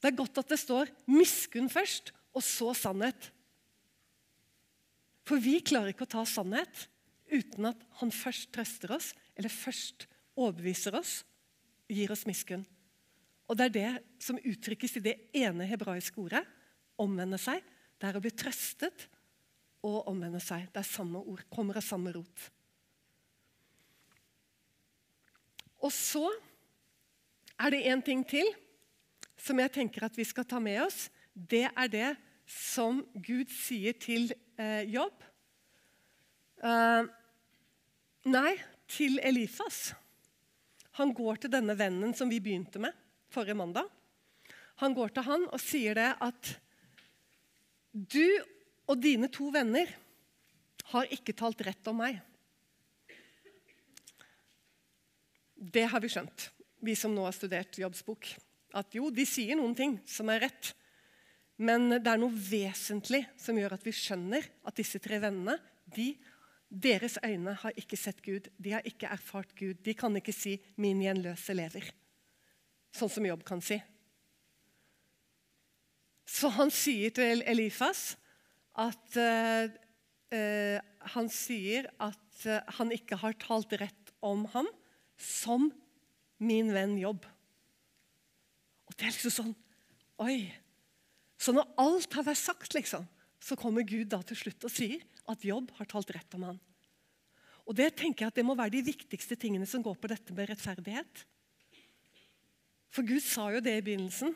Det 0.00 0.08
er 0.08 0.16
godt 0.16 0.40
at 0.40 0.54
det 0.54 0.56
står 0.56 0.88
miskunn 1.12 1.68
først, 1.68 2.14
og 2.32 2.40
så 2.46 2.72
sannhet. 2.72 3.28
For 5.28 5.44
vi 5.44 5.58
klarer 5.60 5.92
ikke 5.92 6.06
å 6.08 6.14
ta 6.16 6.24
sannhet 6.24 6.86
uten 7.28 7.68
at 7.68 7.84
han 8.00 8.14
først 8.14 8.48
trøster 8.54 8.96
oss, 8.96 9.10
eller 9.38 9.52
først 9.52 10.08
overbeviser 10.38 10.96
oss, 10.98 11.22
gir 11.88 12.10
oss 12.12 12.26
miskunn. 12.28 12.66
Og 13.48 13.56
Det 13.56 13.64
er 13.64 13.74
det 13.74 13.92
som 14.20 14.38
uttrykkes 14.38 14.98
i 14.98 15.04
det 15.04 15.16
ene 15.32 15.64
hebraiske 15.64 16.20
ordet, 16.20 16.44
omvende 17.00 17.38
seg. 17.40 17.62
Det 17.98 18.08
er 18.08 18.18
å 18.18 18.22
bli 18.22 18.32
trøstet 18.34 19.06
og 19.86 20.10
omvende 20.10 20.40
seg. 20.42 20.66
Det 20.72 20.82
er 20.82 20.88
samme 20.90 21.22
ord, 21.22 21.46
kommer 21.48 21.78
av 21.78 21.86
samme 21.86 22.12
rot. 22.12 22.48
Og 25.78 25.94
så 25.94 26.26
er 27.58 27.72
det 27.72 27.86
én 27.86 28.02
ting 28.04 28.24
til 28.26 28.50
som 29.38 29.58
jeg 29.62 29.72
tenker 29.72 30.04
at 30.04 30.16
vi 30.18 30.26
skal 30.26 30.46
ta 30.46 30.58
med 30.62 30.82
oss. 30.82 31.06
Det 31.32 31.68
er 31.70 31.90
det 31.90 32.08
som 32.48 33.04
Gud 33.14 33.50
sier 33.54 33.94
til 34.00 34.32
eh, 34.58 34.82
Jobb. 34.90 35.22
Uh, 36.58 37.06
nei, 38.26 38.56
til 38.88 39.18
Elifas. 39.24 39.92
Han 40.98 41.12
går 41.14 41.44
til 41.44 41.52
denne 41.52 41.76
vennen 41.78 42.14
som 42.16 42.30
vi 42.30 42.40
begynte 42.42 42.80
med 42.82 42.96
forrige 43.32 43.58
mandag. 43.58 43.86
Han 44.82 44.94
går 44.94 45.12
til 45.14 45.26
han 45.26 45.46
og 45.50 45.60
sier 45.62 45.98
det 45.98 46.10
at 46.24 46.54
du 47.92 48.24
og 48.88 49.00
dine 49.02 49.28
to 49.32 49.50
venner 49.52 49.90
har 50.92 51.10
ikke 51.12 51.36
talt 51.36 51.60
rett 51.66 51.90
om 51.90 51.98
meg. 52.00 52.18
Det 55.58 55.84
har 55.90 56.00
vi 56.00 56.10
skjønt, 56.12 56.48
vi 56.86 56.94
som 56.96 57.12
nå 57.14 57.26
har 57.26 57.34
studert 57.34 57.78
jobbsbok. 57.80 58.30
At 58.78 58.94
jo, 58.94 59.08
de 59.10 59.24
sier 59.26 59.58
noen 59.58 59.74
ting 59.76 59.96
som 60.08 60.30
er 60.32 60.44
rett. 60.46 60.72
Men 61.58 61.90
det 61.98 62.06
er 62.06 62.20
noe 62.20 62.30
vesentlig 62.30 63.24
som 63.40 63.58
gjør 63.58 63.74
at 63.74 63.84
vi 63.84 63.94
skjønner 63.96 64.46
at 64.62 64.78
disse 64.78 65.00
tre 65.02 65.18
vennene 65.22 65.56
de, 65.90 66.12
deres 66.68 67.16
øyne 67.24 67.54
har 67.54 67.72
ikke 67.76 67.96
sett 67.96 68.20
Gud. 68.22 68.48
De 68.60 68.72
har 68.72 68.84
ikke 68.84 69.08
erfart 69.08 69.54
Gud. 69.56 69.74
De 69.84 69.94
kan 69.94 70.16
ikke 70.16 70.32
si 70.32 70.58
'min 70.76 71.00
gjenløse 71.02 71.54
lever', 71.54 71.92
sånn 72.92 73.08
som 73.08 73.26
Jobb 73.26 73.44
kan 73.44 73.60
si. 73.60 73.80
Så 76.28 76.48
han 76.52 76.70
sier 76.70 77.10
til 77.10 77.42
Elifas 77.46 78.18
at 78.76 79.16
uh, 79.16 79.64
uh, 80.34 80.78
Han 81.14 81.28
sier 81.32 81.88
at 81.98 82.44
uh, 82.44 82.60
han 82.76 82.92
ikke 82.92 83.16
har 83.16 83.32
talt 83.32 83.72
rett 83.72 84.12
om 84.20 84.44
ham 84.52 84.68
som 85.16 85.72
min 86.38 86.74
venn 86.74 86.98
Jobb. 86.98 87.24
Og 88.86 88.96
det 88.98 89.06
er 89.06 89.14
liksom 89.16 89.30
sånn 89.30 89.54
Oi! 90.18 90.52
Så 91.38 91.54
når 91.54 91.68
alt 91.78 92.12
har 92.18 92.26
vært 92.26 92.40
sagt, 92.42 92.74
liksom, 92.74 93.06
så 93.40 93.56
kommer 93.56 93.86
Gud 93.86 94.10
da 94.10 94.18
til 94.26 94.36
slutt 94.36 94.64
og 94.66 94.72
sier 94.74 95.04
at 95.28 95.44
Jobb 95.44 95.72
har 95.78 95.88
talt 95.90 96.10
rett 96.14 96.36
om 96.38 96.48
han. 96.50 96.60
Og 97.68 97.76
Det 97.76 97.90
tenker 98.00 98.24
jeg 98.24 98.32
at 98.32 98.38
det 98.38 98.46
må 98.48 98.56
være 98.56 98.78
de 98.78 98.86
viktigste 98.86 99.36
tingene 99.36 99.68
som 99.68 99.84
går 99.84 99.98
på 100.00 100.08
dette 100.08 100.32
med 100.32 100.48
rettferdighet. 100.48 101.24
For 102.88 103.04
Gud 103.04 103.20
sa 103.20 103.50
jo 103.52 103.60
det 103.60 103.74
i 103.76 103.84
begynnelsen. 103.84 104.32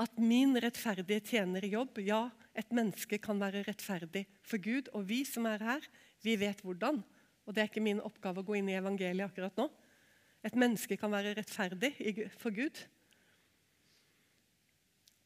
At 0.00 0.16
min 0.18 0.56
rettferdige 0.58 1.22
tjener 1.30 1.62
i 1.62 1.70
jobb. 1.76 2.00
Ja, 2.02 2.24
et 2.58 2.72
menneske 2.74 3.20
kan 3.22 3.38
være 3.38 3.62
rettferdig 3.68 4.24
for 4.42 4.58
Gud. 4.58 4.90
Og 4.98 5.06
vi 5.06 5.22
som 5.28 5.46
er 5.46 5.62
her, 5.62 5.86
vi 6.26 6.34
vet 6.40 6.64
hvordan. 6.64 6.98
Og 7.46 7.54
det 7.54 7.62
er 7.62 7.70
ikke 7.70 7.84
min 7.84 8.02
oppgave 8.02 8.42
å 8.42 8.46
gå 8.46 8.58
inn 8.58 8.70
i 8.72 8.78
evangeliet 8.78 9.30
akkurat 9.30 9.54
nå. 9.60 9.68
Et 10.42 10.56
menneske 10.56 10.96
kan 10.98 11.12
være 11.12 11.36
rettferdig 11.36 11.92
for 12.40 12.50
Gud. 12.56 12.82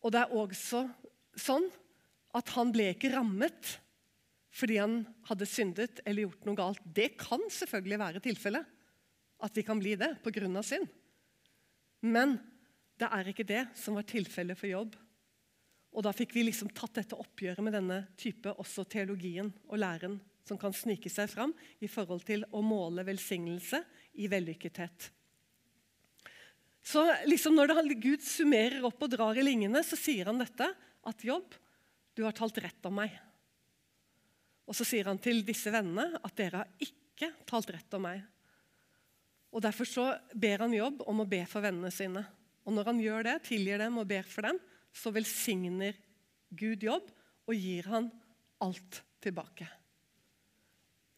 Og 0.05 0.13
det 0.13 0.21
er 0.21 0.37
også 0.37 0.85
sånn 1.41 1.71
at 2.37 2.51
han 2.57 2.73
ble 2.75 2.91
ikke 2.93 3.15
rammet 3.15 3.79
fordi 4.55 4.79
han 4.79 5.01
hadde 5.29 5.49
syndet 5.51 6.03
eller 6.07 6.29
gjort 6.29 6.45
noe 6.47 6.59
galt. 6.59 6.83
Det 6.85 7.15
kan 7.19 7.43
selvfølgelig 7.51 8.01
være 8.01 8.23
tilfellet, 8.23 8.69
at 9.45 9.57
vi 9.59 9.65
kan 9.67 9.81
bli 9.83 9.97
det 9.99 10.13
pga. 10.23 10.63
synd. 10.63 10.87
Men 12.03 12.39
det 13.01 13.09
er 13.11 13.29
ikke 13.29 13.47
det 13.49 13.65
som 13.75 13.97
var 13.99 14.07
tilfellet 14.07 14.59
for 14.59 14.71
jobb. 14.71 14.95
Og 15.95 16.03
Da 16.03 16.13
fikk 16.13 16.35
vi 16.35 16.47
liksom 16.47 16.71
tatt 16.75 16.95
dette 16.95 17.19
oppgjøret 17.19 17.63
med 17.63 17.75
denne 17.75 18.07
type 18.17 18.51
også 18.51 18.85
teologien 18.85 19.53
og 19.69 19.79
læren 19.79 20.21
som 20.45 20.59
kan 20.59 20.75
snike 20.75 21.11
seg 21.11 21.31
fram 21.31 21.55
i 21.81 21.89
forhold 21.89 22.25
til 22.27 22.45
å 22.53 22.63
måle 22.63 23.05
velsignelse 23.07 23.81
i 24.21 24.29
vellykkethet. 24.29 25.11
Så 26.85 27.01
liksom 27.25 27.55
når 27.57 27.73
Gud 27.97 28.21
summerer 28.21 28.85
opp 28.85 29.01
og 29.03 29.11
drar 29.15 29.39
i 29.39 29.45
lingene, 29.47 29.81
så 29.83 29.97
sier 29.97 30.29
han 30.29 30.43
dette. 30.43 30.69
At 31.05 31.25
jobb, 31.25 31.55
du 32.17 32.25
har 32.25 32.37
talt 32.37 32.59
rett 32.61 32.87
om 32.89 32.99
meg. 33.01 33.15
Og 34.65 34.77
så 34.77 34.87
sier 34.89 35.11
han 35.11 35.21
til 35.21 35.43
disse 35.47 35.73
vennene 35.73 36.21
at 36.25 36.37
dere 36.39 36.63
har 36.63 36.87
ikke 36.87 37.31
talt 37.49 37.71
rett 37.75 37.97
om 37.97 38.07
meg. 38.07 38.23
Og 39.55 39.63
Derfor 39.63 39.87
så 39.87 40.07
ber 40.35 40.65
han 40.65 40.75
jobb 40.75 41.05
om 41.07 41.23
å 41.23 41.29
be 41.31 41.45
for 41.47 41.63
vennene 41.65 41.93
sine. 41.95 42.25
Og 42.65 42.75
når 42.75 42.91
han 42.91 43.03
gjør 43.03 43.27
det, 43.29 43.37
tilgir 43.51 43.79
dem 43.83 44.01
og 44.01 44.09
ber 44.11 44.27
for 44.27 44.49
dem, 44.49 44.59
så 44.95 45.13
velsigner 45.15 45.97
Gud 46.55 46.83
jobb 46.87 47.11
og 47.45 47.55
gir 47.55 47.87
han 47.93 48.09
alt 48.65 49.03
tilbake. 49.23 49.69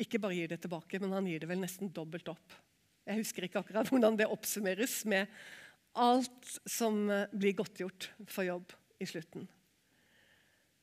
Ikke 0.02 0.20
bare 0.20 0.36
gir 0.36 0.50
det 0.52 0.60
tilbake, 0.64 1.00
men 1.00 1.14
han 1.16 1.28
gir 1.28 1.40
det 1.40 1.48
vel 1.48 1.62
nesten 1.62 1.92
dobbelt 1.94 2.28
opp. 2.28 2.56
Jeg 3.06 3.22
husker 3.22 3.46
ikke 3.46 3.62
akkurat 3.62 3.88
hvordan 3.88 4.18
det 4.18 4.28
oppsummeres 4.28 4.98
med 5.08 5.30
alt 5.96 6.56
som 6.68 7.06
eh, 7.08 7.30
blir 7.32 7.56
godtgjort 7.56 8.10
for 8.28 8.44
jobb 8.44 8.74
i 9.00 9.08
slutten. 9.08 9.46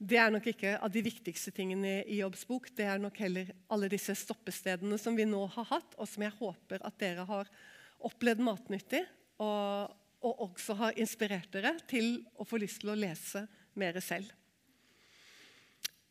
Det 0.03 0.17
er 0.19 0.31
nok 0.34 0.47
ikke 0.51 0.73
av 0.84 0.91
de 0.91 0.99
viktigste 1.05 1.53
tingene 1.55 2.01
i 2.11 2.17
Jobbs 2.19 2.41
bok. 2.49 2.65
Det 2.75 2.84
er 2.89 2.99
nok 2.99 3.15
heller 3.23 3.53
alle 3.71 3.88
disse 3.91 4.15
stoppestedene 4.19 4.97
som 4.99 5.15
vi 5.15 5.23
nå 5.23 5.45
har 5.53 5.67
hatt, 5.69 5.95
og 5.95 6.09
som 6.09 6.25
jeg 6.25 6.35
håper 6.41 6.84
at 6.84 6.97
dere 6.99 7.23
har 7.30 7.51
opplevd 8.03 8.41
matnyttig, 8.43 8.99
og, 9.39 9.93
og 10.27 10.41
også 10.49 10.75
har 10.81 10.99
inspirert 10.99 11.47
dere 11.55 11.77
til 11.88 12.17
å 12.35 12.43
få 12.47 12.59
lyst 12.59 12.81
til 12.84 12.91
å 12.91 12.97
lese 12.99 13.45
mer 13.80 13.95
selv. 14.03 14.27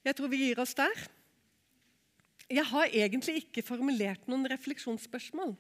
Jeg 0.03 0.17
tror 0.17 0.33
vi 0.33 0.41
gir 0.41 0.63
oss 0.65 0.73
der. 0.79 1.05
Jeg 2.49 2.65
har 2.73 2.97
egentlig 2.97 3.43
ikke 3.43 3.67
formulert 3.67 4.25
noen 4.31 4.49
refleksjonsspørsmål. 4.55 5.53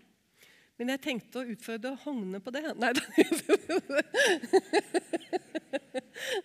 Men 0.82 0.96
jeg 0.96 1.02
tenkte 1.04 1.38
å 1.38 1.46
utfordre 1.46 1.92
Hogne 2.02 2.40
på 2.42 2.50
det. 2.50 2.64
Nei 2.74 2.88
da. 2.96 3.02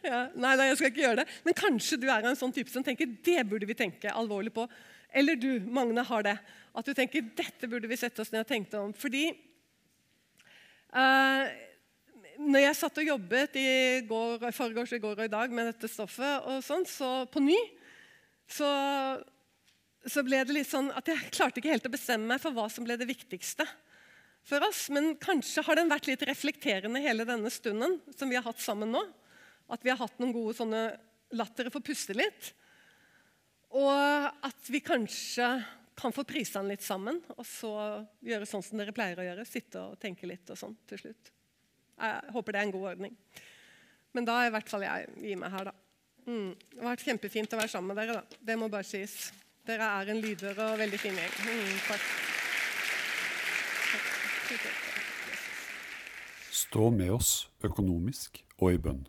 ja, 0.06 0.20
nei 0.38 0.52
da, 0.60 0.68
jeg 0.68 0.76
skal 0.78 0.92
ikke 0.92 1.02
gjøre 1.02 1.24
det. 1.24 1.26
Men 1.48 1.56
kanskje 1.58 1.98
du 1.98 2.06
er 2.06 2.22
en 2.22 2.38
sånn 2.38 2.54
type 2.54 2.70
som 2.70 2.86
tenker 2.86 3.10
det 3.26 3.42
burde 3.50 3.66
vi 3.66 3.74
tenke 3.80 4.14
alvorlig 4.14 4.54
på. 4.54 4.68
Eller 5.10 5.40
du, 5.42 5.50
Magne, 5.74 6.04
har 6.06 6.28
det. 6.28 6.36
At 6.78 6.86
du 6.86 6.94
tenker 6.94 7.26
dette 7.40 7.70
burde 7.72 7.90
vi 7.90 7.98
sette 7.98 8.22
oss 8.22 8.30
ned 8.30 8.46
og 8.46 8.52
tenke 8.52 8.78
om. 8.78 8.94
Fordi 8.94 9.24
uh, 10.94 11.50
når 12.38 12.66
jeg 12.68 12.78
satt 12.84 13.02
og 13.02 13.10
jobbet 13.10 13.58
i 13.58 13.66
går, 14.06 14.46
forgårs, 14.54 14.94
i 14.94 15.02
går 15.02 15.18
og 15.18 15.26
i 15.26 15.34
dag 15.34 15.58
med 15.58 15.72
dette 15.72 15.90
stoffet, 15.90 16.46
og 16.46 16.62
sånn, 16.68 16.86
så 16.86 17.26
på 17.34 17.42
ny, 17.42 17.58
så 18.54 18.70
så 20.08 20.22
ble 20.24 20.38
det 20.48 20.54
litt 20.56 20.70
sånn 20.70 20.88
at 20.96 21.10
jeg 21.10 21.34
klarte 21.36 21.60
ikke 21.60 21.74
helt 21.74 21.88
å 21.90 21.92
bestemme 21.92 22.30
meg 22.30 22.40
for 22.40 22.56
hva 22.56 22.70
som 22.72 22.86
ble 22.88 22.96
det 22.96 23.10
viktigste 23.10 23.66
for 24.48 24.64
oss. 24.68 24.88
Men 24.94 25.16
kanskje 25.22 25.64
har 25.68 25.80
den 25.80 25.92
vært 25.92 26.10
litt 26.10 26.24
reflekterende 26.28 27.02
hele 27.04 27.28
denne 27.28 27.52
stunden 27.54 28.00
som 28.16 28.32
vi 28.32 28.40
har 28.40 28.46
hatt 28.48 28.64
sammen 28.64 28.94
nå. 28.96 29.04
At 29.72 29.84
vi 29.84 29.92
har 29.92 30.00
hatt 30.00 30.20
noen 30.22 30.36
gode 30.36 30.56
sånne 30.58 30.84
lattere 31.36 31.74
å 31.74 31.84
puste 31.84 32.16
litt. 32.16 32.54
Og 33.76 33.92
at 33.92 34.70
vi 34.72 34.80
kanskje 34.84 35.50
kan 35.98 36.14
få 36.14 36.24
prisa 36.30 36.62
den 36.62 36.70
litt 36.72 36.86
sammen, 36.86 37.18
og 37.34 37.46
så 37.48 37.72
gjøre 38.22 38.46
sånn 38.46 38.64
som 38.64 38.78
dere 38.78 38.94
pleier 38.96 39.18
å 39.18 39.26
gjøre. 39.26 39.48
Sitte 39.50 39.82
og 39.82 39.98
tenke 40.00 40.30
litt 40.30 40.48
og 40.54 40.60
sånn 40.60 40.78
til 40.88 41.02
slutt. 41.02 41.34
Jeg 41.98 42.34
håper 42.36 42.54
det 42.54 42.62
er 42.62 42.68
en 42.68 42.76
god 42.76 42.88
ordning. 42.94 43.18
Men 44.14 44.30
da 44.30 44.38
i 44.46 44.54
hvert 44.54 44.70
fall 44.70 44.86
jeg 44.86 45.10
gi 45.26 45.36
meg 45.42 45.52
her, 45.58 45.72
da. 45.72 45.76
Mm. 46.28 46.54
Det 46.54 46.82
har 46.84 46.92
vært 46.92 47.06
kjempefint 47.08 47.54
å 47.56 47.62
være 47.64 47.74
sammen 47.74 47.92
med 47.92 48.02
dere. 48.04 48.22
da. 48.22 48.42
Det 48.52 48.60
må 48.62 48.70
bare 48.70 48.88
sies. 48.88 49.18
Dere 49.68 49.90
er 50.00 50.14
en 50.14 50.22
lyder 50.24 50.66
og 50.68 50.78
veldig 50.80 51.02
fin 51.02 51.18
gjeng. 51.18 51.38
Mm, 51.50 51.78
takk. 51.90 52.36
Stå 56.52 56.90
med 56.90 57.12
oss 57.12 57.32
økonomisk 57.64 58.44
og 58.58 58.74
i 58.74 58.80
bønn. 58.82 59.02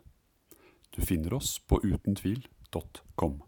Du 0.95 0.99
finner 1.05 1.35
oss 1.37 1.57
på 1.59 1.79
utentvil.com. 1.83 3.39